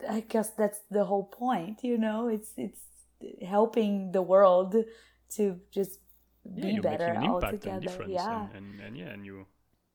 i 0.09 0.19
guess 0.21 0.49
that's 0.57 0.79
the 0.91 1.03
whole 1.05 1.23
point 1.25 1.83
you 1.83 1.97
know? 1.97 2.27
It's 2.27 2.51
it's 2.57 2.81
helping 3.41 4.11
the 4.11 4.21
world 4.21 4.75
to 5.35 5.59
just 5.71 5.99
yeah 6.45 6.75
be 6.75 6.79
better 6.79 7.07
making 7.07 7.23
an 7.23 7.23
impact 7.35 7.65
and 7.65 7.81
difference 7.81 8.11
yeah. 8.11 8.47
and, 8.47 8.55
and, 8.57 8.79
and 8.81 8.97
yeah 8.97 9.09
and 9.13 9.25
you 9.25 9.45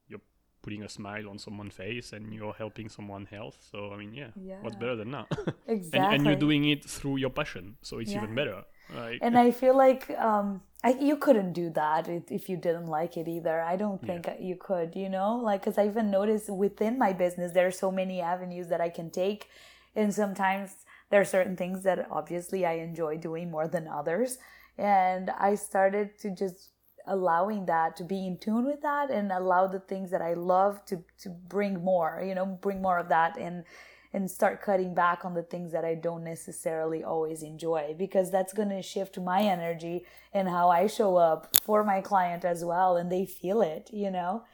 you're 0.08 0.20
putting 0.62 0.82
a 0.82 0.88
smile 0.88 1.28
on 1.28 1.38
someone's 1.38 1.74
face 1.74 2.12
and 2.14 2.32
you're 2.32 2.54
helping 2.54 2.88
someone 2.88 3.26
health. 3.26 3.58
So 3.70 3.92
i 3.92 3.96
mean 3.96 4.14
yeah, 4.14 4.30
what's 4.62 4.76
better 4.76 4.96
than 4.96 5.10
that 5.12 5.26
exactly 5.66 5.90
and, 5.98 6.14
and 6.14 6.24
you're 6.26 6.36
doing 6.48 6.64
it 6.64 6.84
through 6.84 7.16
your 7.18 7.30
passion. 7.30 7.76
So 7.82 7.98
it's 7.98 8.12
Yeah. 8.12 8.22
even 8.22 8.34
better 8.34 8.64
like 8.94 9.18
and 9.22 9.38
I 9.38 9.50
feel 9.50 9.76
like 9.76 10.10
um, 10.18 10.62
I, 10.84 10.90
you 10.90 11.16
couldn't 11.16 11.52
do 11.52 11.70
that 11.70 12.08
if, 12.08 12.48
you 12.48 12.56
didn't 12.56 12.86
like 12.86 13.16
it 13.16 13.26
either. 13.26 13.60
I 13.60 13.76
don't 13.76 14.00
think 14.00 14.28
you 14.40 14.56
could, 14.56 14.94
you 14.94 15.08
know, 15.08 15.36
like 15.36 15.62
because 15.62 15.76
I 15.76 15.86
even 15.86 16.10
noticed 16.10 16.48
within 16.50 16.98
my 16.98 17.12
business 17.12 17.52
there 17.52 17.66
are 17.66 17.72
so 17.72 17.90
many 17.90 18.20
avenues 18.20 18.68
that 18.68 18.80
I 18.80 18.88
can 18.88 19.10
take, 19.10 19.48
and 19.96 20.14
sometimes 20.14 20.70
there 21.10 21.20
are 21.20 21.24
certain 21.24 21.56
things 21.56 21.82
that 21.82 22.06
obviously 22.10 22.64
I 22.64 22.74
enjoy 22.74 23.16
doing 23.16 23.50
more 23.50 23.66
than 23.66 23.88
others, 23.88 24.38
and 24.76 25.30
I 25.30 25.56
started 25.56 26.18
to 26.20 26.30
just 26.30 26.70
allowing 27.06 27.66
that 27.66 27.96
to 27.96 28.04
be 28.04 28.26
in 28.26 28.38
tune 28.38 28.66
with 28.66 28.82
that 28.82 29.10
and 29.10 29.32
allow 29.32 29.66
the 29.66 29.80
things 29.80 30.10
that 30.10 30.22
I 30.22 30.34
love 30.34 30.84
to 30.86 31.02
to 31.22 31.28
bring 31.28 31.82
more, 31.82 32.22
you 32.24 32.34
know, 32.34 32.46
bring 32.46 32.80
more 32.80 32.98
of 32.98 33.08
that 33.08 33.36
and 33.36 33.64
and 34.12 34.30
start 34.30 34.62
cutting 34.62 34.94
back 34.94 35.24
on 35.24 35.34
the 35.34 35.42
things 35.42 35.72
that 35.72 35.84
I 35.84 35.94
don't 35.94 36.24
necessarily 36.24 37.04
always 37.04 37.42
enjoy 37.42 37.94
because 37.98 38.30
that's 38.30 38.52
going 38.52 38.70
to 38.70 38.82
shift 38.82 39.18
my 39.18 39.42
energy 39.42 40.04
and 40.32 40.48
how 40.48 40.68
I 40.70 40.86
show 40.86 41.16
up 41.16 41.56
for 41.64 41.84
my 41.84 42.00
client 42.00 42.44
as 42.44 42.64
well 42.64 42.96
and 42.96 43.10
they 43.12 43.26
feel 43.26 43.60
it, 43.62 43.90
you 43.92 44.10
know. 44.10 44.44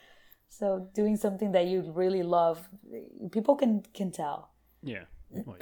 So 0.49 0.89
doing 0.95 1.17
something 1.17 1.53
that 1.53 1.67
you 1.67 1.93
really 1.95 2.23
love, 2.23 2.69
people 3.33 3.57
can 3.57 3.83
can 3.93 4.11
tell. 4.13 4.53
Yeah. 4.83 5.05
Well, 5.47 5.57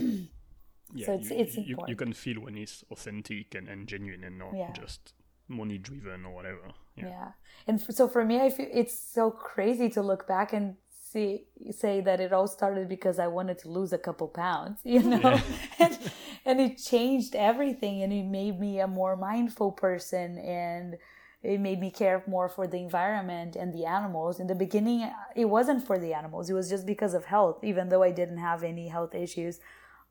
yeah, 0.94 1.06
So 1.06 1.12
it's- 1.14 1.30
you, 1.30 1.36
it's 1.38 1.56
you, 1.56 1.76
you 1.88 1.96
can 1.96 2.12
feel 2.12 2.40
when 2.42 2.56
it's 2.58 2.84
authentic 2.90 3.54
and, 3.54 3.66
and 3.68 3.86
genuine 3.88 4.24
and 4.24 4.36
not 4.38 4.54
Yeah. 4.54 4.72
just 4.72 5.14
money 5.48 5.78
driven 5.78 6.26
or 6.26 6.34
whatever. 6.34 6.72
Yeah. 6.96 7.08
Yeah. 7.08 7.28
And 7.66 7.80
f- 7.80 7.94
so 7.94 8.08
for 8.08 8.24
me, 8.24 8.40
I 8.40 8.50
feel 8.50 8.68
it's 8.70 8.92
so 9.14 9.30
crazy 9.30 9.88
to 9.90 10.02
look 10.02 10.26
back 10.26 10.52
and 10.52 10.76
see 11.12 11.44
say 11.70 12.00
that 12.00 12.20
it 12.20 12.32
all 12.32 12.46
started 12.48 12.88
because 12.88 13.18
I 13.18 13.26
wanted 13.26 13.58
to 13.60 13.68
lose 13.68 13.92
a 13.92 13.98
couple 13.98 14.28
pounds, 14.28 14.80
you 14.84 15.02
know, 15.02 15.40
and, 15.78 15.98
and 16.44 16.60
it 16.60 16.78
changed 16.78 17.34
everything, 17.34 18.02
and 18.02 18.12
it 18.12 18.24
made 18.24 18.58
me 18.58 18.80
a 18.80 18.86
more 18.86 19.16
mindful 19.16 19.72
person, 19.72 20.38
and 20.38 20.96
it 21.42 21.60
made 21.60 21.80
me 21.80 21.90
care 21.90 22.22
more 22.26 22.48
for 22.48 22.66
the 22.66 22.78
environment 22.78 23.56
and 23.56 23.72
the 23.74 23.84
animals. 23.84 24.40
In 24.40 24.46
the 24.46 24.54
beginning, 24.54 25.10
it 25.36 25.46
wasn't 25.46 25.86
for 25.86 25.98
the 25.98 26.14
animals; 26.14 26.48
it 26.50 26.54
was 26.54 26.70
just 26.70 26.86
because 26.86 27.14
of 27.14 27.26
health, 27.26 27.62
even 27.62 27.88
though 27.88 28.02
I 28.02 28.10
didn't 28.10 28.38
have 28.38 28.62
any 28.62 28.88
health 28.88 29.14
issues. 29.14 29.60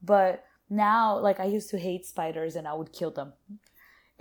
But 0.01 0.45
now, 0.69 1.17
like 1.17 1.39
I 1.39 1.45
used 1.45 1.69
to 1.71 1.79
hate 1.79 2.05
spiders, 2.05 2.55
and 2.55 2.67
I 2.67 2.73
would 2.73 2.93
kill 2.93 3.11
them. 3.11 3.33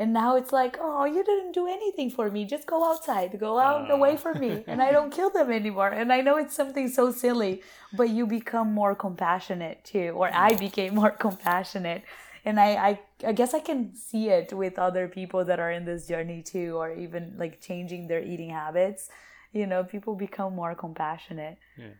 And 0.00 0.12
now 0.12 0.30
it's 0.36 0.52
like, 0.60 0.74
oh, 0.80 1.04
you 1.04 1.22
didn't 1.30 1.52
do 1.52 1.66
anything 1.66 2.10
for 2.10 2.30
me. 2.30 2.40
Just 2.54 2.66
go 2.74 2.78
outside, 2.90 3.38
go 3.38 3.52
out 3.58 3.90
Ah. 3.90 3.96
away 3.98 4.14
from 4.16 4.40
me. 4.44 4.52
And 4.70 4.80
I 4.86 4.90
don't 4.96 5.12
kill 5.18 5.30
them 5.38 5.50
anymore. 5.60 5.90
And 6.00 6.08
I 6.16 6.20
know 6.26 6.36
it's 6.42 6.56
something 6.62 6.88
so 6.88 7.04
silly, 7.24 7.62
but 7.92 8.08
you 8.16 8.26
become 8.26 8.68
more 8.82 8.94
compassionate 9.06 9.78
too. 9.92 10.08
Or 10.20 10.26
I 10.48 10.50
became 10.66 10.92
more 11.02 11.14
compassionate. 11.26 12.02
And 12.46 12.58
I, 12.58 12.70
I, 12.90 12.92
I 13.30 13.32
guess 13.32 13.52
I 13.60 13.62
can 13.70 13.94
see 13.94 14.24
it 14.38 14.48
with 14.62 14.78
other 14.78 15.04
people 15.18 15.44
that 15.44 15.58
are 15.64 15.72
in 15.78 15.84
this 15.84 16.02
journey 16.12 16.40
too, 16.42 16.68
or 16.80 16.88
even 17.04 17.22
like 17.42 17.60
changing 17.68 18.08
their 18.08 18.22
eating 18.32 18.50
habits. 18.62 19.10
You 19.52 19.66
know, 19.66 19.84
people 19.84 20.14
become 20.28 20.52
more 20.62 20.74
compassionate. 20.74 21.58
Yeah 21.76 21.96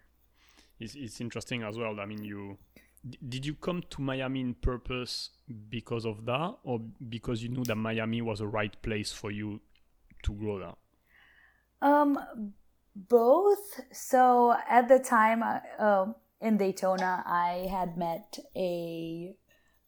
it's, 0.81 0.95
it's 0.95 1.21
interesting 1.21 1.63
as 1.63 1.77
well. 1.77 2.01
I 2.01 2.07
mean, 2.07 2.25
you 2.25 2.59
did 3.29 3.47
you 3.47 3.55
come 3.55 3.83
to 3.91 4.03
Miami 4.03 4.41
in 4.41 4.55
purpose 4.55 5.31
because 5.69 6.05
of 6.05 6.27
that, 6.27 6.57
or 6.65 6.81
because 7.09 7.43
you 7.43 7.49
knew 7.49 7.65
that 7.65 7.77
Miami 7.77 8.21
was 8.21 8.41
the 8.41 8.47
right 8.47 8.81
place 8.83 9.13
for 9.13 9.31
you 9.31 9.61
to 10.23 10.33
grow 10.33 10.59
that? 10.59 10.77
Um, 11.87 12.19
both. 12.95 13.81
So 13.93 14.55
at 14.69 14.89
the 14.89 14.99
time 14.99 15.43
uh, 15.79 16.07
in 16.41 16.59
Daytona, 16.59 17.23
I 17.27 17.69
had 17.71 17.97
met 17.97 18.39
a 18.55 19.35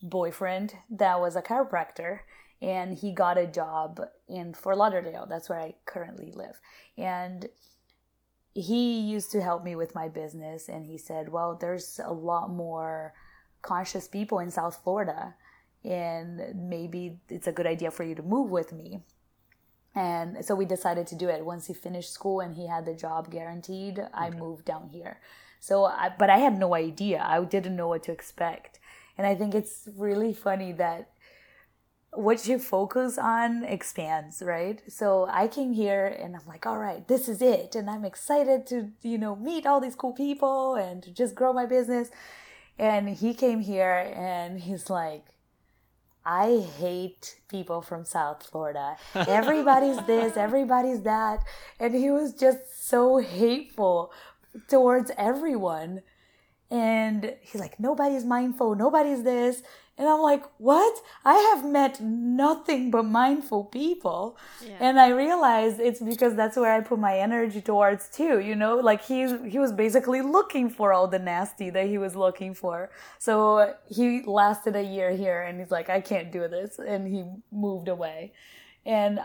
boyfriend 0.02 0.74
that 0.90 1.20
was 1.20 1.36
a 1.36 1.42
chiropractor, 1.42 2.20
and 2.62 2.96
he 2.96 3.12
got 3.12 3.36
a 3.36 3.46
job 3.46 4.00
in 4.28 4.54
Fort 4.54 4.78
Lauderdale. 4.78 5.26
That's 5.28 5.50
where 5.50 5.60
I 5.60 5.74
currently 5.84 6.32
live, 6.32 6.60
and 6.96 7.46
he 8.54 9.00
used 9.00 9.32
to 9.32 9.40
help 9.40 9.64
me 9.64 9.74
with 9.76 9.94
my 9.94 10.08
business. 10.08 10.68
And 10.68 10.86
he 10.86 10.98
said, 10.98 11.30
"Well, 11.30 11.56
there's 11.60 12.00
a 12.04 12.12
lot 12.12 12.50
more 12.50 13.14
conscious 13.62 14.08
people 14.08 14.38
in 14.38 14.50
South 14.50 14.80
Florida." 14.82 15.34
And 15.84 16.68
maybe 16.68 17.18
it's 17.28 17.48
a 17.48 17.52
good 17.52 17.66
idea 17.66 17.90
for 17.90 18.04
you 18.04 18.14
to 18.14 18.22
move 18.22 18.50
with 18.50 18.72
me 18.72 19.02
and 19.94 20.44
so 20.44 20.54
we 20.54 20.64
decided 20.64 21.06
to 21.06 21.14
do 21.14 21.28
it 21.28 21.44
once 21.44 21.66
he 21.66 21.74
finished 21.74 22.12
school 22.12 22.40
and 22.40 22.54
he 22.54 22.66
had 22.66 22.86
the 22.86 22.94
job 22.94 23.30
guaranteed 23.30 24.00
i 24.14 24.30
moved 24.30 24.64
down 24.64 24.88
here 24.88 25.20
so 25.60 25.84
I, 25.84 26.10
but 26.18 26.30
i 26.30 26.38
had 26.38 26.58
no 26.58 26.74
idea 26.74 27.24
i 27.26 27.42
didn't 27.44 27.76
know 27.76 27.88
what 27.88 28.02
to 28.04 28.12
expect 28.12 28.78
and 29.18 29.26
i 29.26 29.34
think 29.34 29.54
it's 29.54 29.88
really 29.96 30.32
funny 30.32 30.72
that 30.72 31.10
what 32.12 32.46
you 32.46 32.58
focus 32.58 33.16
on 33.16 33.64
expands 33.64 34.42
right 34.42 34.82
so 34.86 35.26
i 35.30 35.48
came 35.48 35.72
here 35.72 36.06
and 36.06 36.36
i'm 36.36 36.46
like 36.46 36.66
all 36.66 36.76
right 36.76 37.08
this 37.08 37.26
is 37.26 37.40
it 37.40 37.74
and 37.74 37.88
i'm 37.88 38.04
excited 38.04 38.66
to 38.66 38.90
you 39.00 39.16
know 39.16 39.34
meet 39.34 39.64
all 39.64 39.80
these 39.80 39.94
cool 39.94 40.12
people 40.12 40.74
and 40.74 41.02
to 41.02 41.10
just 41.10 41.34
grow 41.34 41.54
my 41.54 41.64
business 41.64 42.10
and 42.78 43.08
he 43.08 43.32
came 43.32 43.60
here 43.60 44.12
and 44.14 44.60
he's 44.60 44.90
like 44.90 45.24
I 46.24 46.64
hate 46.78 47.40
people 47.48 47.82
from 47.82 48.04
South 48.04 48.46
Florida. 48.46 48.96
Everybody's 49.14 50.00
this, 50.06 50.36
everybody's 50.36 51.02
that. 51.02 51.40
And 51.80 51.94
he 51.94 52.10
was 52.10 52.32
just 52.32 52.88
so 52.88 53.18
hateful 53.18 54.12
towards 54.68 55.10
everyone. 55.18 56.02
And 56.70 57.34
he's 57.40 57.60
like, 57.60 57.80
nobody's 57.80 58.24
mindful, 58.24 58.74
nobody's 58.76 59.24
this. 59.24 59.62
And 59.98 60.08
I'm 60.08 60.20
like, 60.20 60.44
what? 60.58 61.02
I 61.24 61.34
have 61.54 61.66
met 61.66 62.00
nothing 62.00 62.90
but 62.90 63.04
mindful 63.04 63.64
people. 63.64 64.38
Yeah. 64.66 64.78
And 64.80 64.98
I 64.98 65.08
realized 65.10 65.80
it's 65.80 66.00
because 66.00 66.34
that's 66.34 66.56
where 66.56 66.72
I 66.72 66.80
put 66.80 66.98
my 66.98 67.18
energy 67.18 67.60
towards 67.60 68.08
too, 68.08 68.40
you 68.40 68.56
know? 68.56 68.76
Like 68.76 69.04
he's 69.04 69.32
he 69.46 69.58
was 69.58 69.70
basically 69.70 70.22
looking 70.22 70.70
for 70.70 70.94
all 70.94 71.08
the 71.08 71.18
nasty 71.18 71.68
that 71.70 71.86
he 71.86 71.98
was 71.98 72.16
looking 72.16 72.54
for. 72.54 72.90
So 73.18 73.74
he 73.86 74.22
lasted 74.22 74.76
a 74.76 74.82
year 74.82 75.10
here 75.10 75.42
and 75.42 75.60
he's 75.60 75.70
like, 75.70 75.90
I 75.90 76.00
can't 76.00 76.32
do 76.32 76.48
this 76.48 76.78
and 76.78 77.06
he 77.06 77.24
moved 77.50 77.88
away. 77.88 78.32
And 78.86 79.20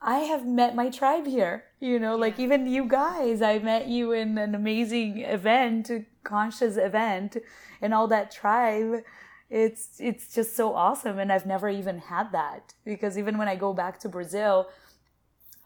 I 0.00 0.18
have 0.18 0.46
met 0.46 0.76
my 0.76 0.90
tribe 0.90 1.26
here, 1.26 1.64
you 1.80 1.98
know, 1.98 2.14
like 2.14 2.38
even 2.38 2.66
you 2.66 2.86
guys, 2.86 3.42
I 3.42 3.58
met 3.58 3.88
you 3.88 4.12
in 4.12 4.38
an 4.38 4.54
amazing 4.54 5.20
event, 5.20 5.90
conscious 6.22 6.76
event, 6.76 7.38
and 7.80 7.94
all 7.94 8.06
that 8.08 8.30
tribe. 8.30 9.02
It's 9.50 10.00
it's 10.00 10.34
just 10.34 10.56
so 10.56 10.74
awesome, 10.74 11.18
and 11.18 11.30
I've 11.30 11.46
never 11.46 11.68
even 11.68 11.98
had 11.98 12.32
that 12.32 12.74
because 12.84 13.18
even 13.18 13.38
when 13.38 13.48
I 13.48 13.56
go 13.56 13.72
back 13.72 14.00
to 14.00 14.08
Brazil, 14.08 14.68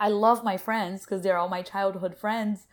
I 0.01 0.09
love 0.09 0.45
my 0.45 0.57
friends 0.57 1.05
because 1.05 1.23
they're 1.23 1.39
all 1.39 1.49
my 1.49 1.63
childhood 1.63 2.17
friends, 2.17 2.67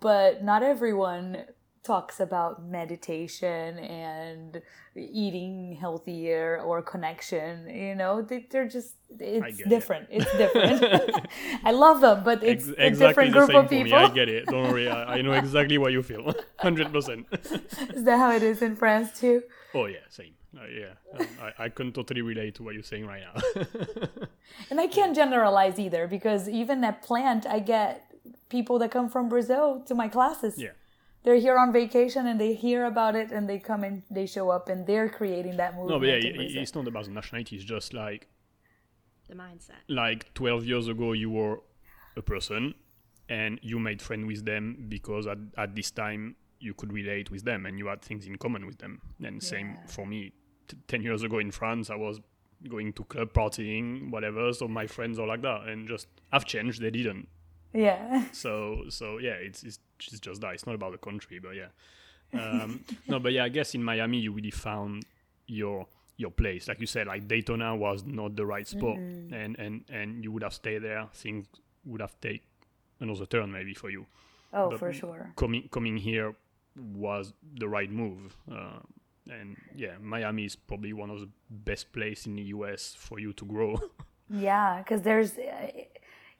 but 0.00 0.42
not 0.42 0.62
everyone 0.62 1.44
talks 1.84 2.20
about 2.20 2.64
meditation 2.64 3.78
and 3.78 4.62
eating 4.94 5.76
healthier 5.80 6.60
or 6.64 6.80
connection. 6.80 7.68
You 7.68 7.94
know, 7.94 8.22
they, 8.22 8.46
they're 8.50 8.68
just 8.68 8.94
it's 9.18 9.56
get 9.56 9.66
it. 9.66 9.68
different. 9.68 10.08
It's 10.10 10.30
different. 10.36 11.26
I 11.64 11.72
love 11.72 12.00
them, 12.00 12.22
but 12.24 12.42
it's 12.42 12.68
Ex- 12.68 12.78
a 12.78 12.86
exactly 12.86 13.30
different 13.30 13.32
the 13.32 13.38
group 13.38 13.64
of 13.64 13.70
people. 13.70 13.98
I 13.98 14.08
get 14.10 14.28
it. 14.28 14.46
Don't 14.46 14.70
worry. 14.70 14.88
I, 14.88 15.16
I 15.16 15.22
know 15.22 15.32
exactly 15.32 15.78
what 15.78 15.92
you 15.92 16.02
feel. 16.02 16.32
Hundred 16.58 16.92
percent. 16.92 17.26
Is 17.32 18.04
that 18.04 18.18
how 18.18 18.30
it 18.32 18.42
is 18.42 18.62
in 18.62 18.76
France 18.76 19.18
too? 19.18 19.42
Oh 19.74 19.86
yeah, 19.86 19.98
same. 20.08 20.34
Uh, 20.54 20.66
yeah, 20.66 21.18
um, 21.18 21.26
I, 21.40 21.64
I 21.64 21.68
can 21.70 21.92
totally 21.92 22.20
relate 22.20 22.54
to 22.56 22.62
what 22.62 22.74
you're 22.74 22.82
saying 22.82 23.06
right 23.06 23.22
now. 23.22 23.40
And 24.70 24.78
I 24.80 24.86
can't 24.86 25.14
generalize 25.16 25.78
either 25.78 26.06
because 26.06 26.48
even 26.48 26.84
at 26.84 27.02
Plant, 27.02 27.46
I 27.46 27.58
get 27.58 28.04
people 28.50 28.78
that 28.80 28.90
come 28.90 29.08
from 29.08 29.28
Brazil 29.28 29.82
to 29.86 29.94
my 29.94 30.08
classes. 30.08 30.54
yeah, 30.58 30.70
They're 31.24 31.36
here 31.46 31.56
on 31.58 31.72
vacation 31.72 32.26
and 32.26 32.38
they 32.38 32.52
hear 32.54 32.84
about 32.84 33.14
it 33.16 33.32
and 33.32 33.48
they 33.48 33.58
come 33.58 33.82
and 33.82 34.02
they 34.10 34.26
show 34.26 34.50
up 34.50 34.68
and 34.68 34.86
they're 34.86 35.08
creating 35.08 35.56
that 35.56 35.72
movement. 35.74 35.90
no, 35.90 35.98
but 36.00 36.08
yeah, 36.08 36.14
it, 36.42 36.56
it's 36.56 36.74
not 36.74 36.86
about 36.86 37.04
the 37.06 37.12
nationality. 37.12 37.56
It's 37.56 37.64
just 37.64 37.94
like 37.94 38.28
The 39.28 39.34
mindset. 39.34 39.80
like 39.88 40.34
12 40.34 40.66
years 40.66 40.86
ago 40.88 41.12
you 41.12 41.30
were 41.30 41.60
a 42.16 42.22
person 42.22 42.74
and 43.28 43.58
you 43.62 43.78
made 43.78 44.02
friends 44.02 44.26
with 44.26 44.44
them 44.44 44.84
because 44.88 45.26
at, 45.26 45.38
at 45.56 45.74
this 45.74 45.90
time 45.90 46.36
you 46.60 46.74
could 46.74 46.92
relate 46.92 47.30
with 47.30 47.44
them 47.44 47.64
and 47.66 47.78
you 47.78 47.86
had 47.86 48.02
things 48.02 48.26
in 48.26 48.36
common 48.36 48.66
with 48.66 48.78
them 48.78 49.00
and 49.24 49.42
same 49.42 49.78
for 49.86 50.04
me 50.06 50.32
T- 50.68 50.76
10 50.88 51.02
years 51.02 51.22
ago 51.22 51.38
in 51.38 51.50
france 51.50 51.90
i 51.90 51.94
was 51.96 52.20
going 52.68 52.92
to 52.92 53.02
club 53.04 53.32
partying 53.32 54.08
whatever. 54.10 54.52
So 54.52 54.68
my 54.68 54.86
friends 54.86 55.18
are 55.18 55.26
like 55.26 55.42
that 55.42 55.66
and 55.66 55.88
just 55.88 56.06
i've 56.30 56.44
changed. 56.44 56.80
They 56.80 56.92
didn't. 56.92 57.26
Yeah. 57.74 58.26
so 58.30 58.84
so 58.88 59.18
yeah 59.18 59.32
it's, 59.32 59.64
it's 59.64 59.80
it's 60.06 60.20
just 60.20 60.40
that. 60.42 60.54
It's 60.54 60.64
not 60.64 60.76
about 60.76 60.92
the 60.92 60.98
country 60.98 61.40
but 61.40 61.56
yeah. 61.56 61.70
Um, 62.40 62.84
no 63.08 63.18
but 63.18 63.32
yeah 63.32 63.44
i 63.44 63.48
guess 63.48 63.74
in 63.74 63.82
miami 63.82 64.18
you 64.18 64.30
really 64.32 64.52
found 64.52 65.04
your 65.48 65.86
your 66.18 66.30
place. 66.30 66.68
Like 66.68 66.80
you 66.80 66.86
said 66.86 67.08
like 67.08 67.26
daytona 67.26 67.74
was 67.74 68.04
not 68.04 68.36
the 68.36 68.46
right 68.46 68.68
spot 68.68 68.96
and 68.96 69.56
and 69.58 69.84
and 69.90 70.22
you 70.22 70.30
would 70.30 70.44
have 70.44 70.54
stayed 70.54 70.82
there. 70.84 71.08
Things 71.14 71.46
would 71.84 72.00
have 72.00 72.14
take 72.20 72.42
another 73.00 73.26
turn 73.26 73.50
maybe 73.50 73.74
for 73.74 73.90
you. 73.90 74.06
Oh, 74.52 74.70
But- 74.70 74.78
for 74.78 74.92
sure. 74.92 75.32
coming 75.34 75.68
coming 75.72 75.96
here 75.96 76.34
was 76.76 77.32
the 77.58 77.68
right 77.68 77.90
move 77.90 78.36
uh, 78.50 78.78
and 79.30 79.56
yeah 79.76 79.94
miami 80.00 80.44
is 80.44 80.56
probably 80.56 80.92
one 80.92 81.10
of 81.10 81.20
the 81.20 81.28
best 81.48 81.92
place 81.92 82.26
in 82.26 82.36
the 82.36 82.42
us 82.42 82.94
for 82.98 83.20
you 83.20 83.32
to 83.32 83.44
grow 83.44 83.76
Yeah, 84.32 84.78
because 84.78 85.02
there's, 85.02 85.36
uh, 85.36 85.70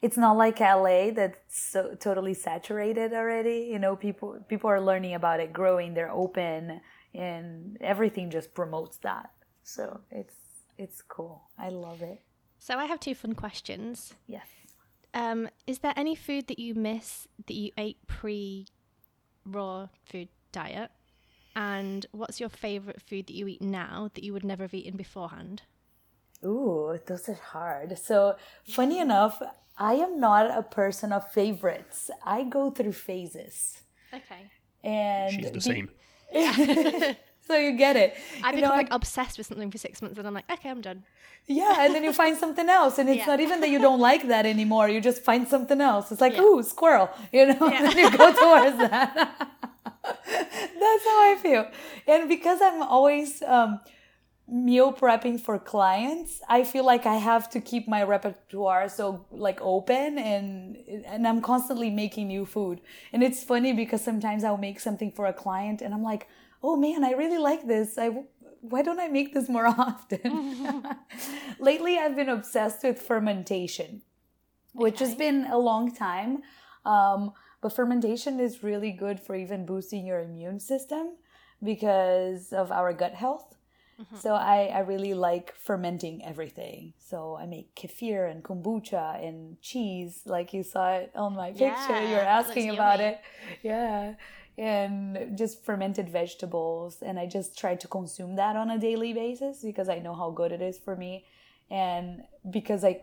it's 0.01 0.17
not 0.17 0.35
like 0.35 0.59
LA 0.59 1.11
that's 1.11 1.37
so 1.47 1.95
totally 1.95 2.33
saturated 2.33 3.13
already. 3.13 3.69
You 3.71 3.79
know, 3.79 3.95
people 3.95 4.43
people 4.47 4.69
are 4.69 4.81
learning 4.81 5.13
about 5.13 5.39
it, 5.39 5.53
growing. 5.53 5.93
They're 5.93 6.11
open, 6.11 6.81
and 7.13 7.77
everything 7.79 8.29
just 8.31 8.53
promotes 8.53 8.97
that. 8.97 9.29
So 9.63 10.01
it's 10.11 10.35
it's 10.77 11.01
cool. 11.01 11.43
I 11.57 11.69
love 11.69 12.01
it. 12.01 12.19
So 12.57 12.77
I 12.77 12.85
have 12.85 12.99
two 12.99 13.15
fun 13.15 13.33
questions. 13.33 14.13
Yes. 14.27 14.47
Um, 15.13 15.47
is 15.67 15.79
there 15.79 15.93
any 15.95 16.15
food 16.15 16.47
that 16.47 16.57
you 16.57 16.73
miss 16.73 17.27
that 17.45 17.53
you 17.53 17.71
ate 17.77 17.97
pre 18.07 18.65
raw 19.45 19.87
food 20.03 20.29
diet? 20.51 20.89
And 21.55 22.05
what's 22.11 22.39
your 22.39 22.49
favorite 22.49 23.01
food 23.01 23.27
that 23.27 23.33
you 23.35 23.47
eat 23.47 23.61
now 23.61 24.09
that 24.13 24.23
you 24.23 24.33
would 24.33 24.43
never 24.43 24.63
have 24.63 24.73
eaten 24.73 24.97
beforehand? 24.97 25.61
Ooh, 26.43 26.99
those 27.05 27.29
are 27.29 27.33
hard. 27.35 27.97
So, 27.97 28.35
funny 28.67 28.99
enough, 28.99 29.41
I 29.77 29.93
am 29.93 30.19
not 30.19 30.55
a 30.57 30.63
person 30.63 31.11
of 31.13 31.31
favorites. 31.31 32.09
I 32.25 32.43
go 32.43 32.69
through 32.71 32.93
phases. 32.93 33.77
Okay. 34.13 34.49
And 34.83 35.33
She's 35.33 35.45
the 35.45 35.51
be- 35.53 35.59
same. 35.59 35.89
so 37.47 37.55
you 37.55 37.73
get 37.77 37.95
it. 37.95 38.15
I 38.43 38.49
You 38.49 38.55
become 38.55 38.61
know, 38.61 38.73
I- 38.73 38.77
like 38.77 38.87
obsessed 38.91 39.37
with 39.37 39.47
something 39.47 39.71
for 39.71 39.77
six 39.77 40.01
months 40.01 40.17
and 40.17 40.27
I'm 40.27 40.33
like, 40.33 40.51
okay, 40.51 40.69
I'm 40.69 40.81
done. 40.81 41.03
Yeah, 41.45 41.75
and 41.85 41.93
then 41.93 42.03
you 42.05 42.13
find 42.13 42.37
something 42.37 42.69
else, 42.69 42.97
and 42.97 43.09
it's 43.09 43.17
Yeah. 43.17 43.25
not 43.25 43.41
even 43.41 43.59
that 43.59 43.69
you 43.69 43.77
don't 43.77 43.99
like 43.99 44.27
that 44.29 44.45
anymore. 44.45 44.87
You 44.87 45.01
just 45.01 45.23
find 45.23 45.45
something 45.45 45.81
else. 45.81 46.09
It's 46.09 46.21
like, 46.21 46.33
Yeah. 46.35 46.41
ooh, 46.41 46.63
squirrel, 46.63 47.09
you 47.33 47.47
know, 47.47 47.57
Yeah. 47.59 47.77
and 47.83 47.87
then 47.87 47.97
you 47.97 48.17
go 48.17 48.31
towards 48.31 48.77
that. 48.77 49.49
That's 50.03 51.05
how 51.05 51.31
I 51.31 51.37
feel. 51.41 51.67
And 52.07 52.27
because 52.27 52.59
I'm 52.61 52.81
always 52.81 53.41
um, 53.43 53.79
meal 54.47 54.91
prepping 54.91 55.39
for 55.39 55.57
clients, 55.57 56.41
I 56.49 56.63
feel 56.63 56.85
like 56.85 57.05
I 57.05 57.15
have 57.15 57.49
to 57.51 57.61
keep 57.61 57.87
my 57.87 58.03
repertoire 58.03 58.89
so 58.89 59.25
like 59.31 59.59
open, 59.61 60.17
and 60.17 60.77
and 61.05 61.27
I'm 61.27 61.41
constantly 61.41 61.89
making 61.89 62.27
new 62.27 62.45
food. 62.45 62.81
And 63.13 63.23
it's 63.23 63.43
funny 63.43 63.73
because 63.73 64.03
sometimes 64.03 64.43
I'll 64.43 64.57
make 64.57 64.79
something 64.79 65.11
for 65.11 65.25
a 65.25 65.33
client, 65.33 65.81
and 65.81 65.93
I'm 65.93 66.03
like, 66.03 66.27
oh 66.61 66.75
man, 66.75 67.03
I 67.03 67.11
really 67.11 67.37
like 67.37 67.65
this. 67.67 67.97
I 67.97 68.09
why 68.63 68.81
don't 68.81 68.99
I 68.99 69.09
make 69.09 69.33
this 69.33 69.49
more 69.49 69.67
often? 69.87 70.83
Lately, 71.59 71.97
I've 71.97 72.15
been 72.15 72.29
obsessed 72.29 72.83
with 72.83 73.01
fermentation, 73.01 74.01
which 74.73 74.99
has 74.99 75.15
been 75.15 75.45
a 75.45 75.57
long 75.57 75.93
time. 75.93 76.41
Um, 76.85 77.33
but 77.63 77.71
fermentation 77.71 78.41
is 78.41 78.61
really 78.61 78.91
good 78.91 79.21
for 79.21 79.35
even 79.35 79.65
boosting 79.65 80.05
your 80.05 80.19
immune 80.19 80.59
system 80.59 81.15
because 81.63 82.51
of 82.51 82.73
our 82.73 82.91
gut 82.91 83.13
health. 83.13 83.55
Mm-hmm. 83.99 84.17
So 84.17 84.33
I, 84.33 84.65
I 84.65 84.79
really 84.79 85.13
like 85.13 85.55
fermenting 85.55 86.25
everything. 86.25 86.93
So 86.99 87.37
I 87.39 87.45
make 87.45 87.73
kefir 87.73 88.29
and 88.29 88.43
kombucha 88.43 89.25
and 89.25 89.61
cheese, 89.61 90.23
like 90.25 90.53
you 90.53 90.61
saw 90.61 90.95
it 90.95 91.11
on 91.15 91.35
my 91.35 91.51
picture. 91.51 91.93
Yeah, 91.93 92.09
You're 92.09 92.19
asking 92.19 92.71
about 92.71 92.99
yummy. 92.99 93.11
it. 93.11 93.21
Yeah. 93.61 94.15
And 94.57 95.37
just 95.37 95.63
fermented 95.63 96.09
vegetables. 96.09 96.97
And 97.01 97.17
I 97.17 97.27
just 97.27 97.57
try 97.57 97.75
to 97.75 97.87
consume 97.87 98.35
that 98.35 98.57
on 98.57 98.71
a 98.71 98.77
daily 98.77 99.13
basis 99.13 99.61
because 99.63 99.87
I 99.87 99.99
know 99.99 100.15
how 100.15 100.31
good 100.31 100.51
it 100.51 100.61
is 100.61 100.77
for 100.77 100.97
me. 100.97 101.25
And 101.71 102.23
because 102.49 102.83
I 102.83 102.99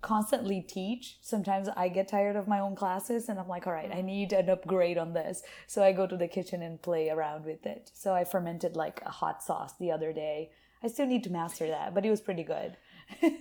constantly 0.00 0.60
teach, 0.60 1.18
sometimes 1.20 1.68
I 1.76 1.88
get 1.88 2.08
tired 2.08 2.36
of 2.36 2.48
my 2.48 2.60
own 2.60 2.74
classes 2.74 3.28
and 3.28 3.38
I'm 3.38 3.48
like, 3.48 3.66
all 3.66 3.72
right, 3.72 3.90
I 3.90 3.96
mm-hmm. 3.96 4.06
need 4.06 4.32
an 4.32 4.48
upgrade 4.48 4.98
on 4.98 5.12
this. 5.12 5.42
So 5.66 5.82
I 5.82 5.92
go 5.92 6.06
to 6.06 6.16
the 6.16 6.28
kitchen 6.28 6.62
and 6.62 6.80
play 6.80 7.10
around 7.10 7.44
with 7.44 7.66
it. 7.66 7.90
So 7.94 8.14
I 8.14 8.24
fermented 8.24 8.76
like 8.76 9.00
a 9.04 9.10
hot 9.10 9.42
sauce 9.42 9.74
the 9.78 9.90
other 9.90 10.12
day. 10.12 10.50
I 10.82 10.88
still 10.88 11.06
need 11.06 11.24
to 11.24 11.30
master 11.30 11.68
that, 11.68 11.94
but 11.94 12.06
it 12.06 12.10
was 12.10 12.20
pretty 12.20 12.44
good. 12.44 12.76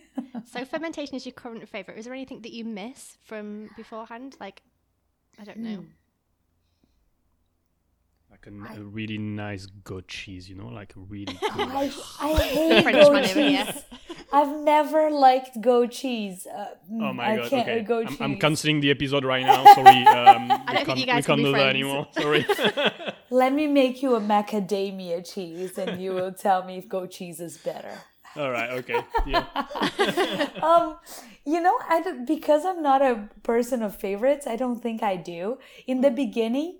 So 0.51 0.65
fermentation 0.65 1.15
is 1.15 1.25
your 1.25 1.33
current 1.33 1.67
favorite. 1.69 1.97
Is 1.99 2.05
there 2.05 2.13
anything 2.13 2.41
that 2.41 2.51
you 2.51 2.65
miss 2.65 3.17
from 3.23 3.69
beforehand? 3.75 4.35
Like, 4.39 4.63
I 5.39 5.43
don't 5.43 5.57
know. 5.57 5.75
Hmm. 5.75 5.85
Like 8.31 8.45
a, 8.45 8.49
n- 8.49 8.77
a 8.77 8.83
really 8.83 9.17
nice 9.17 9.65
goat 9.65 10.07
cheese, 10.07 10.49
you 10.49 10.55
know, 10.55 10.67
like 10.67 10.95
a 10.95 10.99
really 10.99 11.25
good. 11.53 11.67
I, 11.69 11.91
I 12.19 12.33
hate 12.33 12.83
Frenchman 12.83 12.93
goat 12.93 13.29
over 13.29 13.39
here. 13.39 13.65
cheese. 13.65 13.83
I've 14.31 14.55
never 14.63 15.09
liked 15.09 15.59
goat 15.61 15.91
cheese. 15.91 16.45
Uh, 16.45 16.67
Oh 17.01 17.13
my 17.13 17.31
I 17.31 17.37
god! 17.37 17.49
can't 17.49 17.67
Okay, 17.69 17.81
goat 17.81 18.07
I'm. 18.09 18.17
I'm 18.21 18.37
cancelling 18.39 18.79
the 18.79 18.91
episode 18.91 19.25
right 19.25 19.43
now. 19.45 19.65
Sorry, 19.73 20.05
um, 20.07 20.49
we 20.49 20.55
think 20.75 20.85
can't, 20.85 20.99
you 20.99 21.05
guys 21.05 21.15
we 21.15 21.21
can 21.23 21.23
can't 21.23 21.37
be 21.37 21.43
do 21.45 21.51
that 21.53 21.69
anymore. 21.69 22.07
Sorry. 22.11 22.45
Let 23.31 23.53
me 23.53 23.67
make 23.67 24.03
you 24.03 24.15
a 24.15 24.21
macadamia 24.21 25.23
cheese, 25.33 25.77
and 25.77 26.01
you 26.01 26.13
will 26.13 26.31
tell 26.31 26.63
me 26.63 26.77
if 26.77 26.87
goat 26.87 27.11
cheese 27.11 27.39
is 27.39 27.57
better. 27.57 27.93
All 28.35 28.51
right. 28.51 28.69
Okay. 28.71 28.99
Yeah. 29.25 29.45
um, 30.61 30.97
you 31.45 31.59
know, 31.59 31.75
I 31.89 32.01
don't, 32.01 32.25
because 32.27 32.63
I'm 32.65 32.83
not 32.83 33.01
a 33.01 33.27
person 33.41 33.81
of 33.81 33.95
favorites. 33.95 34.45
I 34.45 34.55
don't 34.55 34.79
think 34.81 35.01
I 35.01 35.15
do. 35.15 35.57
In 35.87 36.01
the 36.01 36.11
beginning, 36.11 36.79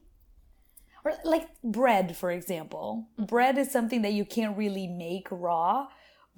or 1.04 1.14
like 1.24 1.48
bread, 1.64 2.16
for 2.16 2.30
example, 2.32 3.08
bread 3.18 3.58
is 3.58 3.72
something 3.72 4.04
that 4.04 4.14
you 4.14 4.26
can't 4.26 4.56
really 4.58 4.86
make 4.88 5.28
raw. 5.32 5.88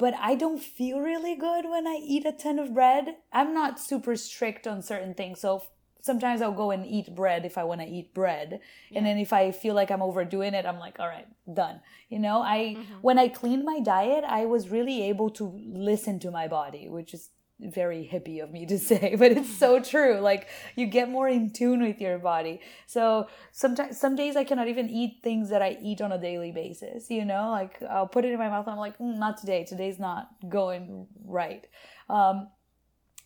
But 0.01 0.15
I 0.19 0.33
don't 0.33 0.59
feel 0.59 0.99
really 0.99 1.35
good 1.35 1.65
when 1.69 1.85
I 1.85 1.97
eat 2.13 2.25
a 2.25 2.31
ton 2.31 2.57
of 2.57 2.73
bread. 2.73 3.17
I'm 3.31 3.53
not 3.53 3.79
super 3.79 4.15
strict 4.15 4.65
on 4.65 4.81
certain 4.81 5.13
things, 5.13 5.39
so 5.39 5.61
sometimes 6.01 6.41
I'll 6.41 6.51
go 6.63 6.71
and 6.71 6.85
eat 6.85 7.15
bread 7.15 7.45
if 7.45 7.55
I 7.55 7.63
want 7.63 7.81
to 7.81 7.87
eat 7.87 8.11
bread. 8.11 8.61
And 8.95 9.05
then 9.05 9.19
if 9.19 9.31
I 9.31 9.51
feel 9.51 9.75
like 9.75 9.91
I'm 9.91 10.01
overdoing 10.01 10.55
it, 10.55 10.65
I'm 10.65 10.79
like, 10.79 10.99
all 10.99 11.07
right, 11.07 11.27
done. 11.53 11.81
You 12.09 12.17
know, 12.17 12.41
I 12.41 12.75
mm-hmm. 12.77 12.93
when 13.01 13.19
I 13.19 13.27
cleaned 13.27 13.63
my 13.63 13.79
diet, 13.79 14.23
I 14.27 14.45
was 14.45 14.69
really 14.69 15.03
able 15.03 15.29
to 15.39 15.43
listen 15.87 16.19
to 16.21 16.31
my 16.31 16.47
body, 16.47 16.89
which 16.89 17.13
is 17.13 17.29
very 17.62 18.09
hippie 18.12 18.43
of 18.43 18.51
me 18.51 18.66
to 18.66 18.78
say, 18.89 19.16
but 19.18 19.32
it's 19.32 19.55
so 19.57 19.80
true. 19.80 20.20
Like 20.20 20.47
you 20.76 20.86
get 20.88 21.09
more 21.09 21.28
in 21.28 21.51
tune 21.51 21.82
with 21.82 22.01
your 22.01 22.18
body. 22.20 22.62
So 22.88 23.28
sometimes 23.51 23.99
some 23.99 24.16
days 24.16 24.36
I 24.36 24.43
cannot 24.43 24.68
even 24.68 24.89
eat 24.89 25.20
things 25.24 25.49
that 25.49 25.62
I 25.62 25.78
eat 25.82 26.01
on 26.01 26.12
a 26.12 26.18
daily 26.18 26.51
basis, 26.51 27.09
you 27.09 27.26
know? 27.26 27.49
Like 27.49 27.82
I'll 27.84 28.07
put 28.07 28.26
it 28.26 28.32
in 28.32 28.39
my 28.39 28.49
mouth 28.49 28.66
and 28.68 28.74
I'm 28.74 28.80
like, 28.80 28.97
mm, 28.97 29.18
not 29.18 29.38
today. 29.38 29.64
Today's 29.64 29.99
not 29.99 30.30
going 30.49 31.07
right. 31.26 31.66
Um 32.09 32.49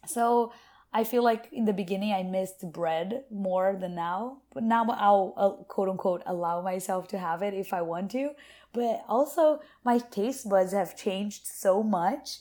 so 0.07 0.53
I 0.93 1.03
feel 1.03 1.23
like 1.23 1.49
in 1.51 1.65
the 1.65 1.73
beginning 1.73 2.13
I 2.13 2.23
missed 2.23 2.71
bread 2.71 3.25
more 3.29 3.75
than 3.77 3.95
now, 3.95 4.37
but 4.53 4.63
now 4.63 4.85
I'll 4.89 5.33
uh, 5.35 5.63
quote 5.65 5.89
unquote 5.89 6.23
allow 6.25 6.61
myself 6.61 7.09
to 7.09 7.17
have 7.17 7.41
it 7.41 7.53
if 7.53 7.73
I 7.73 7.81
want 7.81 8.11
to. 8.11 8.29
But 8.71 9.03
also, 9.07 9.61
my 9.83 9.99
taste 9.99 10.49
buds 10.49 10.73
have 10.73 10.97
changed 10.97 11.47
so 11.47 11.81
much 11.81 12.39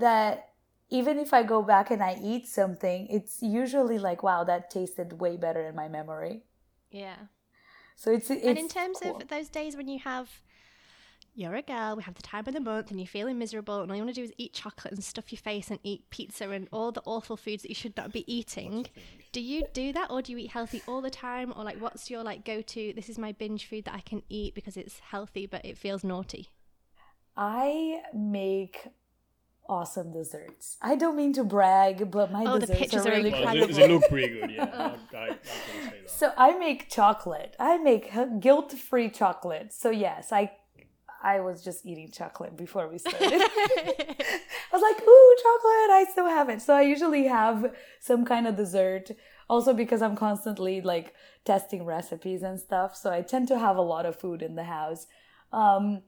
that 0.00 0.48
even 0.90 1.18
if 1.18 1.32
I 1.32 1.42
go 1.42 1.62
back 1.62 1.90
and 1.90 2.02
I 2.02 2.18
eat 2.22 2.46
something, 2.46 3.06
it's 3.08 3.42
usually 3.42 3.98
like, 3.98 4.22
wow, 4.22 4.44
that 4.44 4.70
tasted 4.70 5.20
way 5.20 5.36
better 5.36 5.62
in 5.66 5.74
my 5.74 5.88
memory. 5.88 6.42
Yeah. 6.90 7.16
So 7.96 8.12
it's, 8.12 8.30
it's 8.30 8.44
and 8.44 8.58
in 8.58 8.68
terms 8.68 8.98
cool. 9.02 9.16
of 9.16 9.28
those 9.28 9.48
days 9.48 9.76
when 9.76 9.88
you 9.88 9.98
have 10.00 10.28
you're 11.36 11.54
a 11.56 11.62
girl, 11.62 11.96
we 11.96 12.02
have 12.04 12.14
the 12.14 12.22
time 12.22 12.44
of 12.46 12.54
the 12.54 12.60
month 12.60 12.90
and 12.90 13.00
you're 13.00 13.08
feeling 13.08 13.38
miserable 13.38 13.80
and 13.80 13.90
all 13.90 13.96
you 13.96 14.04
want 14.04 14.14
to 14.14 14.20
do 14.20 14.24
is 14.24 14.32
eat 14.38 14.52
chocolate 14.52 14.94
and 14.94 15.02
stuff 15.02 15.32
your 15.32 15.40
face 15.40 15.68
and 15.68 15.80
eat 15.82 16.08
pizza 16.10 16.48
and 16.48 16.68
all 16.70 16.92
the 16.92 17.02
awful 17.06 17.36
foods 17.36 17.62
that 17.62 17.70
you 17.70 17.74
should 17.74 17.96
not 17.96 18.12
be 18.12 18.32
eating. 18.32 18.86
Do 19.32 19.40
you 19.40 19.64
do 19.72 19.92
that 19.92 20.12
or 20.12 20.22
do 20.22 20.30
you 20.30 20.38
eat 20.38 20.52
healthy 20.52 20.80
all 20.86 21.00
the 21.00 21.10
time 21.10 21.52
or 21.56 21.64
like 21.64 21.80
what's 21.80 22.08
your 22.08 22.22
like 22.22 22.44
go 22.44 22.62
to 22.62 22.92
this 22.94 23.08
is 23.08 23.18
my 23.18 23.32
binge 23.32 23.66
food 23.66 23.84
that 23.86 23.94
I 23.94 24.00
can 24.00 24.22
eat 24.28 24.54
because 24.54 24.76
it's 24.76 25.00
healthy 25.00 25.46
but 25.46 25.64
it 25.64 25.76
feels 25.76 26.04
naughty? 26.04 26.50
I 27.36 28.02
make 28.14 28.86
awesome 29.68 30.12
desserts. 30.12 30.76
I 30.82 30.96
don't 30.96 31.16
mean 31.16 31.32
to 31.34 31.44
brag, 31.44 32.10
but 32.10 32.30
my 32.32 32.44
Oh, 32.46 32.54
the 32.54 32.60
desserts 32.66 32.78
pictures 32.80 33.06
are 33.06 33.10
are 33.10 33.12
really 33.16 33.30
Well, 33.30 33.40
incredible. 33.42 33.66
they, 33.74 33.82
they 33.86 33.88
look 33.94 34.08
pretty 34.08 34.28
good. 34.40 34.50
Yeah. 34.50 34.64
I, 34.64 35.16
I, 35.16 35.24
I 35.24 35.28
say 35.32 36.00
that. 36.02 36.10
So 36.10 36.32
I 36.36 36.56
make 36.58 36.90
chocolate. 36.90 37.56
I 37.58 37.78
make 37.78 38.12
guilt-free 38.40 39.10
chocolate. 39.10 39.72
So 39.72 39.90
yes, 39.90 40.32
I 40.32 40.52
I 41.22 41.40
was 41.40 41.64
just 41.64 41.86
eating 41.86 42.10
chocolate 42.10 42.54
before 42.54 42.86
we 42.90 42.98
started. 42.98 43.32
I 43.32 44.72
was 44.72 44.82
like, 44.82 45.02
"Ooh, 45.02 45.36
chocolate! 45.42 45.90
I 45.90 46.06
still 46.10 46.26
have 46.26 46.48
it." 46.50 46.60
So 46.60 46.74
I 46.74 46.82
usually 46.82 47.26
have 47.28 47.74
some 48.00 48.24
kind 48.26 48.46
of 48.46 48.56
dessert. 48.56 49.10
Also 49.48 49.72
because 49.74 50.00
I'm 50.02 50.16
constantly 50.16 50.80
like 50.80 51.14
testing 51.44 51.84
recipes 51.84 52.42
and 52.42 52.58
stuff, 52.60 52.94
so 52.96 53.10
I 53.10 53.20
tend 53.22 53.48
to 53.48 53.58
have 53.58 53.76
a 53.76 53.82
lot 53.82 54.06
of 54.06 54.16
food 54.18 54.42
in 54.42 54.54
the 54.54 54.64
house. 54.64 55.06
Um, 55.52 56.02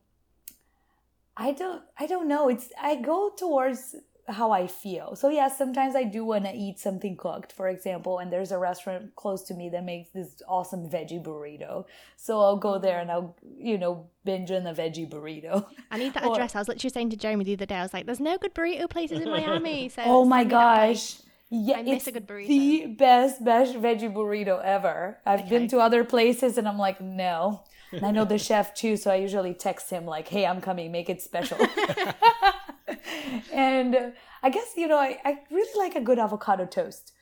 I 1.36 1.52
don't 1.52 1.82
I 1.98 2.06
don't 2.06 2.28
know. 2.28 2.48
It's 2.48 2.68
I 2.80 2.96
go 2.96 3.30
towards 3.36 3.94
how 4.28 4.50
I 4.50 4.66
feel. 4.66 5.14
So 5.14 5.28
yeah, 5.28 5.48
sometimes 5.48 5.94
I 5.94 6.02
do 6.02 6.24
want 6.24 6.46
to 6.46 6.52
eat 6.52 6.80
something 6.80 7.16
cooked, 7.16 7.52
for 7.52 7.68
example, 7.68 8.18
and 8.18 8.32
there's 8.32 8.50
a 8.50 8.58
restaurant 8.58 9.14
close 9.14 9.44
to 9.44 9.54
me 9.54 9.68
that 9.68 9.84
makes 9.84 10.10
this 10.10 10.42
awesome 10.48 10.88
veggie 10.90 11.22
burrito. 11.22 11.84
So 12.16 12.40
I'll 12.40 12.56
go 12.56 12.78
there 12.78 12.98
and 12.98 13.08
I'll, 13.10 13.36
you 13.56 13.78
know, 13.78 14.08
binge 14.24 14.50
on 14.50 14.66
a 14.66 14.74
veggie 14.74 15.08
burrito. 15.08 15.66
I 15.92 15.98
need 15.98 16.14
that 16.14 16.24
Or- 16.26 16.32
address. 16.34 16.56
I 16.56 16.58
was 16.58 16.66
literally 16.66 16.90
saying 16.90 17.10
to 17.10 17.16
Jeremy 17.16 17.44
the 17.44 17.52
other 17.54 17.66
day, 17.66 17.76
I 17.76 17.82
was 17.82 17.92
like, 17.94 18.06
there's 18.06 18.18
no 18.18 18.36
good 18.36 18.52
burrito 18.54 18.90
places 18.90 19.20
in 19.20 19.30
Miami. 19.30 19.88
So 19.94 20.02
oh 20.04 20.24
my 20.24 20.40
send 20.40 20.48
me 20.48 20.54
that 20.56 20.74
place. 20.74 21.14
gosh. 21.14 21.22
Yeah, 21.48 21.80
it's 21.86 22.08
a 22.08 22.12
good 22.12 22.26
burrito. 22.26 22.48
the 22.48 22.86
best 22.86 23.44
best 23.44 23.74
veggie 23.76 24.12
burrito 24.12 24.60
ever. 24.64 25.18
I've 25.24 25.48
been 25.48 25.68
to 25.68 25.78
other 25.78 26.02
places 26.02 26.58
and 26.58 26.66
I'm 26.66 26.78
like, 26.78 27.00
no. 27.00 27.62
And 27.92 28.04
I 28.04 28.10
know 28.10 28.24
the 28.24 28.38
chef 28.38 28.74
too, 28.74 28.96
so 28.96 29.10
I 29.10 29.16
usually 29.16 29.54
text 29.54 29.90
him 29.90 30.04
like, 30.06 30.28
"Hey, 30.28 30.44
I'm 30.46 30.60
coming. 30.60 30.92
Make 30.92 31.08
it 31.08 31.22
special." 31.22 31.58
and 33.52 34.12
I 34.42 34.50
guess 34.50 34.72
you 34.76 34.86
know 34.88 34.98
I, 34.98 35.18
I 35.24 35.38
really 35.50 35.78
like 35.78 35.96
a 35.96 36.00
good 36.00 36.18
avocado 36.18 36.66
toast. 36.66 37.12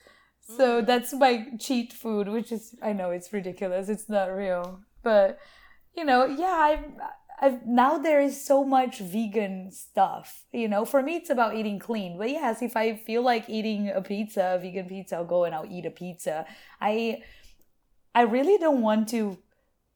So 0.57 0.81
Mm. 0.81 0.85
that's 0.85 1.11
my 1.13 1.45
cheat 1.59 1.91
food, 1.91 2.27
which 2.27 2.51
is 2.51 2.75
I 2.81 2.93
know 2.93 3.09
it's 3.11 3.33
ridiculous. 3.33 3.89
It's 3.89 4.07
not 4.09 4.27
real, 4.27 4.79
but 5.03 5.39
you 5.95 6.05
know, 6.05 6.25
yeah, 6.25 6.45
I've, 6.69 6.85
I've 7.41 7.65
now 7.65 7.97
there 7.97 8.21
is 8.21 8.45
so 8.45 8.63
much 8.63 8.99
vegan 8.99 9.71
stuff. 9.71 10.45
You 10.51 10.67
know, 10.67 10.85
for 10.85 11.01
me 11.01 11.15
it's 11.15 11.29
about 11.31 11.55
eating 11.55 11.79
clean. 11.79 12.17
But 12.17 12.29
yes, 12.29 12.61
if 12.61 12.77
I 12.77 12.95
feel 12.95 13.23
like 13.23 13.49
eating 13.49 13.89
a 13.89 14.01
pizza, 14.01 14.53
a 14.55 14.59
vegan 14.59 14.87
pizza, 14.87 15.15
I'll 15.15 15.25
go 15.25 15.45
and 15.45 15.55
I'll 15.55 15.65
eat 15.65 15.85
a 15.85 15.91
pizza. 15.91 16.45
I 16.79 17.23
I 18.13 18.21
really 18.21 18.57
don't 18.57 18.81
want 18.81 19.09
to 19.09 19.37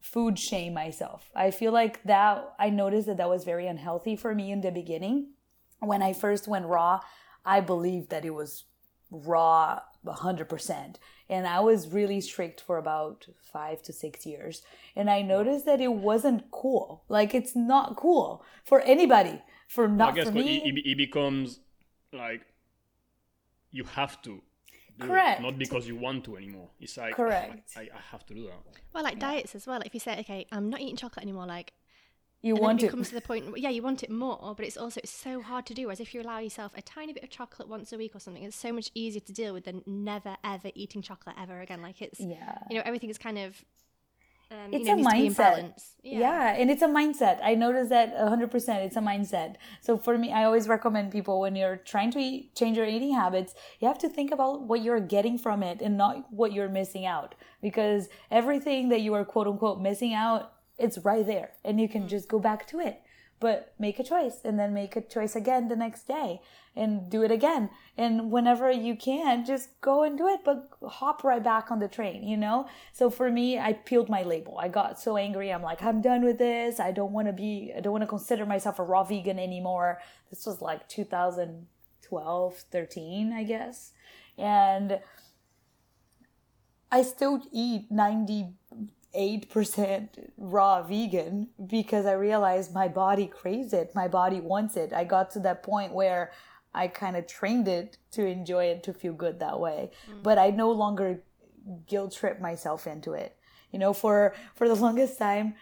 food 0.02 0.40
shame 0.40 0.74
myself. 0.74 1.30
I 1.36 1.52
feel 1.52 1.72
like 1.72 2.04
that 2.04 2.54
I 2.58 2.70
noticed 2.70 3.08
that 3.08 3.18
that 3.18 3.30
was 3.30 3.44
very 3.44 3.68
unhealthy 3.68 4.16
for 4.16 4.34
me 4.34 4.52
in 4.52 4.62
the 4.62 4.72
beginning. 4.72 5.32
When 5.80 6.02
I 6.02 6.14
first 6.14 6.48
went 6.48 6.66
raw, 6.66 7.02
I 7.46 7.62
believed 7.62 8.10
that 8.10 8.26
it 8.26 8.32
was 8.32 8.66
raw 9.12 9.82
100%. 10.06 10.96
And 11.30 11.48
I 11.48 11.60
was 11.60 11.90
really 11.90 12.22
strict 12.22 12.62
for 12.62 12.78
about 12.78 13.28
five 13.42 13.82
to 13.84 13.94
six 13.94 14.26
years. 14.26 14.62
And 14.96 15.10
I 15.10 15.22
noticed 15.22 15.66
that 15.66 15.82
it 15.82 15.94
wasn't 15.94 16.50
cool. 16.52 17.04
Like, 17.08 17.34
it's 17.34 17.56
not 17.56 17.96
cool 17.96 18.44
for 18.64 18.82
anybody. 18.82 19.42
For 19.68 19.88
not 19.88 20.14
I 20.14 20.16
guess 20.16 20.28
for 20.28 20.34
me. 20.34 20.64
it, 20.66 20.92
it 20.92 20.98
becomes 20.98 21.60
like 22.12 22.42
you 23.72 23.84
have 23.84 24.22
to. 24.24 24.42
Do 25.00 25.14
it, 25.14 25.42
not 25.42 25.58
because 25.58 25.88
you 25.88 25.96
want 25.96 26.24
to 26.26 26.38
anymore. 26.38 26.70
It's 26.80 26.98
like 26.98 27.14
ah, 27.14 27.16
Correct. 27.16 27.72
I, 27.78 27.82
I 27.82 28.02
have 28.12 28.26
to 28.28 28.34
do 28.34 28.44
that. 28.48 28.60
Well, 28.94 29.04
like 29.04 29.20
diets 29.20 29.56
as 29.56 29.66
well. 29.68 29.78
Like 29.78 29.88
if 29.88 29.94
you 29.94 30.00
say, 30.00 30.20
okay, 30.20 30.46
I'm 30.52 30.70
not 30.70 30.82
eating 30.82 30.96
chocolate 30.96 31.24
anymore, 31.24 31.46
like 31.48 31.74
you 32.42 32.54
and 32.56 32.62
want 32.62 32.80
then 32.80 32.86
it 32.86 32.88
it. 32.88 32.92
comes 32.92 33.10
to 33.10 33.16
the 33.16 33.22
point, 33.22 33.46
yeah, 33.58 33.70
you 33.70 33.82
want 33.84 34.02
it 34.04 34.10
more, 34.10 34.54
but 34.56 34.66
it's 34.66 34.78
also 34.78 35.00
it's 35.04 35.12
so 35.12 35.42
hard 35.42 35.66
to 35.68 35.74
do. 35.74 35.86
Whereas 35.86 36.00
if 36.00 36.14
you 36.14 36.22
allow 36.22 36.40
yourself 36.40 36.72
a 36.76 36.82
tiny 36.82 37.12
bit 37.14 37.24
of 37.24 37.30
chocolate 37.30 37.68
once 37.68 37.92
a 37.92 37.98
week 37.98 38.16
or 38.16 38.20
something, 38.20 38.44
it's 38.44 38.56
so 38.56 38.72
much 38.72 38.92
easier 38.94 39.22
to 39.22 39.34
deal 39.34 39.54
with 39.54 39.66
than 39.66 39.84
never 39.86 40.38
ever 40.44 40.70
eating 40.76 41.02
chocolate 41.02 41.36
ever 41.40 41.60
again. 41.62 41.82
Like 41.82 42.02
it's, 42.02 42.20
Yeah. 42.20 42.58
you 42.70 42.78
know, 42.78 42.84
everything 42.86 43.10
is 43.10 43.18
kind 43.18 43.38
of, 43.38 43.64
um, 44.52 44.74
It's 44.74 44.88
you 44.88 44.88
know, 44.88 44.94
a 44.94 44.96
needs 44.96 45.08
to 45.08 45.14
be 45.16 45.26
in 45.28 45.34
mindset. 45.34 45.38
balance. 45.38 45.92
Yeah. 46.04 46.56
and 46.58 46.72
it's 46.72 46.82
a 46.82 46.88
mindset. 46.88 47.40
I 47.44 47.56
noticed 47.56 47.90
that 47.90 48.16
100%. 48.16 48.86
It's 48.86 48.96
a 48.96 49.00
mindset. 49.02 49.56
So 49.82 49.98
for 49.98 50.18
me, 50.18 50.32
I 50.32 50.44
always 50.46 50.68
recommend 50.68 51.12
people 51.12 51.40
when 51.42 51.56
you're 51.56 51.78
trying 51.78 52.12
to 52.12 52.20
eat, 52.20 52.56
change 52.56 52.78
your 52.78 52.86
eating 52.88 53.14
habits, 53.14 53.54
you 53.80 53.88
have 53.88 54.00
to 54.00 54.10
think 54.10 54.32
about 54.32 54.62
what 54.64 54.82
you're 54.82 55.00
getting 55.00 55.38
from 55.38 55.62
it 55.62 55.82
and 55.82 55.98
not 55.98 56.32
what 56.32 56.54
you're 56.54 56.70
missing 56.70 57.06
out. 57.06 57.36
Because 57.62 58.10
everything 58.32 58.90
that 58.90 59.02
you 59.02 59.14
are 59.14 59.26
quote 59.26 59.48
unquote 59.48 59.80
missing 59.82 60.14
out, 60.14 60.54
it's 60.78 60.98
right 61.00 61.26
there 61.28 61.52
and 61.66 61.80
you 61.80 61.90
can 61.90 62.08
just 62.08 62.28
go 62.30 62.40
back 62.40 62.66
to 62.68 62.80
it. 62.80 63.02
But 63.40 63.74
make 63.80 64.00
a 64.00 64.04
choice 64.04 64.40
and 64.44 64.60
then 64.60 64.74
make 64.74 64.96
a 64.98 65.02
choice 65.02 65.36
again 65.36 65.70
the 65.70 65.76
next 65.76 66.08
day 66.08 66.42
and 66.76 67.10
do 67.10 67.24
it 67.24 67.32
again. 67.32 67.70
And 67.98 68.32
whenever 68.32 68.70
you 68.70 68.96
can, 68.96 69.46
just 69.46 69.80
go 69.82 70.04
and 70.04 70.18
do 70.18 70.28
it, 70.28 70.42
but 70.44 70.70
hop 70.86 71.24
right 71.24 71.44
back 71.44 71.72
on 71.72 71.80
the 71.80 71.88
train, 71.88 72.28
you 72.28 72.38
know? 72.38 72.68
So 72.92 73.10
for 73.10 73.32
me, 73.32 73.58
I 73.58 73.74
peeled 73.74 74.10
my 74.10 74.24
label. 74.24 74.58
I 74.58 74.68
got 74.68 75.00
so 75.00 75.18
angry. 75.18 75.52
I'm 75.52 75.62
like, 75.62 75.82
I'm 75.82 76.02
done 76.02 76.24
with 76.24 76.38
this. 76.38 76.80
I 76.80 76.92
don't 76.92 77.14
want 77.14 77.28
to 77.28 77.34
be, 77.34 77.74
I 77.76 77.80
don't 77.80 77.94
want 77.94 78.04
to 78.04 78.08
consider 78.08 78.46
myself 78.46 78.80
a 78.80 78.84
raw 78.84 79.04
vegan 79.04 79.40
anymore. 79.40 80.00
This 80.30 80.46
was 80.46 80.62
like 80.62 80.88
2012, 80.90 82.58
13, 82.72 83.34
I 83.34 83.44
guess. 83.44 83.92
And 84.38 85.00
I 86.92 87.04
still 87.04 87.42
eat 87.52 87.92
98% 89.16 90.30
raw 90.38 90.82
vegan 90.84 91.48
because 91.68 92.06
I 92.06 92.14
realized 92.14 92.74
my 92.74 92.88
body 92.88 93.28
craves 93.28 93.74
it. 93.74 93.94
My 93.96 94.08
body 94.08 94.40
wants 94.42 94.78
it. 94.78 94.94
I 94.94 95.04
got 95.04 95.32
to 95.32 95.40
that 95.42 95.64
point 95.64 95.94
where 95.94 96.32
I 96.74 96.88
kind 96.88 97.16
of 97.18 97.28
trained 97.28 97.68
it 97.68 97.98
to 98.12 98.26
enjoy 98.26 98.66
it, 98.66 98.84
to 98.84 98.94
feel 98.94 99.14
good 99.14 99.40
that 99.40 99.60
way. 99.60 99.92
Mm. 100.10 100.24
But 100.24 100.38
I 100.38 100.52
no 100.52 100.72
longer 100.72 101.22
guilt 101.88 102.14
trip 102.16 102.40
myself 102.40 102.88
into 102.88 103.14
it. 103.14 103.36
You 103.72 103.80
know, 103.80 103.94
for, 103.94 104.34
for 104.56 104.68
the 104.68 104.76
longest 104.86 105.18
time, 105.18 105.56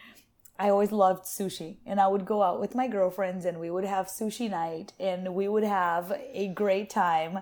I 0.59 0.69
always 0.69 0.91
loved 0.91 1.25
sushi 1.25 1.77
and 1.85 1.99
I 2.01 2.07
would 2.07 2.25
go 2.25 2.41
out 2.41 2.59
with 2.59 2.73
my 2.73 2.87
girlfriends 2.87 3.45
and 3.45 3.59
we 3.59 3.69
would 3.69 3.85
have 3.85 4.07
sushi 4.07 4.49
night 4.49 4.91
and 4.99 5.35
we 5.35 5.47
would 5.47 5.63
have 5.63 6.11
a 6.33 6.47
great 6.47 6.89
time 6.89 7.39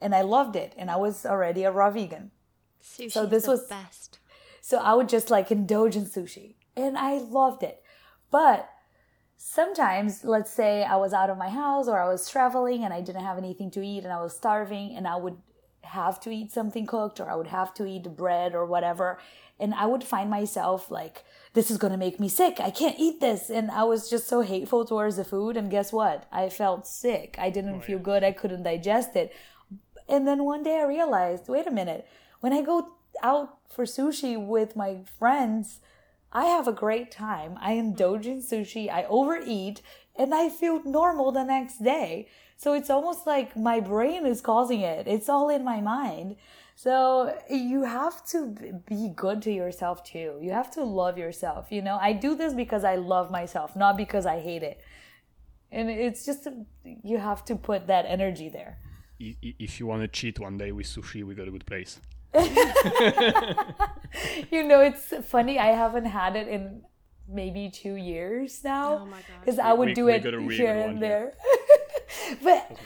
and 0.00 0.14
I 0.14 0.22
loved 0.22 0.56
it 0.56 0.72
and 0.76 0.90
I 0.90 0.96
was 0.96 1.26
already 1.26 1.64
a 1.64 1.70
raw 1.70 1.90
vegan. 1.90 2.30
Sushi 2.82 3.12
So 3.12 3.24
is 3.24 3.30
this 3.30 3.44
the 3.44 3.50
was- 3.52 3.66
best. 3.66 4.18
So 4.66 4.78
I 4.78 4.94
would 4.94 5.08
just 5.08 5.30
like 5.30 5.52
indulge 5.52 5.94
in 5.94 6.06
sushi 6.06 6.56
and 6.76 6.98
I 6.98 7.18
loved 7.18 7.62
it. 7.62 7.84
But 8.32 8.68
sometimes, 9.36 10.24
let's 10.24 10.50
say 10.50 10.82
I 10.82 10.96
was 10.96 11.12
out 11.12 11.30
of 11.30 11.38
my 11.38 11.50
house 11.50 11.86
or 11.86 12.00
I 12.00 12.08
was 12.08 12.28
traveling 12.28 12.82
and 12.82 12.92
I 12.92 13.00
didn't 13.00 13.22
have 13.22 13.38
anything 13.38 13.70
to 13.70 13.86
eat 13.86 14.02
and 14.02 14.12
I 14.12 14.20
was 14.20 14.34
starving 14.34 14.96
and 14.96 15.06
I 15.06 15.18
would 15.18 15.36
have 15.82 16.18
to 16.22 16.30
eat 16.30 16.50
something 16.50 16.84
cooked 16.84 17.20
or 17.20 17.30
I 17.30 17.36
would 17.36 17.46
have 17.46 17.74
to 17.74 17.86
eat 17.86 18.16
bread 18.16 18.56
or 18.56 18.66
whatever. 18.66 19.20
And 19.60 19.72
I 19.72 19.86
would 19.86 20.02
find 20.02 20.28
myself 20.28 20.90
like, 20.90 21.22
this 21.52 21.70
is 21.70 21.78
going 21.78 21.92
to 21.92 21.96
make 21.96 22.18
me 22.18 22.28
sick. 22.28 22.58
I 22.58 22.70
can't 22.70 22.98
eat 22.98 23.20
this. 23.20 23.48
And 23.50 23.70
I 23.70 23.84
was 23.84 24.10
just 24.10 24.26
so 24.26 24.40
hateful 24.40 24.84
towards 24.84 25.14
the 25.14 25.22
food. 25.24 25.56
And 25.56 25.70
guess 25.70 25.92
what? 25.92 26.26
I 26.32 26.48
felt 26.48 26.88
sick. 26.88 27.36
I 27.38 27.50
didn't 27.50 27.76
oh, 27.76 27.80
feel 27.82 28.00
good. 28.00 28.24
I 28.24 28.32
couldn't 28.32 28.64
digest 28.64 29.14
it. 29.14 29.32
And 30.08 30.26
then 30.26 30.42
one 30.42 30.64
day 30.64 30.80
I 30.80 30.86
realized, 30.86 31.48
wait 31.48 31.68
a 31.68 31.70
minute, 31.70 32.04
when 32.40 32.52
I 32.52 32.62
go 32.62 32.95
out 33.22 33.58
for 33.68 33.84
sushi 33.84 34.36
with 34.36 34.76
my 34.76 34.98
friends, 35.18 35.80
I 36.32 36.46
have 36.46 36.68
a 36.68 36.72
great 36.72 37.10
time. 37.10 37.56
I 37.60 37.72
indulge 37.72 38.26
in 38.26 38.42
sushi, 38.42 38.90
I 38.90 39.04
overeat, 39.04 39.82
and 40.16 40.34
I 40.34 40.48
feel 40.48 40.82
normal 40.84 41.32
the 41.32 41.44
next 41.44 41.82
day. 41.82 42.28
So 42.56 42.72
it's 42.72 42.90
almost 42.90 43.26
like 43.26 43.56
my 43.56 43.80
brain 43.80 44.26
is 44.26 44.40
causing 44.40 44.80
it. 44.80 45.06
It's 45.06 45.28
all 45.28 45.48
in 45.50 45.64
my 45.64 45.80
mind. 45.80 46.36
So 46.74 47.34
you 47.50 47.84
have 47.84 48.24
to 48.26 48.82
be 48.86 49.10
good 49.14 49.40
to 49.42 49.52
yourself 49.52 50.04
too. 50.04 50.38
You 50.42 50.52
have 50.52 50.70
to 50.72 50.84
love 50.84 51.16
yourself. 51.16 51.70
You 51.70 51.82
know, 51.82 51.98
I 52.00 52.12
do 52.12 52.34
this 52.34 52.52
because 52.52 52.84
I 52.84 52.96
love 52.96 53.30
myself, 53.30 53.76
not 53.76 53.96
because 53.96 54.26
I 54.26 54.40
hate 54.40 54.62
it. 54.62 54.80
And 55.72 55.90
it's 55.90 56.24
just, 56.24 56.46
you 56.84 57.18
have 57.18 57.44
to 57.46 57.56
put 57.56 57.86
that 57.86 58.04
energy 58.06 58.48
there. 58.48 58.78
If 59.18 59.80
you 59.80 59.86
want 59.86 60.02
to 60.02 60.08
cheat 60.08 60.38
one 60.38 60.58
day 60.58 60.72
with 60.72 60.86
sushi, 60.86 61.24
we 61.24 61.34
got 61.34 61.48
a 61.48 61.50
good 61.50 61.66
place. 61.66 61.98
you 64.50 64.66
know, 64.66 64.80
it's 64.80 65.12
funny. 65.26 65.58
I 65.58 65.66
haven't 65.68 66.06
had 66.06 66.36
it 66.36 66.48
in 66.48 66.82
maybe 67.28 67.70
two 67.70 67.94
years 67.96 68.62
now. 68.64 68.98
Oh 68.98 69.06
my 69.06 69.18
God. 69.18 69.24
Because 69.40 69.58
I 69.58 69.72
would 69.72 69.88
We- 69.88 69.94
do 69.94 70.04
we 70.06 70.12
it 70.14 70.24
got 70.24 70.34
a 70.34 70.38
really 70.38 70.56
here 70.56 70.74
and 70.76 71.02
there. 71.02 71.32
but 72.42 72.76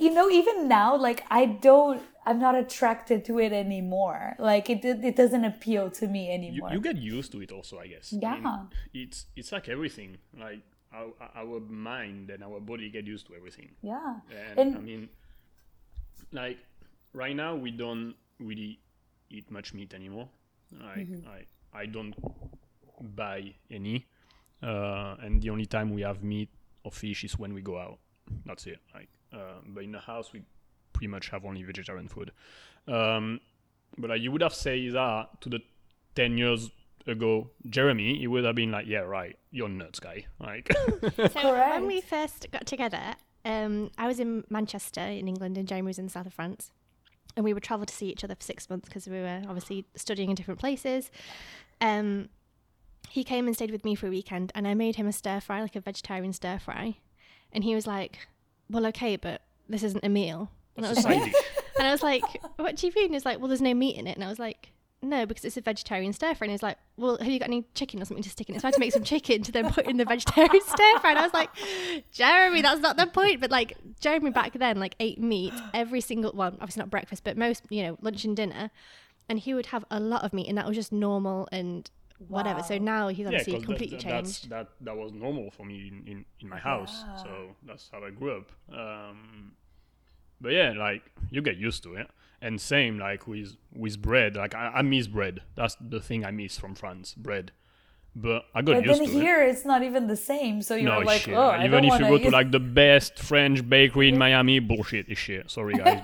you 0.00 0.12
know, 0.14 0.30
even 0.30 0.68
now, 0.68 0.96
like 0.96 1.24
I 1.30 1.46
don't, 1.46 2.02
I'm 2.24 2.38
not 2.38 2.54
attracted 2.54 3.24
to 3.26 3.38
it 3.40 3.52
anymore. 3.52 4.36
Like 4.38 4.70
it, 4.70 4.84
it 4.84 5.16
doesn't 5.16 5.44
appeal 5.44 5.90
to 5.92 6.06
me 6.06 6.30
anymore. 6.32 6.70
you 6.72 6.80
get 6.80 6.96
used 6.96 7.32
to 7.32 7.40
it 7.42 7.50
also, 7.50 7.78
I 7.78 7.88
guess. 7.88 8.12
I 8.12 8.16
mean, 8.34 8.42
Yeah. 8.42 8.62
it's 8.94 9.26
it's 9.36 9.50
like 9.50 9.68
everything. 9.68 10.18
Like 10.38 10.60
our, 10.92 11.08
our 11.34 11.60
mind 11.60 12.30
and 12.30 12.42
our 12.44 12.60
body 12.60 12.90
get 12.90 13.06
used 13.06 13.26
to 13.28 13.34
everything. 13.34 13.70
yeah. 13.82 14.20
And, 14.56 14.58
And- 14.58 14.76
I 14.76 14.80
mean, 14.80 15.08
like 16.32 16.58
right 17.12 17.34
now 17.34 17.56
we 17.56 17.70
don't 17.72 18.14
really 18.38 18.78
eat 19.30 19.50
much 19.50 19.74
meat 19.74 19.94
anymore. 19.94 20.28
Like 20.72 21.08
Mm-hmm. 21.08 21.28
I 21.28 21.80
I 21.82 21.86
don't 21.86 22.14
buy 23.16 23.54
any, 23.70 24.06
uh, 24.62 25.16
and 25.20 25.40
the 25.42 25.50
only 25.50 25.66
time 25.66 25.90
we 25.94 26.02
have 26.02 26.22
meat 26.22 26.48
or 26.84 26.90
fish 26.92 27.24
is 27.24 27.38
when 27.38 27.54
we 27.54 27.62
go 27.62 27.78
out. 27.78 27.98
That's 28.46 28.66
it. 28.66 28.78
Like, 28.94 29.08
uh, 29.32 29.60
but 29.66 29.84
in 29.84 29.92
the 29.92 30.00
house 30.00 30.32
we 30.32 30.42
pretty 30.92 31.08
much 31.08 31.28
have 31.28 31.44
only 31.44 31.62
vegetarian 31.62 32.08
food. 32.08 32.32
Um, 32.86 33.40
but 33.96 34.10
like, 34.10 34.20
you 34.20 34.32
would 34.32 34.42
have 34.42 34.54
said 34.54 34.92
that 34.92 35.40
to 35.40 35.48
the 35.48 35.60
ten 36.14 36.36
years 36.38 36.70
ago, 37.06 37.50
Jeremy, 37.68 38.18
he 38.18 38.26
would 38.26 38.44
have 38.44 38.54
been 38.56 38.70
like, 38.70 38.86
"Yeah, 38.86 39.00
right, 39.00 39.38
you're 39.50 39.68
nuts, 39.68 40.00
guy." 40.00 40.26
Like, 40.40 40.70
So 41.32 41.52
when 41.52 41.86
we 41.86 42.00
first 42.00 42.46
got 42.50 42.66
together, 42.66 43.14
um, 43.44 43.90
I 43.96 44.06
was 44.06 44.20
in 44.20 44.44
Manchester 44.50 45.00
in 45.00 45.28
England 45.28 45.56
and 45.56 45.66
Jeremy 45.68 45.86
was 45.88 45.98
in 45.98 46.06
the 46.06 46.10
south 46.10 46.26
of 46.26 46.34
France. 46.34 46.70
And 47.38 47.44
we 47.44 47.54
would 47.54 47.62
travel 47.62 47.86
to 47.86 47.94
see 47.94 48.08
each 48.08 48.24
other 48.24 48.34
for 48.34 48.42
six 48.42 48.68
months 48.68 48.88
because 48.88 49.06
we 49.06 49.20
were 49.20 49.42
obviously 49.46 49.84
studying 49.94 50.28
in 50.28 50.34
different 50.34 50.58
places. 50.58 51.08
Um, 51.80 52.30
he 53.08 53.22
came 53.22 53.46
and 53.46 53.54
stayed 53.54 53.70
with 53.70 53.84
me 53.84 53.94
for 53.94 54.08
a 54.08 54.10
weekend 54.10 54.50
and 54.56 54.66
I 54.66 54.74
made 54.74 54.96
him 54.96 55.06
a 55.06 55.12
stir 55.12 55.38
fry, 55.38 55.62
like 55.62 55.76
a 55.76 55.80
vegetarian 55.80 56.32
stir 56.32 56.58
fry. 56.58 56.96
And 57.52 57.62
he 57.62 57.76
was 57.76 57.86
like, 57.86 58.26
Well, 58.68 58.84
okay, 58.86 59.14
but 59.14 59.42
this 59.68 59.84
isn't 59.84 60.04
a 60.04 60.08
meal. 60.08 60.50
And 60.76 60.84
I 60.84 60.88
was 60.88 61.04
like, 61.04 61.32
and 61.78 61.86
I 61.86 61.92
was 61.92 62.02
like, 62.02 62.24
What 62.56 62.74
do 62.74 62.88
you 62.88 62.92
mean? 62.96 63.12
He's 63.12 63.24
like, 63.24 63.38
Well, 63.38 63.46
there's 63.46 63.62
no 63.62 63.72
meat 63.72 63.96
in 63.96 64.08
it. 64.08 64.16
And 64.16 64.24
I 64.24 64.28
was 64.28 64.40
like, 64.40 64.72
No, 65.00 65.26
because 65.26 65.44
it's 65.44 65.56
a 65.56 65.60
vegetarian 65.60 66.12
stir 66.12 66.34
fry. 66.34 66.46
And 66.46 66.50
he's 66.50 66.62
like, 66.62 66.76
Well, 66.96 67.18
have 67.18 67.28
you 67.28 67.38
got 67.38 67.46
any 67.48 67.64
chicken 67.74 68.02
or 68.02 68.04
something 68.04 68.22
to 68.24 68.30
stick 68.30 68.48
in 68.48 68.56
it? 68.56 68.60
So 68.60 68.66
I 68.66 68.68
had 68.68 68.74
to 68.74 68.80
make 68.80 68.92
some 68.92 69.04
chicken 69.04 69.42
to 69.42 69.52
then 69.52 69.70
put 69.70 69.86
in 69.86 69.96
the 69.96 70.04
vegetarian 70.04 70.60
stir 70.66 70.98
fry. 71.00 71.10
And 71.10 71.18
I 71.18 71.22
was 71.22 71.32
like, 71.32 71.50
Jeremy, 72.10 72.62
that's 72.62 72.80
not 72.80 72.96
the 72.96 73.06
point. 73.06 73.40
But 73.40 73.50
like, 73.52 73.76
Jeremy 74.00 74.30
back 74.30 74.54
then, 74.54 74.80
like, 74.80 74.96
ate 74.98 75.20
meat 75.20 75.52
every 75.72 76.00
single 76.00 76.32
well, 76.34 76.48
obviously 76.60 76.80
not 76.80 76.90
breakfast, 76.90 77.22
but 77.22 77.36
most, 77.36 77.62
you 77.70 77.84
know, 77.84 77.98
lunch 78.02 78.24
and 78.24 78.36
dinner. 78.36 78.70
And 79.28 79.38
he 79.38 79.54
would 79.54 79.66
have 79.66 79.84
a 79.90 80.00
lot 80.00 80.24
of 80.24 80.32
meat, 80.32 80.48
and 80.48 80.56
that 80.58 80.66
was 80.66 80.74
just 80.74 80.90
normal 80.90 81.48
and 81.52 81.88
whatever. 82.26 82.62
So 82.64 82.78
now 82.78 83.08
he's 83.08 83.26
obviously 83.26 83.52
that- 83.52 83.64
completely 83.64 83.98
that, 83.98 84.06
that's, 84.06 84.40
changed. 84.40 84.50
that 84.50 84.68
that 84.80 84.96
was 84.96 85.12
normal 85.12 85.50
for 85.52 85.64
me 85.64 85.88
in, 85.92 86.10
in, 86.12 86.24
in 86.40 86.48
my 86.48 86.58
house. 86.58 87.04
Yeah. 87.06 87.16
So 87.22 87.28
that's 87.64 87.88
how 87.92 88.02
I 88.02 88.10
grew 88.10 88.38
up. 88.38 88.50
Um, 88.72 89.52
but 90.40 90.52
yeah, 90.52 90.72
like 90.72 91.02
you 91.30 91.42
get 91.42 91.56
used 91.56 91.82
to 91.84 91.94
it. 91.94 92.10
And 92.40 92.60
same 92.60 92.98
like 92.98 93.26
with 93.26 93.56
with 93.74 94.00
bread. 94.00 94.36
Like 94.36 94.54
I, 94.54 94.68
I 94.76 94.82
miss 94.82 95.08
bread. 95.08 95.42
That's 95.56 95.76
the 95.80 96.00
thing 96.00 96.24
I 96.24 96.30
miss 96.30 96.56
from 96.58 96.74
France, 96.76 97.14
bread. 97.14 97.50
But 98.14 98.44
I 98.54 98.62
got 98.62 98.76
But 98.76 98.84
used 98.86 99.00
then 99.00 99.08
to 99.08 99.16
it. 99.18 99.20
here 99.22 99.42
it's 99.42 99.64
not 99.64 99.82
even 99.82 100.06
the 100.06 100.16
same. 100.16 100.62
So 100.62 100.74
you're 100.74 100.90
No 100.92 101.00
like, 101.00 101.20
shit. 101.22 101.34
oh, 101.34 101.56
Even 101.62 101.84
if 101.84 101.92
you 102.00 102.06
go 102.06 102.18
to 102.18 102.30
like 102.30 102.50
the 102.50 102.58
best 102.60 103.18
French 103.18 103.68
bakery 103.68 104.08
in 104.08 104.18
Miami, 104.24 104.58
bullshit 104.60 105.08
is 105.08 105.18
shit. 105.18 105.50
Sorry 105.50 105.74
guys. 105.74 106.02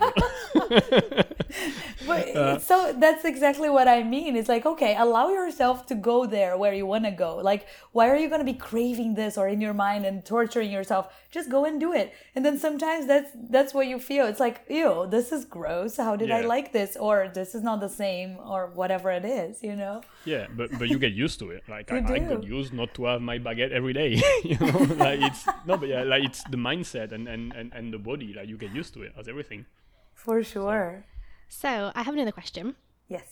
but- 2.07 2.35
uh, 2.35 2.59
so 2.59 2.93
that's 2.97 3.25
exactly 3.25 3.69
what 3.69 3.87
I 3.87 4.03
mean. 4.03 4.35
It's 4.35 4.49
like, 4.49 4.65
okay, 4.65 4.95
allow 4.97 5.29
yourself 5.29 5.85
to 5.87 5.95
go 5.95 6.25
there 6.25 6.57
where 6.57 6.73
you 6.73 6.85
want 6.85 7.05
to 7.05 7.11
go. 7.11 7.37
Like, 7.37 7.67
why 7.91 8.09
are 8.09 8.15
you 8.15 8.27
going 8.27 8.39
to 8.39 8.45
be 8.45 8.57
craving 8.57 9.15
this 9.15 9.37
or 9.37 9.47
in 9.47 9.61
your 9.61 9.73
mind 9.73 10.05
and 10.05 10.25
torturing 10.25 10.71
yourself? 10.71 11.13
Just 11.31 11.49
go 11.49 11.65
and 11.65 11.79
do 11.79 11.93
it. 11.93 12.13
And 12.35 12.45
then 12.45 12.57
sometimes 12.57 13.07
that's 13.07 13.31
that's 13.49 13.73
what 13.73 13.87
you 13.87 13.99
feel. 13.99 14.25
It's 14.25 14.39
like, 14.39 14.65
ew, 14.69 15.07
this 15.09 15.31
is 15.31 15.45
gross. 15.45 15.97
How 15.97 16.15
did 16.15 16.29
yeah. 16.29 16.37
I 16.37 16.41
like 16.41 16.71
this? 16.71 16.95
Or 16.95 17.29
this 17.33 17.55
is 17.55 17.63
not 17.63 17.79
the 17.79 17.89
same 17.89 18.37
or 18.37 18.71
whatever 18.73 19.11
it 19.11 19.25
is, 19.25 19.63
you 19.63 19.75
know? 19.75 20.01
Yeah, 20.25 20.47
but 20.55 20.77
but 20.79 20.89
you 20.89 20.99
get 20.99 21.13
used 21.13 21.39
to 21.39 21.51
it. 21.51 21.63
Like 21.67 21.91
I, 21.91 21.97
I, 21.97 22.19
got 22.19 22.43
used 22.43 22.73
not 22.73 22.93
to 22.95 23.05
have 23.05 23.21
my 23.21 23.37
baguette 23.39 23.71
every 23.71 23.93
day. 23.93 24.21
you 24.43 24.57
know, 24.59 24.79
like 25.05 25.21
it's 25.21 25.45
no, 25.65 25.77
but 25.77 25.89
yeah, 25.89 26.03
like 26.03 26.23
it's 26.23 26.43
the 26.45 26.57
mindset 26.57 27.11
and, 27.11 27.27
and, 27.27 27.53
and, 27.53 27.73
and 27.73 27.93
the 27.93 27.99
body. 27.99 28.33
Like 28.33 28.47
you 28.47 28.57
get 28.57 28.71
used 28.71 28.93
to 28.95 29.03
it 29.03 29.13
as 29.17 29.27
everything. 29.27 29.65
For 30.13 30.43
sure. 30.43 31.03
So. 31.05 31.14
So 31.47 31.91
I 31.95 32.03
have 32.03 32.13
another 32.13 32.31
question. 32.31 32.75
Yes. 33.07 33.27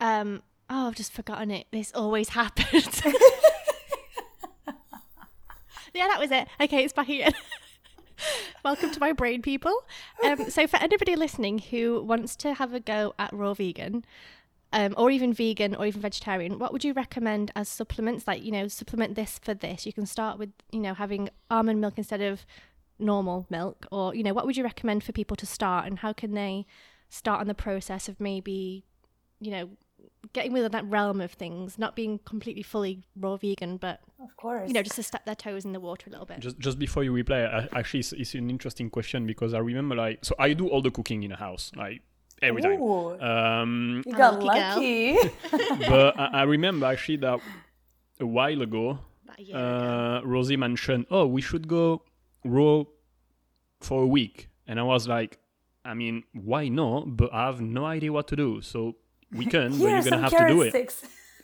Um. 0.00 0.42
Oh, 0.70 0.88
I've 0.88 0.94
just 0.94 1.12
forgotten 1.12 1.50
it. 1.50 1.66
This 1.72 1.92
always 1.94 2.28
happens. 2.40 3.02
yeah, 5.94 6.08
that 6.08 6.18
was 6.18 6.30
it. 6.30 6.48
Okay, 6.60 6.84
it's 6.84 6.92
back 6.92 7.08
again. 7.08 7.34
Welcome 8.64 8.90
to 8.92 9.00
my 9.00 9.12
brain, 9.12 9.42
people. 9.42 9.84
Um, 10.24 10.48
so, 10.48 10.66
for 10.66 10.78
anybody 10.78 11.16
listening 11.16 11.58
who 11.58 12.02
wants 12.02 12.34
to 12.36 12.54
have 12.54 12.72
a 12.72 12.80
go 12.80 13.14
at 13.18 13.32
raw 13.32 13.52
vegan, 13.52 14.04
um, 14.72 14.94
or 14.96 15.10
even 15.10 15.34
vegan, 15.34 15.74
or 15.74 15.84
even 15.86 16.00
vegetarian, 16.00 16.58
what 16.58 16.72
would 16.72 16.82
you 16.84 16.94
recommend 16.94 17.50
as 17.54 17.68
supplements? 17.68 18.26
Like, 18.26 18.42
you 18.42 18.50
know, 18.52 18.68
supplement 18.68 19.14
this 19.16 19.38
for 19.38 19.52
this. 19.52 19.84
You 19.84 19.92
can 19.92 20.06
start 20.06 20.38
with, 20.38 20.50
you 20.72 20.80
know, 20.80 20.94
having 20.94 21.28
almond 21.50 21.80
milk 21.80 21.94
instead 21.98 22.22
of 22.22 22.46
normal 22.98 23.46
milk, 23.50 23.86
or 23.92 24.14
you 24.14 24.22
know, 24.22 24.32
what 24.32 24.46
would 24.46 24.56
you 24.56 24.64
recommend 24.64 25.04
for 25.04 25.12
people 25.12 25.36
to 25.36 25.46
start, 25.46 25.86
and 25.86 25.98
how 25.98 26.12
can 26.12 26.32
they 26.32 26.64
start 27.14 27.40
on 27.40 27.46
the 27.46 27.54
process 27.54 28.08
of 28.08 28.20
maybe, 28.20 28.84
you 29.40 29.50
know, 29.50 29.70
getting 30.32 30.52
within 30.52 30.72
that 30.72 30.84
realm 30.86 31.20
of 31.20 31.32
things, 31.32 31.78
not 31.78 31.94
being 31.94 32.18
completely 32.24 32.62
fully 32.62 33.04
raw 33.16 33.36
vegan, 33.36 33.76
but 33.76 34.00
of 34.22 34.36
course, 34.36 34.66
you 34.66 34.74
know, 34.74 34.82
just 34.82 34.96
to 34.96 35.02
step 35.02 35.24
their 35.24 35.34
toes 35.34 35.64
in 35.64 35.72
the 35.72 35.80
water 35.80 36.06
a 36.08 36.10
little 36.10 36.26
bit. 36.26 36.40
Just 36.40 36.58
just 36.58 36.78
before 36.78 37.04
you 37.04 37.12
reply, 37.12 37.68
actually, 37.72 38.00
it's, 38.00 38.12
it's 38.12 38.34
an 38.34 38.50
interesting 38.50 38.90
question 38.90 39.26
because 39.26 39.54
I 39.54 39.58
remember 39.58 39.94
like, 39.94 40.24
so 40.24 40.34
I 40.38 40.52
do 40.54 40.68
all 40.68 40.82
the 40.82 40.90
cooking 40.90 41.22
in 41.22 41.30
the 41.30 41.36
house, 41.36 41.70
like 41.76 42.02
every 42.42 42.62
Ooh, 42.62 43.16
time. 43.18 43.22
Um, 43.22 44.02
you 44.06 44.12
got 44.12 44.42
lucky. 44.42 45.16
but 45.88 46.18
I, 46.18 46.26
I, 46.32 46.42
remember 46.42 46.86
actually 46.86 47.18
that 47.18 47.38
a 48.18 48.26
while 48.26 48.60
ago, 48.60 48.98
uh, 49.54 50.20
Rosie 50.24 50.56
mentioned, 50.56 51.06
"Oh, 51.10 51.26
we 51.26 51.40
should 51.40 51.68
go 51.68 52.02
raw 52.44 52.82
for 53.80 54.02
a 54.02 54.06
week," 54.06 54.48
and 54.66 54.80
I 54.80 54.82
was 54.82 55.06
like, 55.06 55.38
I 55.84 55.94
mean, 55.94 56.24
why 56.32 56.68
not? 56.68 57.16
But 57.16 57.32
I 57.32 57.46
have 57.46 57.60
no 57.60 57.84
idea 57.84 58.12
what 58.12 58.28
to 58.28 58.36
do. 58.36 58.60
So 58.62 58.96
we 59.32 59.46
can, 59.54 59.70
but 59.70 59.78
you're 59.78 60.02
gonna 60.02 60.22
have 60.22 60.36
to 60.36 60.48
do 60.48 60.62
it. 60.62 60.94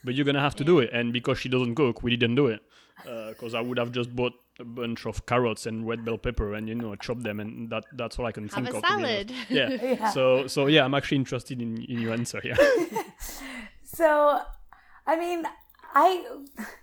But 0.02 0.14
you're 0.14 0.24
gonna 0.24 0.40
have 0.40 0.56
to 0.56 0.64
do 0.64 0.78
it. 0.78 0.90
And 0.92 1.12
because 1.12 1.38
she 1.38 1.48
doesn't 1.48 1.74
cook, 1.74 2.02
we 2.02 2.16
didn't 2.16 2.36
do 2.36 2.46
it. 2.46 2.60
Because 3.04 3.54
uh, 3.54 3.58
I 3.58 3.60
would 3.60 3.78
have 3.78 3.92
just 3.92 4.14
bought 4.14 4.32
a 4.58 4.64
bunch 4.64 5.06
of 5.06 5.24
carrots 5.24 5.64
and 5.66 5.88
red 5.88 6.04
bell 6.04 6.18
pepper 6.18 6.54
and 6.54 6.68
you 6.68 6.74
know 6.74 6.94
chop 6.96 7.20
them, 7.20 7.40
and 7.40 7.70
that 7.70 7.84
that's 7.94 8.18
all 8.18 8.26
I 8.26 8.32
can 8.32 8.48
have 8.48 8.64
think 8.64 8.74
a 8.74 8.76
of. 8.76 8.84
salad. 8.86 9.32
Yeah. 9.48 9.68
yeah. 9.82 10.10
So 10.10 10.46
so 10.46 10.66
yeah, 10.66 10.84
I'm 10.84 10.94
actually 10.94 11.16
interested 11.16 11.60
in 11.60 11.82
in 11.84 12.00
your 12.00 12.12
answer 12.12 12.40
here. 12.40 12.56
so, 13.84 14.40
I 15.06 15.16
mean, 15.16 15.44
I 15.94 16.24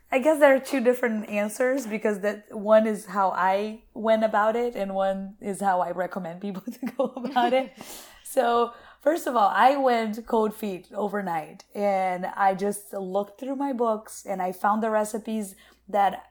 I 0.09 0.19
guess 0.19 0.39
there 0.39 0.55
are 0.55 0.59
two 0.59 0.79
different 0.79 1.29
answers 1.29 1.85
because 1.85 2.21
that 2.21 2.45
one 2.55 2.87
is 2.87 3.07
how 3.07 3.31
I 3.31 3.81
went 3.93 4.23
about 4.23 4.55
it 4.55 4.75
and 4.75 4.95
one 4.95 5.35
is 5.41 5.59
how 5.59 5.81
I 5.81 5.91
recommend 5.91 6.39
people 6.39 6.63
to 6.71 6.85
go 6.97 7.13
about 7.15 7.51
it. 7.53 7.73
so, 8.23 8.71
first 9.01 9.27
of 9.27 9.35
all, 9.35 9.51
I 9.53 9.75
went 9.75 10.25
cold 10.25 10.55
feet 10.55 10.87
overnight 10.93 11.65
and 11.75 12.25
I 12.25 12.55
just 12.55 12.93
looked 12.93 13.39
through 13.39 13.57
my 13.57 13.73
books 13.73 14.25
and 14.25 14.41
I 14.41 14.53
found 14.53 14.81
the 14.81 14.89
recipes 14.89 15.55
that 15.89 16.23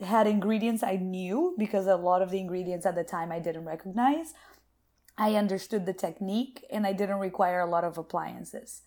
had 0.00 0.28
ingredients 0.28 0.84
I 0.84 0.94
knew 0.96 1.56
because 1.58 1.88
a 1.88 1.96
lot 1.96 2.22
of 2.22 2.30
the 2.30 2.38
ingredients 2.38 2.86
at 2.86 2.94
the 2.94 3.02
time 3.02 3.32
I 3.32 3.40
didn't 3.40 3.64
recognize. 3.64 4.32
I 5.16 5.34
understood 5.34 5.86
the 5.86 5.92
technique 5.92 6.64
and 6.70 6.86
I 6.86 6.92
didn't 6.92 7.18
require 7.18 7.58
a 7.58 7.66
lot 7.66 7.82
of 7.82 7.98
appliances. 7.98 8.82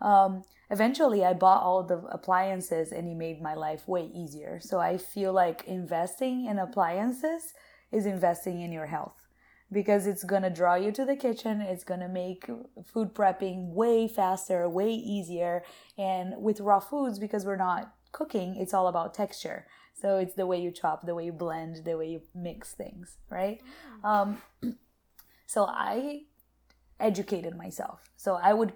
Um, 0.00 0.42
eventually 0.70 1.24
I 1.24 1.32
bought 1.32 1.62
all 1.62 1.82
the 1.82 1.98
appliances 2.10 2.92
and 2.92 3.08
it 3.08 3.16
made 3.16 3.40
my 3.40 3.54
life 3.54 3.86
way 3.86 4.10
easier. 4.14 4.60
So 4.60 4.78
I 4.78 4.98
feel 4.98 5.32
like 5.32 5.64
investing 5.66 6.46
in 6.46 6.58
appliances 6.58 7.54
is 7.92 8.06
investing 8.06 8.60
in 8.60 8.72
your 8.72 8.86
health 8.86 9.26
because 9.70 10.06
it's 10.06 10.24
going 10.24 10.42
to 10.42 10.50
draw 10.50 10.74
you 10.74 10.92
to 10.92 11.04
the 11.04 11.16
kitchen. 11.16 11.60
It's 11.60 11.84
going 11.84 12.00
to 12.00 12.08
make 12.08 12.48
food 12.84 13.14
prepping 13.14 13.72
way 13.72 14.08
faster, 14.08 14.68
way 14.68 14.90
easier. 14.90 15.62
And 15.98 16.34
with 16.38 16.60
raw 16.60 16.80
foods, 16.80 17.18
because 17.18 17.44
we're 17.44 17.56
not 17.56 17.92
cooking, 18.12 18.56
it's 18.56 18.74
all 18.74 18.88
about 18.88 19.14
texture. 19.14 19.66
So 19.94 20.18
it's 20.18 20.34
the 20.34 20.46
way 20.46 20.60
you 20.60 20.70
chop, 20.70 21.06
the 21.06 21.14
way 21.14 21.24
you 21.24 21.32
blend, 21.32 21.84
the 21.84 21.96
way 21.96 22.08
you 22.10 22.22
mix 22.34 22.72
things, 22.72 23.16
right? 23.30 23.60
Mm. 24.04 24.38
Um, 24.62 24.76
so 25.46 25.64
I 25.64 26.22
educated 27.00 27.56
myself. 27.56 28.10
So 28.16 28.38
I 28.42 28.52
would 28.52 28.72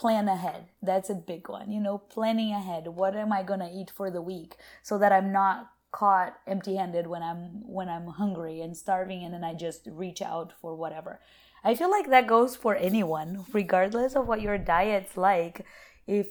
plan 0.00 0.28
ahead. 0.28 0.68
That's 0.82 1.10
a 1.10 1.14
big 1.14 1.50
one. 1.50 1.70
You 1.70 1.78
know, 1.78 1.98
planning 1.98 2.52
ahead. 2.52 2.86
What 2.86 3.14
am 3.14 3.34
I 3.34 3.42
going 3.42 3.60
to 3.60 3.70
eat 3.70 3.92
for 3.94 4.10
the 4.10 4.22
week 4.22 4.56
so 4.82 4.96
that 4.96 5.12
I'm 5.12 5.30
not 5.30 5.70
caught 5.92 6.38
empty-handed 6.46 7.06
when 7.06 7.22
I'm 7.22 7.40
when 7.66 7.88
I'm 7.90 8.06
hungry 8.06 8.62
and 8.62 8.74
starving 8.74 9.24
and 9.24 9.34
then 9.34 9.44
I 9.44 9.52
just 9.52 9.82
reach 9.90 10.22
out 10.22 10.54
for 10.62 10.74
whatever. 10.74 11.20
I 11.62 11.74
feel 11.74 11.90
like 11.90 12.08
that 12.08 12.26
goes 12.26 12.56
for 12.56 12.76
anyone 12.76 13.44
regardless 13.52 14.16
of 14.16 14.26
what 14.26 14.40
your 14.40 14.56
diet's 14.56 15.18
like. 15.18 15.66
If 16.06 16.28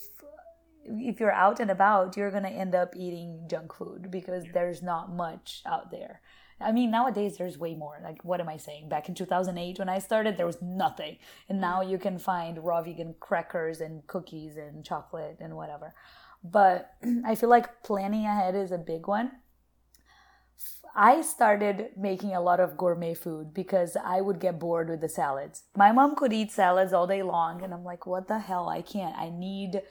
if 0.86 1.20
you're 1.20 1.40
out 1.46 1.60
and 1.60 1.70
about, 1.70 2.18
you're 2.18 2.32
going 2.32 2.50
to 2.50 2.50
end 2.50 2.74
up 2.74 2.96
eating 2.96 3.46
junk 3.48 3.76
food 3.76 4.10
because 4.10 4.46
there's 4.54 4.82
not 4.82 5.14
much 5.14 5.62
out 5.68 5.92
there. 5.92 6.22
I 6.62 6.72
mean, 6.72 6.92
nowadays 6.92 7.38
there's 7.38 7.58
way 7.58 7.76
more. 7.76 8.00
Like, 8.04 8.24
what 8.24 8.42
am 8.42 8.50
I 8.50 8.58
saying? 8.58 8.90
Back 8.90 9.10
in 9.10 9.16
2008, 9.16 9.80
when 9.80 9.90
I 9.90 10.00
started, 10.00 10.38
there 10.38 10.46
was 10.46 10.62
nothing. 10.62 11.18
And 11.48 11.62
now 11.62 11.82
mm-hmm. 11.82 11.92
you 11.92 11.98
can 11.98 12.20
find 12.20 12.64
raw 12.64 12.82
vegan 12.82 13.16
crackers 13.20 13.82
and 13.82 14.06
cookies 14.08 14.58
and 14.58 14.84
chocolate 14.84 15.38
and 15.40 15.56
whatever. 15.56 15.94
But 16.44 16.94
I 17.26 17.36
feel 17.36 17.50
like 17.50 17.84
planning 17.84 18.26
ahead 18.26 18.56
is 18.56 18.72
a 18.72 18.78
big 18.78 19.08
one. 19.08 19.32
I 20.96 21.22
started 21.22 21.92
making 21.96 22.36
a 22.36 22.42
lot 22.42 22.60
of 22.60 22.76
gourmet 22.76 23.14
food 23.14 23.54
because 23.54 23.96
I 24.04 24.22
would 24.22 24.40
get 24.40 24.60
bored 24.60 24.90
with 24.90 25.02
the 25.02 25.08
salads. 25.08 25.64
My 25.78 25.92
mom 25.92 26.16
could 26.16 26.34
eat 26.34 26.52
salads 26.52 26.94
all 26.94 27.08
day 27.08 27.22
long, 27.22 27.64
and 27.64 27.74
I'm 27.74 27.84
like, 27.84 28.06
what 28.06 28.28
the 28.28 28.40
hell? 28.40 28.68
I 28.68 28.82
can't. 28.82 29.16
I 29.16 29.30
need 29.30 29.82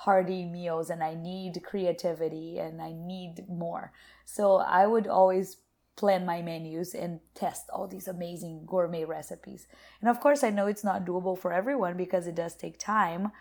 hearty 0.00 0.46
meals 0.46 0.88
and 0.88 1.02
I 1.02 1.14
need 1.14 1.62
creativity 1.62 2.58
and 2.58 2.80
I 2.80 2.92
need 2.92 3.44
more. 3.50 3.92
So 4.24 4.56
I 4.56 4.86
would 4.86 5.06
always 5.06 5.58
plan 6.00 6.24
my 6.24 6.40
menus 6.40 6.94
and 6.94 7.20
test 7.34 7.68
all 7.70 7.86
these 7.86 8.08
amazing 8.08 8.64
gourmet 8.66 9.04
recipes. 9.04 9.66
And 10.00 10.08
of 10.08 10.18
course, 10.18 10.42
I 10.42 10.48
know 10.48 10.66
it's 10.66 10.82
not 10.82 11.04
doable 11.04 11.38
for 11.38 11.52
everyone 11.52 11.98
because 11.98 12.26
it 12.26 12.34
does 12.34 12.54
take 12.56 12.78
time. 12.78 13.32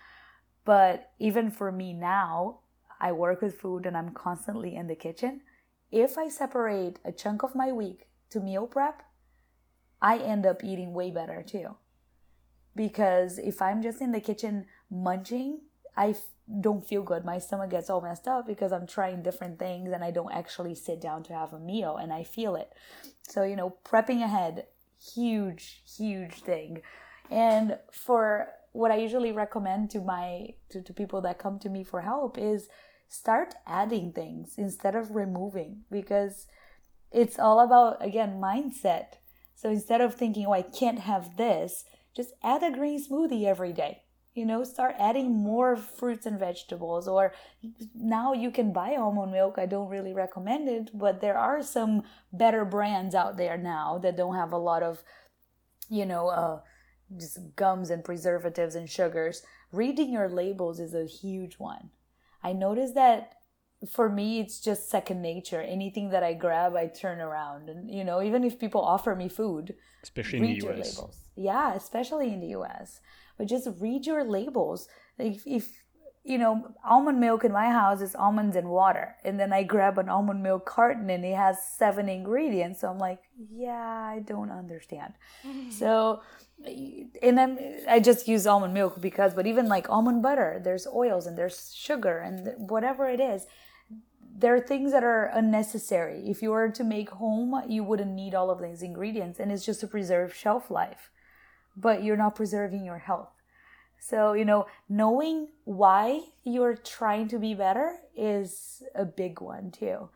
But 0.66 1.14
even 1.20 1.51
for 1.51 1.72
me 1.72 1.93
now, 1.93 2.60
I 2.99 3.14
work 3.14 3.41
with 3.41 3.62
food 3.62 3.86
and 3.86 3.95
I'm 3.95 4.12
constantly 4.12 4.76
in 4.76 4.88
the 4.88 4.95
kitchen. 4.95 5.41
If 5.89 6.18
I 6.18 6.28
separate 6.28 6.99
a 7.05 7.14
chunk 7.14 7.43
of 7.43 7.55
my 7.55 7.72
week 7.72 8.10
to 8.32 8.41
meal 8.41 8.68
prep, 8.68 9.03
I 10.01 10.18
end 10.18 10.45
up 10.45 10.62
eating 10.62 10.93
way 10.93 11.12
better 11.12 11.41
too. 11.41 11.78
Because 12.76 13.39
if 13.39 13.62
I'm 13.62 13.82
just 13.82 14.01
in 14.01 14.12
the 14.12 14.20
kitchen 14.20 14.66
munching, 14.91 15.62
I 15.95 16.14
don't 16.62 16.86
feel 16.86 17.04
good. 17.04 17.26
My 17.26 17.38
stomach 17.38 17.70
gets 17.70 17.89
all 17.89 18.02
messed 18.02 18.28
up 18.28 18.47
because 18.47 18.72
I'm 18.72 18.88
trying 18.88 19.22
different 19.22 19.60
things 19.60 19.91
and 19.91 20.04
I 20.04 20.12
don't 20.12 20.32
actually 20.32 20.76
sit 20.76 21.00
down 21.00 21.24
to 21.24 21.34
have 21.34 21.54
a 21.54 21.60
meal 21.60 21.97
and 21.97 22.12
I 22.12 22.24
feel 22.24 22.56
it. 22.56 22.72
So, 23.22 23.43
you 23.43 23.56
know, 23.56 23.76
prepping 23.86 24.24
ahead, 24.24 24.66
huge, 25.14 25.84
huge 25.97 26.41
thing. 26.41 26.82
And 27.30 27.78
for 27.91 28.47
what 28.72 28.91
I 28.91 28.97
usually 28.97 29.32
recommend 29.32 29.91
to 29.91 30.02
my 30.02 30.54
to, 30.70 30.82
to 30.82 30.93
people 30.93 31.22
that 31.22 31.39
come 31.39 31.60
to 31.60 31.70
me 31.70 31.84
for 31.84 32.02
help 32.02 32.38
is 32.38 32.68
start 33.08 33.54
adding 33.68 34.12
things 34.12 34.56
instead 34.58 34.95
of 34.95 35.16
removing 35.16 35.82
because 35.91 36.47
it's 37.12 37.38
all 37.38 37.60
about 37.60 38.04
again 38.04 38.41
mindset. 38.41 39.18
So 39.56 39.70
instead 39.70 40.02
of 40.02 40.16
thinking, 40.16 40.45
oh, 40.47 40.54
I 40.54 40.62
can't 40.62 41.00
have 41.00 41.38
this, 41.38 41.84
just 42.16 42.34
add 42.41 42.64
a 42.64 42.72
green 42.72 43.04
smoothie 43.04 43.45
every 43.45 43.74
day 43.74 44.04
you 44.34 44.46
know 44.46 44.64
start 44.64 44.96
adding 45.00 45.32
more 45.32 45.76
fruits 45.76 46.26
and 46.26 46.40
vegetables 46.40 47.08
or 47.08 47.34
now 47.96 48.34
you 48.34 48.52
can 48.52 48.72
buy 48.72 48.96
almond 48.96 49.32
milk. 49.32 49.56
I 49.58 49.66
don't 49.66 49.90
really 49.90 50.14
recommend 50.14 50.70
it 50.70 50.92
but 50.94 51.22
there 51.22 51.38
are 51.38 51.62
some 51.62 52.04
better 52.32 52.66
brands 52.66 53.16
out 53.16 53.38
there 53.38 53.58
now 53.58 53.98
that 54.00 54.18
don't 54.18 54.36
have 54.36 54.52
a 54.52 54.58
lot 54.58 54.84
of 54.84 55.04
you 55.90 56.06
know 56.06 56.28
uh, 56.28 56.60
just 57.18 57.40
gums 57.56 57.90
and 57.90 58.04
preservatives 58.04 58.76
and 58.76 58.90
sugars. 58.90 59.44
Reading 59.72 60.12
your 60.12 60.30
labels 60.30 60.80
is 60.80 60.94
a 60.94 61.06
huge 61.06 61.56
one. 61.56 61.90
I 62.44 62.54
noticed 62.54 62.96
that 62.96 63.34
for 63.88 64.10
me 64.10 64.40
it's 64.40 64.60
just 64.60 64.90
second 64.90 65.22
nature. 65.22 65.62
Anything 65.62 66.10
that 66.10 66.24
i 66.24 66.34
grab 66.34 66.76
i 66.76 66.88
turn 66.88 67.20
around. 67.20 67.70
And 67.70 67.90
you 67.90 68.04
know 68.04 68.22
even 68.22 68.44
if 68.44 68.60
people 68.60 68.82
offer 68.82 69.16
me 69.16 69.30
food 69.30 69.76
especially 70.04 70.40
in 70.40 70.46
the 70.46 70.54
your 70.56 70.74
US. 70.74 70.98
labels. 70.98 71.18
Yeah 71.36 71.74
especially 71.76 72.34
in 72.34 72.40
the 72.42 72.48
us 72.60 73.00
but 73.38 73.48
just 73.48 73.70
read 73.80 74.06
your 74.06 74.24
labels. 74.24 74.88
If, 75.18 75.44
if 75.46 75.70
you 76.26 76.38
know 76.38 76.76
almond 76.84 77.20
milk 77.22 77.46
in 77.46 77.52
my 77.54 77.70
house 77.70 78.02
is 78.02 78.16
almonds 78.16 78.56
and 78.58 78.70
water. 78.70 79.16
And 79.24 79.40
then 79.40 79.54
i 79.54 79.64
grab 79.64 79.98
an 79.98 80.10
almond 80.10 80.44
milk 80.44 80.66
carton 80.66 81.10
and 81.10 81.24
it 81.24 81.36
has 81.36 81.58
seven 81.78 82.10
ingredients. 82.10 82.82
So 82.82 82.90
i'm 82.90 83.00
like 83.00 83.20
yeah 83.50 84.12
i 84.16 84.20
don't 84.26 84.52
understand. 84.52 85.14
So 85.72 86.22
and 87.22 87.40
I'm, 87.40 87.58
I 87.88 88.00
just 88.00 88.28
use 88.28 88.46
almond 88.46 88.74
milk 88.74 89.00
because, 89.00 89.34
but 89.34 89.48
even 89.48 89.68
like 89.68 89.90
almond 89.90 90.22
butter, 90.22 90.60
there's 90.64 90.86
oils 90.88 91.26
and 91.26 91.38
there's 91.38 91.74
sugar 91.74 92.20
and 92.20 92.70
whatever 92.70 93.08
it 93.08 93.20
is, 93.20 93.48
there 94.40 94.56
are 94.56 94.62
things 94.62 94.92
that 94.94 95.04
are 95.04 95.26
unnecessary. 95.34 96.30
If 96.30 96.42
you 96.42 96.52
were 96.52 96.70
to 96.70 96.84
make 96.84 97.10
home, 97.10 97.62
you 97.68 97.84
wouldn't 97.84 98.12
need 98.12 98.34
all 98.34 98.50
of 98.50 98.62
these 98.62 98.82
ingredients, 98.82 99.40
and 99.40 99.52
it's 99.52 99.66
just 99.66 99.82
to 99.82 99.88
preserve 99.88 100.34
shelf 100.34 100.72
life, 100.72 101.12
but 101.76 102.04
you're 102.04 102.18
not 102.18 102.36
preserving 102.36 102.86
your 102.86 103.00
health. 103.00 103.34
So, 104.00 104.32
you 104.32 104.46
know, 104.46 104.66
knowing 104.88 105.50
why 105.66 106.22
you're 106.46 106.76
trying 106.76 107.28
to 107.30 107.38
be 107.38 107.54
better 107.54 107.98
is 108.16 108.82
a 108.96 109.04
big 109.04 109.42
one 109.42 109.72
too. 109.72 110.10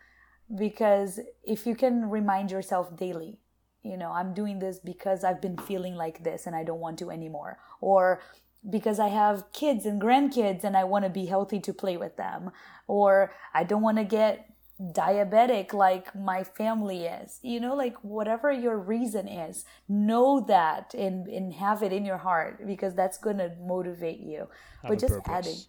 Because 0.55 1.19
if 1.43 1.65
you 1.65 1.76
can 1.76 2.09
remind 2.09 2.49
yourself 2.49 2.95
daily, 2.95 3.39
you 3.82 3.97
know, 3.97 4.11
I'm 4.11 4.34
doing 4.34 4.59
this 4.59 4.80
because 4.80 5.26
I've 5.26 5.41
been 5.41 5.57
feeling 5.57 5.95
like 5.95 6.24
this 6.24 6.47
and 6.47 6.55
I 6.55 6.63
don't 6.63 6.80
want 6.80 6.97
to 6.99 7.11
anymore. 7.11 7.57
Or 7.82 8.21
because 8.70 8.99
I 8.99 9.09
have 9.09 9.51
kids 9.51 9.86
and 9.86 10.01
grandkids 10.01 10.64
and 10.64 10.78
I 10.78 10.84
want 10.84 11.03
to 11.03 11.09
be 11.09 11.26
healthy 11.26 11.59
to 11.61 11.74
play 11.74 11.97
with 11.97 12.18
them. 12.18 12.51
Or 12.88 13.34
I 13.53 13.64
don't 13.64 13.82
want 13.82 13.97
to 13.97 14.03
get 14.03 14.49
diabetic 14.82 15.74
like 15.74 16.16
my 16.16 16.43
family 16.43 17.05
is. 17.05 17.39
You 17.41 17.59
know, 17.59 17.76
like 17.76 17.95
whatever 18.03 18.51
your 18.51 18.78
reason 18.78 19.28
is, 19.28 19.66
know 19.88 20.41
that 20.47 20.93
and, 20.93 21.28
and 21.28 21.53
have 21.53 21.84
it 21.84 21.93
in 21.93 22.05
your 22.05 22.18
heart 22.18 22.66
because 22.66 22.93
that's 22.95 23.18
going 23.18 23.38
to 23.38 23.51
motivate 23.61 24.20
you. 24.20 24.47
Have 24.82 24.89
but 24.89 24.99
just 24.99 25.14
purpose. 25.14 25.32
adding. 25.32 25.59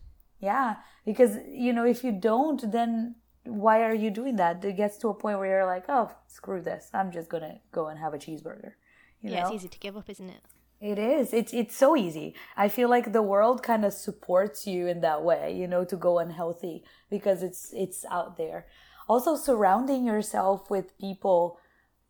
Yeah. 0.41 0.77
Because, 1.05 1.39
you 1.49 1.73
know, 1.73 1.85
if 1.85 2.05
you 2.05 2.13
don't, 2.13 2.71
then 2.71 3.17
why 3.45 3.83
are 3.83 3.95
you 3.95 4.11
doing 4.11 4.37
that? 4.37 4.65
It 4.65 4.77
gets 4.77 4.97
to 4.99 5.09
a 5.09 5.15
point 5.15 5.39
where 5.39 5.49
you're 5.49 5.67
like, 5.67 5.85
oh, 5.89 6.11
screw 6.27 6.63
this. 6.63 6.91
I'm 6.95 7.11
just 7.11 7.29
going 7.29 7.43
to 7.43 7.59
go 7.73 7.89
and 7.89 7.99
have 7.99 8.15
a 8.15 8.19
cheeseburger. 8.19 8.73
You 9.21 9.31
yeah, 9.31 9.41
know? 9.41 9.47
it's 9.47 9.57
easy 9.57 9.69
to 9.69 9.79
give 9.79 9.97
up, 9.97 10.09
isn't 10.09 10.29
it? 10.29 10.43
It 10.81 10.99
is. 10.99 11.33
It's 11.33 11.53
it's 11.55 11.77
so 11.77 11.97
easy. 11.97 12.35
I 12.57 12.69
feel 12.69 12.91
like 12.91 13.13
the 13.13 13.23
world 13.23 13.63
kind 13.63 13.85
of 13.85 13.93
supports 13.95 14.67
you 14.67 14.87
in 14.87 15.01
that 15.01 15.23
way, 15.23 15.55
you 15.57 15.67
know, 15.67 15.85
to 15.85 15.97
go 15.97 16.19
unhealthy 16.19 16.85
because 17.11 17.43
it's 17.43 17.73
it's 17.73 18.05
out 18.11 18.37
there. 18.37 18.67
Also 19.09 19.37
surrounding 19.37 20.05
yourself 20.05 20.71
with 20.71 20.99
people 20.99 21.59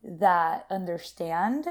that 0.03 0.67
understand 0.71 1.67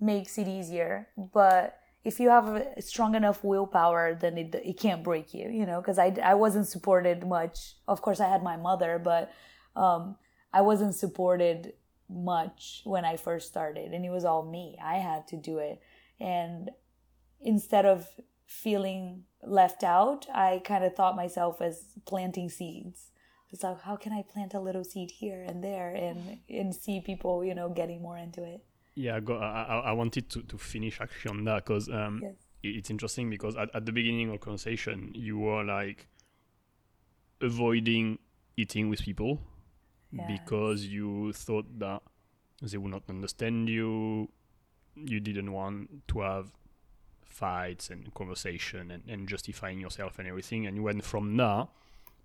makes 0.00 0.38
it 0.38 0.48
easier, 0.48 1.08
but 1.32 1.78
if 2.04 2.20
you 2.20 2.28
have 2.28 2.46
a 2.48 2.82
strong 2.82 3.14
enough 3.14 3.42
willpower, 3.42 4.14
then 4.14 4.36
it 4.38 4.54
it 4.54 4.78
can't 4.78 5.02
break 5.02 5.34
you, 5.34 5.48
you 5.48 5.66
know, 5.66 5.80
because 5.80 5.98
I, 5.98 6.14
I 6.22 6.34
wasn't 6.34 6.68
supported 6.68 7.26
much. 7.26 7.74
Of 7.88 8.02
course, 8.02 8.20
I 8.20 8.28
had 8.28 8.42
my 8.42 8.56
mother, 8.56 9.00
but 9.02 9.32
um, 9.74 10.16
I 10.52 10.60
wasn't 10.60 10.94
supported 10.94 11.72
much 12.08 12.82
when 12.84 13.04
I 13.04 13.16
first 13.16 13.48
started, 13.48 13.92
and 13.92 14.04
it 14.04 14.10
was 14.10 14.24
all 14.24 14.44
me. 14.44 14.78
I 14.82 14.98
had 14.98 15.26
to 15.28 15.36
do 15.36 15.58
it 15.58 15.80
and 16.20 16.70
instead 17.40 17.84
of 17.84 18.08
feeling 18.46 19.24
left 19.42 19.82
out 19.82 20.26
i 20.34 20.60
kind 20.64 20.84
of 20.84 20.94
thought 20.94 21.16
myself 21.16 21.60
as 21.60 21.82
planting 22.06 22.48
seeds 22.48 23.10
it's 23.50 23.62
like 23.62 23.80
how 23.82 23.96
can 23.96 24.12
i 24.12 24.22
plant 24.22 24.54
a 24.54 24.60
little 24.60 24.84
seed 24.84 25.10
here 25.10 25.42
and 25.42 25.62
there 25.62 25.94
and 25.94 26.38
and 26.48 26.74
see 26.74 27.00
people 27.00 27.44
you 27.44 27.54
know 27.54 27.68
getting 27.68 28.00
more 28.02 28.16
into 28.18 28.42
it 28.42 28.64
Yeah, 28.96 29.18
go, 29.20 29.38
I, 29.38 29.90
I 29.90 29.92
wanted 29.92 30.30
to, 30.30 30.42
to 30.42 30.56
finish 30.56 31.00
actually 31.00 31.30
on 31.36 31.44
that 31.44 31.64
because 31.64 31.88
um, 31.88 32.20
Yes. 32.22 32.36
it's 32.62 32.90
interesting 32.90 33.28
because 33.28 33.56
at, 33.56 33.68
at 33.74 33.84
the 33.86 33.92
beginning 33.92 34.30
of 34.30 34.38
conversation 34.40 35.10
you 35.14 35.36
were 35.38 35.64
like 35.64 36.06
avoiding 37.40 38.18
eating 38.56 38.88
with 38.88 39.02
people 39.02 39.40
Yes. 40.12 40.28
because 40.28 40.86
you 40.86 41.32
thought 41.32 41.66
that 41.80 42.00
they 42.62 42.78
would 42.78 42.92
not 42.92 43.02
understand 43.08 43.68
you. 43.68 44.28
You 44.96 45.20
didn't 45.20 45.52
want 45.52 46.08
to 46.08 46.20
have 46.20 46.52
fights 47.24 47.90
and 47.90 48.12
conversation 48.14 48.90
and, 48.90 49.02
and 49.08 49.28
justifying 49.28 49.80
yourself 49.80 50.18
and 50.18 50.28
everything. 50.28 50.66
And 50.66 50.76
you 50.76 50.82
went 50.82 51.04
from 51.04 51.36
that 51.36 51.68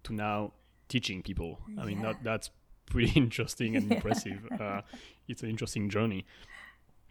to 0.04 0.14
now 0.14 0.54
teaching 0.88 1.22
people. 1.22 1.60
I 1.80 1.86
mean, 1.86 2.02
that 2.02 2.24
that's 2.24 2.50
pretty 2.86 3.12
interesting 3.16 3.76
and 3.76 3.92
impressive. 3.92 4.48
Uh, 4.60 4.82
it's 5.28 5.44
an 5.44 5.50
interesting 5.50 5.90
journey 5.90 6.26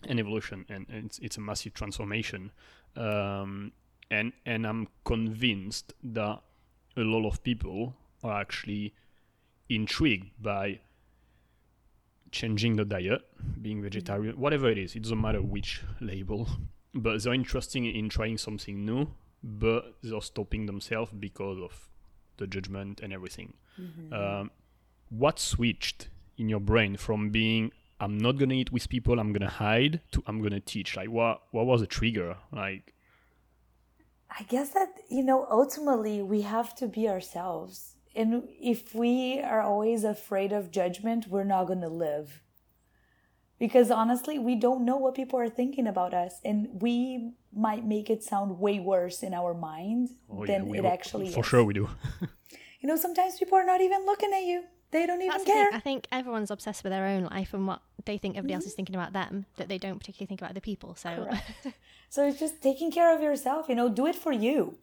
and 0.06 0.20
evolution, 0.20 0.64
and, 0.68 0.86
and 0.88 1.06
it's, 1.06 1.18
it's 1.18 1.36
a 1.36 1.40
massive 1.40 1.74
transformation. 1.74 2.52
Um, 2.96 3.72
and 4.10 4.32
and 4.46 4.66
I'm 4.66 4.88
convinced 5.04 5.92
that 6.02 6.40
a 6.96 7.00
lot 7.00 7.26
of 7.26 7.42
people 7.42 7.94
are 8.24 8.40
actually 8.40 8.94
intrigued 9.68 10.30
by 10.42 10.80
changing 12.30 12.76
the 12.76 12.84
diet, 12.84 13.22
being 13.60 13.82
vegetarian, 13.82 14.38
whatever 14.38 14.68
it 14.68 14.78
is. 14.78 14.94
It 14.96 15.02
doesn't 15.02 15.20
matter 15.20 15.42
which 15.42 15.82
label, 16.00 16.48
but 16.94 17.22
they're 17.22 17.34
interested 17.34 17.84
in 17.84 18.08
trying 18.08 18.38
something 18.38 18.84
new, 18.84 19.08
but 19.42 19.96
they're 20.02 20.20
stopping 20.20 20.66
themselves 20.66 21.12
because 21.12 21.58
of 21.58 21.88
the 22.36 22.46
judgment 22.46 23.00
and 23.00 23.12
everything. 23.12 23.54
Um, 24.12 24.50
what 25.10 25.38
switched 25.38 26.08
in 26.36 26.48
your 26.48 26.60
brain 26.60 26.96
from 26.96 27.30
being 27.30 27.72
I'm 28.00 28.16
not 28.16 28.38
gonna 28.38 28.54
eat 28.54 28.70
with 28.70 28.88
people, 28.88 29.18
I'm 29.18 29.32
gonna 29.32 29.50
hide 29.50 30.00
to 30.12 30.22
I'm 30.26 30.40
gonna 30.42 30.60
teach? 30.60 30.96
Like 30.96 31.10
what 31.10 31.42
what 31.50 31.66
was 31.66 31.80
the 31.80 31.86
trigger? 31.86 32.36
Like 32.52 32.94
i 34.30 34.42
guess 34.44 34.70
that 34.70 34.88
you 35.08 35.22
know 35.22 35.46
ultimately 35.50 36.22
we 36.22 36.42
have 36.42 36.74
to 36.74 36.86
be 36.86 37.08
ourselves 37.08 37.96
and 38.18 38.48
if 38.60 38.94
we 38.94 39.40
are 39.40 39.62
always 39.62 40.04
afraid 40.04 40.52
of 40.52 40.70
judgment 40.70 41.26
we're 41.28 41.44
not 41.44 41.66
going 41.66 41.80
to 41.80 41.88
live 41.88 42.42
because 43.58 43.90
honestly 43.90 44.38
we 44.38 44.54
don't 44.54 44.84
know 44.84 44.96
what 44.96 45.14
people 45.14 45.38
are 45.38 45.48
thinking 45.48 45.86
about 45.86 46.12
us 46.12 46.40
and 46.44 46.68
we 46.82 47.32
might 47.52 47.84
make 47.84 48.10
it 48.10 48.22
sound 48.22 48.58
way 48.58 48.78
worse 48.78 49.22
in 49.22 49.32
our 49.32 49.54
mind 49.54 50.10
oh 50.30 50.44
than 50.44 50.68
we 50.68 50.78
it 50.78 50.84
all- 50.84 50.92
actually 50.92 51.30
for 51.32 51.40
is 51.40 51.46
sure 51.46 51.64
we 51.64 51.74
do. 51.74 51.88
you 52.80 52.88
know 52.88 52.96
sometimes 52.96 53.38
people 53.38 53.56
are 53.56 53.66
not 53.66 53.80
even 53.80 54.04
looking 54.04 54.32
at 54.32 54.42
you 54.42 54.64
they 54.90 55.04
don't 55.04 55.20
even 55.20 55.32
That's 55.32 55.44
care. 55.44 55.68
I 55.70 55.80
think 55.80 56.06
everyone's 56.10 56.50
obsessed 56.50 56.82
with 56.82 56.92
their 56.92 57.04
own 57.04 57.24
life 57.24 57.52
and 57.52 57.66
what 57.66 57.82
they 58.06 58.16
think 58.16 58.38
everybody 58.38 58.54
else 58.54 58.64
is 58.64 58.70
mm-hmm. 58.70 58.76
thinking 58.76 58.94
about 58.94 59.12
them, 59.12 59.44
that 59.58 59.68
they 59.68 59.76
don't 59.76 59.98
particularly 59.98 60.28
think 60.28 60.40
about 60.40 60.52
other 60.52 60.60
people. 60.60 60.94
So, 60.94 61.28
So 62.08 62.26
it's 62.26 62.40
just 62.40 62.62
taking 62.62 62.90
care 62.90 63.14
of 63.14 63.22
yourself, 63.22 63.68
you 63.68 63.74
know, 63.74 63.88
do 63.88 64.06
it 64.06 64.16
for 64.16 64.32
you. 64.32 64.78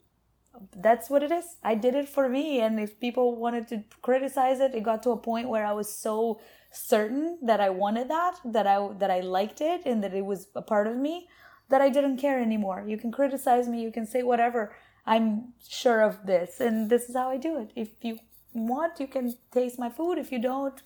That's 0.74 1.08
what 1.08 1.22
it 1.22 1.32
is. 1.32 1.56
I 1.62 1.74
did 1.74 1.94
it 1.94 2.08
for 2.08 2.28
me. 2.28 2.60
And 2.60 2.78
if 2.80 3.00
people 3.00 3.36
wanted 3.36 3.68
to 3.68 3.84
criticize 4.02 4.60
it, 4.60 4.74
it 4.74 4.82
got 4.82 5.02
to 5.04 5.10
a 5.10 5.16
point 5.16 5.48
where 5.48 5.64
I 5.64 5.72
was 5.72 5.92
so 5.92 6.40
certain 6.70 7.38
that 7.42 7.60
I 7.60 7.70
wanted 7.70 8.08
that, 8.08 8.40
that 8.44 8.66
I, 8.66 8.88
that 8.98 9.10
I 9.10 9.20
liked 9.20 9.60
it 9.60 9.82
and 9.86 10.02
that 10.04 10.14
it 10.14 10.24
was 10.24 10.48
a 10.54 10.62
part 10.62 10.86
of 10.86 10.96
me 10.96 11.28
that 11.68 11.80
I 11.80 11.88
didn't 11.88 12.18
care 12.18 12.40
anymore. 12.40 12.84
You 12.86 12.96
can 12.96 13.10
criticize 13.10 13.68
me. 13.68 13.82
You 13.82 13.90
can 13.90 14.06
say 14.06 14.22
whatever. 14.22 14.74
I'm 15.04 15.54
sure 15.68 16.02
of 16.02 16.26
this. 16.26 16.60
And 16.60 16.90
this 16.90 17.08
is 17.08 17.16
how 17.16 17.30
I 17.30 17.36
do 17.36 17.58
it. 17.58 17.72
If 17.74 17.90
you 18.02 18.18
want, 18.54 19.00
you 19.00 19.06
can 19.06 19.34
taste 19.52 19.78
my 19.78 19.90
food. 19.90 20.18
If 20.18 20.32
you 20.32 20.40
don't, 20.40 20.80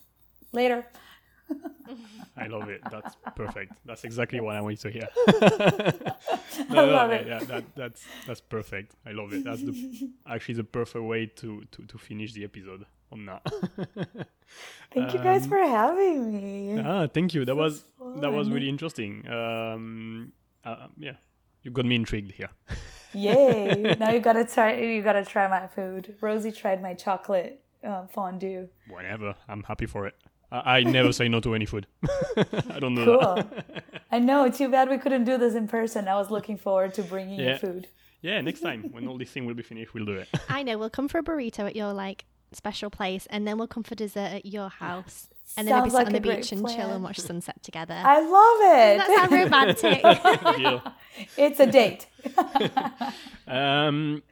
later. 0.53 0.87
I 2.37 2.47
love 2.47 2.69
it. 2.69 2.81
That's 2.91 3.17
perfect. 3.35 3.73
That's 3.85 4.05
exactly 4.05 4.41
what 4.41 4.57
I 4.57 4.61
wanted 4.61 4.81
to 4.81 4.91
hear. 4.91 5.09
I 6.71 6.75
love 6.83 7.11
yeah, 7.11 7.17
it. 7.17 7.27
Yeah, 7.27 7.39
that, 7.45 7.65
that's 7.75 8.05
that's 8.27 8.41
perfect. 8.41 8.95
I 9.07 9.13
love 9.13 9.33
it. 9.33 9.45
That's 9.45 9.63
the 9.63 10.11
actually 10.27 10.55
the 10.55 10.65
perfect 10.65 11.05
way 11.05 11.27
to 11.27 11.65
to, 11.73 11.83
to 11.87 11.99
finish 11.99 12.33
the 12.33 12.45
episode 12.45 12.87
on 13.13 13.27
that. 13.27 13.43
Thank 14.93 15.13
you 15.15 15.19
guys 15.21 15.45
Um, 15.45 15.49
for 15.49 15.59
having 15.59 16.33
me. 16.33 16.81
ah, 16.81 17.07
thank 17.07 17.35
you. 17.35 17.45
That 17.45 17.57
was 17.57 17.85
that 18.21 18.33
was 18.33 18.51
really 18.51 18.69
interesting. 18.69 19.27
Um, 19.29 20.33
uh, 20.65 20.89
yeah, 20.99 21.17
you 21.63 21.71
got 21.71 21.85
me 21.85 21.95
intrigued 21.97 22.33
here. 22.33 22.51
Yay! 23.13 23.97
now 23.99 24.11
you 24.11 24.21
gotta 24.21 24.45
try. 24.45 24.75
You 24.77 25.03
gotta 25.03 25.25
try 25.25 25.49
my 25.49 25.67
food. 25.67 26.15
Rosie 26.21 26.53
tried 26.53 26.81
my 26.83 26.95
chocolate 26.95 27.63
uh, 27.85 28.07
fondue. 28.07 28.69
Whenever, 28.89 29.35
I'm 29.49 29.63
happy 29.65 29.87
for 29.87 30.07
it. 30.07 30.15
I, 30.53 30.79
I 30.79 30.83
never 30.83 31.13
say 31.13 31.29
no 31.29 31.41
to 31.41 31.55
any 31.55 31.67
food. 31.67 31.87
I 32.37 32.79
don't 32.81 32.95
know. 32.95 33.05
Cool. 33.05 33.35
that. 33.37 33.65
I 34.11 34.19
know. 34.19 34.51
Too 34.51 34.69
bad 34.69 34.89
we 34.89 34.99
couldn't 34.99 35.25
do 35.25 35.39
this 35.39 35.55
in 35.55 35.69
person. 35.69 36.09
I 36.09 36.17
was 36.17 36.31
looking 36.31 36.57
forward 36.57 36.95
to 36.95 37.03
bringing 37.03 37.39
you 37.41 37.57
food. 37.57 37.89
Yeah, 38.23 38.41
next 38.43 38.61
time 38.61 38.89
when 38.93 39.07
all 39.09 39.17
this 39.17 39.31
thing 39.31 39.47
will 39.47 39.55
be 39.55 39.63
finished, 39.63 39.95
we'll 39.95 40.05
do 40.05 40.13
it. 40.13 40.29
I 40.49 40.63
know 40.63 40.77
we'll 40.79 40.91
come 40.91 41.09
for 41.09 41.19
a 41.19 41.23
burrito 41.23 41.61
at 41.61 41.75
your 41.75 41.93
like 41.93 42.25
special 42.53 42.91
place, 42.91 43.27
and 43.31 43.47
then 43.47 43.57
we'll 43.57 43.69
come 43.69 43.83
for 43.83 43.95
dessert 43.95 44.33
at 44.33 44.47
your 44.47 44.69
house, 44.69 45.29
and 45.57 45.67
then 45.67 45.75
maybe 45.77 45.91
Sounds 45.91 45.93
sit 45.93 45.99
like 45.99 46.07
on 46.09 46.13
the 46.13 46.19
a 46.19 46.23
great 46.23 46.37
beach 46.43 46.53
and 46.53 46.69
chill 46.69 46.91
and 46.91 47.03
watch 47.03 47.19
sunset 47.19 47.63
together. 47.63 47.95
I 47.95 48.21
love 48.21 48.61
it. 48.79 48.99
Doesn't 48.99 49.31
that 49.31 49.79
sound 49.79 50.63
romantic? 50.63 50.93
It's 51.37 51.61
a 51.61 51.67
date. 51.67 52.07
Um, 53.47 54.23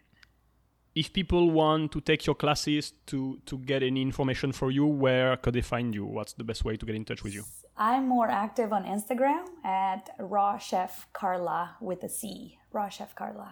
if 1.01 1.07
people 1.13 1.45
want 1.61 1.93
to 1.95 2.01
take 2.01 2.23
your 2.29 2.37
classes 2.45 2.85
to 3.11 3.19
to 3.49 3.55
get 3.71 3.81
any 3.83 4.01
information 4.11 4.51
for 4.53 4.69
you, 4.71 4.87
where 5.05 5.37
could 5.43 5.55
they 5.55 5.67
find 5.75 5.89
you? 5.99 6.05
What's 6.17 6.35
the 6.41 6.45
best 6.51 6.63
way 6.67 6.75
to 6.77 6.85
get 6.89 6.95
in 7.01 7.05
touch 7.05 7.23
with 7.25 7.35
you? 7.39 7.45
I'm 7.77 8.05
more 8.17 8.29
active 8.45 8.73
on 8.73 8.83
Instagram 8.97 9.45
at 9.65 10.03
Raw 10.19 10.59
Chef 10.59 10.93
Carla 11.13 11.77
with 11.81 12.01
a 12.03 12.09
C. 12.09 12.59
Raw 12.73 12.89
Chef 12.89 13.15
Carla. 13.15 13.51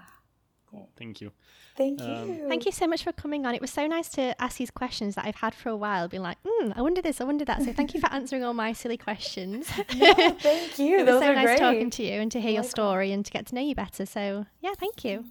Thank 0.99 1.21
you. 1.23 1.31
Thank 1.77 2.03
Um, 2.03 2.29
you. 2.29 2.49
Thank 2.49 2.67
you 2.67 2.73
so 2.73 2.87
much 2.87 3.03
for 3.07 3.13
coming 3.13 3.47
on. 3.47 3.55
It 3.55 3.63
was 3.63 3.71
so 3.81 3.87
nice 3.87 4.09
to 4.11 4.23
ask 4.47 4.59
these 4.59 4.71
questions 4.83 5.15
that 5.15 5.25
I've 5.25 5.41
had 5.47 5.55
for 5.55 5.71
a 5.71 5.77
while, 5.85 6.07
being 6.09 6.23
like, 6.23 6.37
mm, 6.45 6.73
I 6.77 6.83
wonder 6.83 7.01
this, 7.01 7.19
I 7.21 7.25
wonder 7.25 7.45
that. 7.47 7.63
So 7.63 7.73
thank 7.73 7.95
you 7.95 8.01
for 8.01 8.11
answering 8.13 8.45
all 8.45 8.53
my 8.53 8.73
silly 8.75 8.99
questions. 8.99 9.71
No, 9.97 10.13
thank 10.49 10.79
you. 10.79 10.99
it 11.01 11.07
was 11.07 11.07
Those 11.07 11.23
so 11.23 11.31
are 11.31 11.35
nice 11.35 11.47
great. 11.47 11.59
talking 11.67 11.91
to 11.91 12.03
you 12.03 12.21
and 12.21 12.31
to 12.33 12.41
hear 12.41 12.51
your 12.59 12.65
story 12.77 13.09
and 13.13 13.25
to 13.25 13.31
get 13.37 13.47
to 13.47 13.55
know 13.55 13.63
you 13.63 13.75
better. 13.75 14.05
So 14.05 14.45
yeah, 14.61 14.75
thank 14.79 15.03
you. 15.05 15.25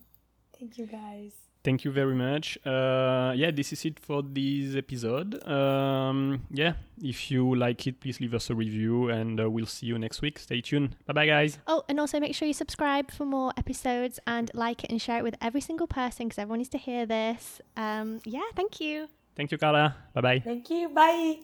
Thank 0.57 0.77
you, 0.79 0.87
guys. 0.87 1.33
Thank 1.65 1.83
you 1.83 1.89
very 1.89 2.13
much. 2.13 2.59
Uh, 2.63 3.33
yeah, 3.35 3.49
this 3.49 3.73
is 3.73 3.83
it 3.85 3.99
for 3.99 4.21
this 4.21 4.75
episode. 4.75 5.41
Um, 5.47 6.43
yeah, 6.51 6.73
if 7.01 7.31
you 7.31 7.55
like 7.55 7.87
it, 7.87 7.99
please 7.99 8.21
leave 8.21 8.35
us 8.35 8.51
a 8.51 8.55
review, 8.55 9.09
and 9.09 9.41
uh, 9.41 9.49
we'll 9.49 9.65
see 9.65 9.87
you 9.87 9.97
next 9.97 10.21
week. 10.21 10.37
Stay 10.37 10.61
tuned. 10.61 10.95
Bye 11.07 11.13
bye, 11.13 11.25
guys. 11.25 11.57
Oh, 11.65 11.81
and 11.89 11.99
also 11.99 12.19
make 12.19 12.35
sure 12.35 12.47
you 12.47 12.53
subscribe 12.53 13.09
for 13.09 13.25
more 13.25 13.51
episodes 13.57 14.19
and 14.27 14.51
like 14.53 14.83
it 14.83 14.91
and 14.91 15.01
share 15.01 15.17
it 15.17 15.23
with 15.23 15.37
every 15.41 15.61
single 15.61 15.87
person 15.87 16.27
because 16.27 16.37
everyone 16.37 16.59
needs 16.59 16.69
to 16.69 16.77
hear 16.77 17.07
this. 17.07 17.61
Um, 17.75 18.19
yeah, 18.25 18.45
thank 18.55 18.79
you. 18.79 19.07
Thank 19.35 19.51
you, 19.51 19.57
Carla. 19.57 19.95
Bye 20.13 20.21
bye. 20.21 20.39
Thank 20.45 20.69
you. 20.69 20.89
Bye. 20.89 21.39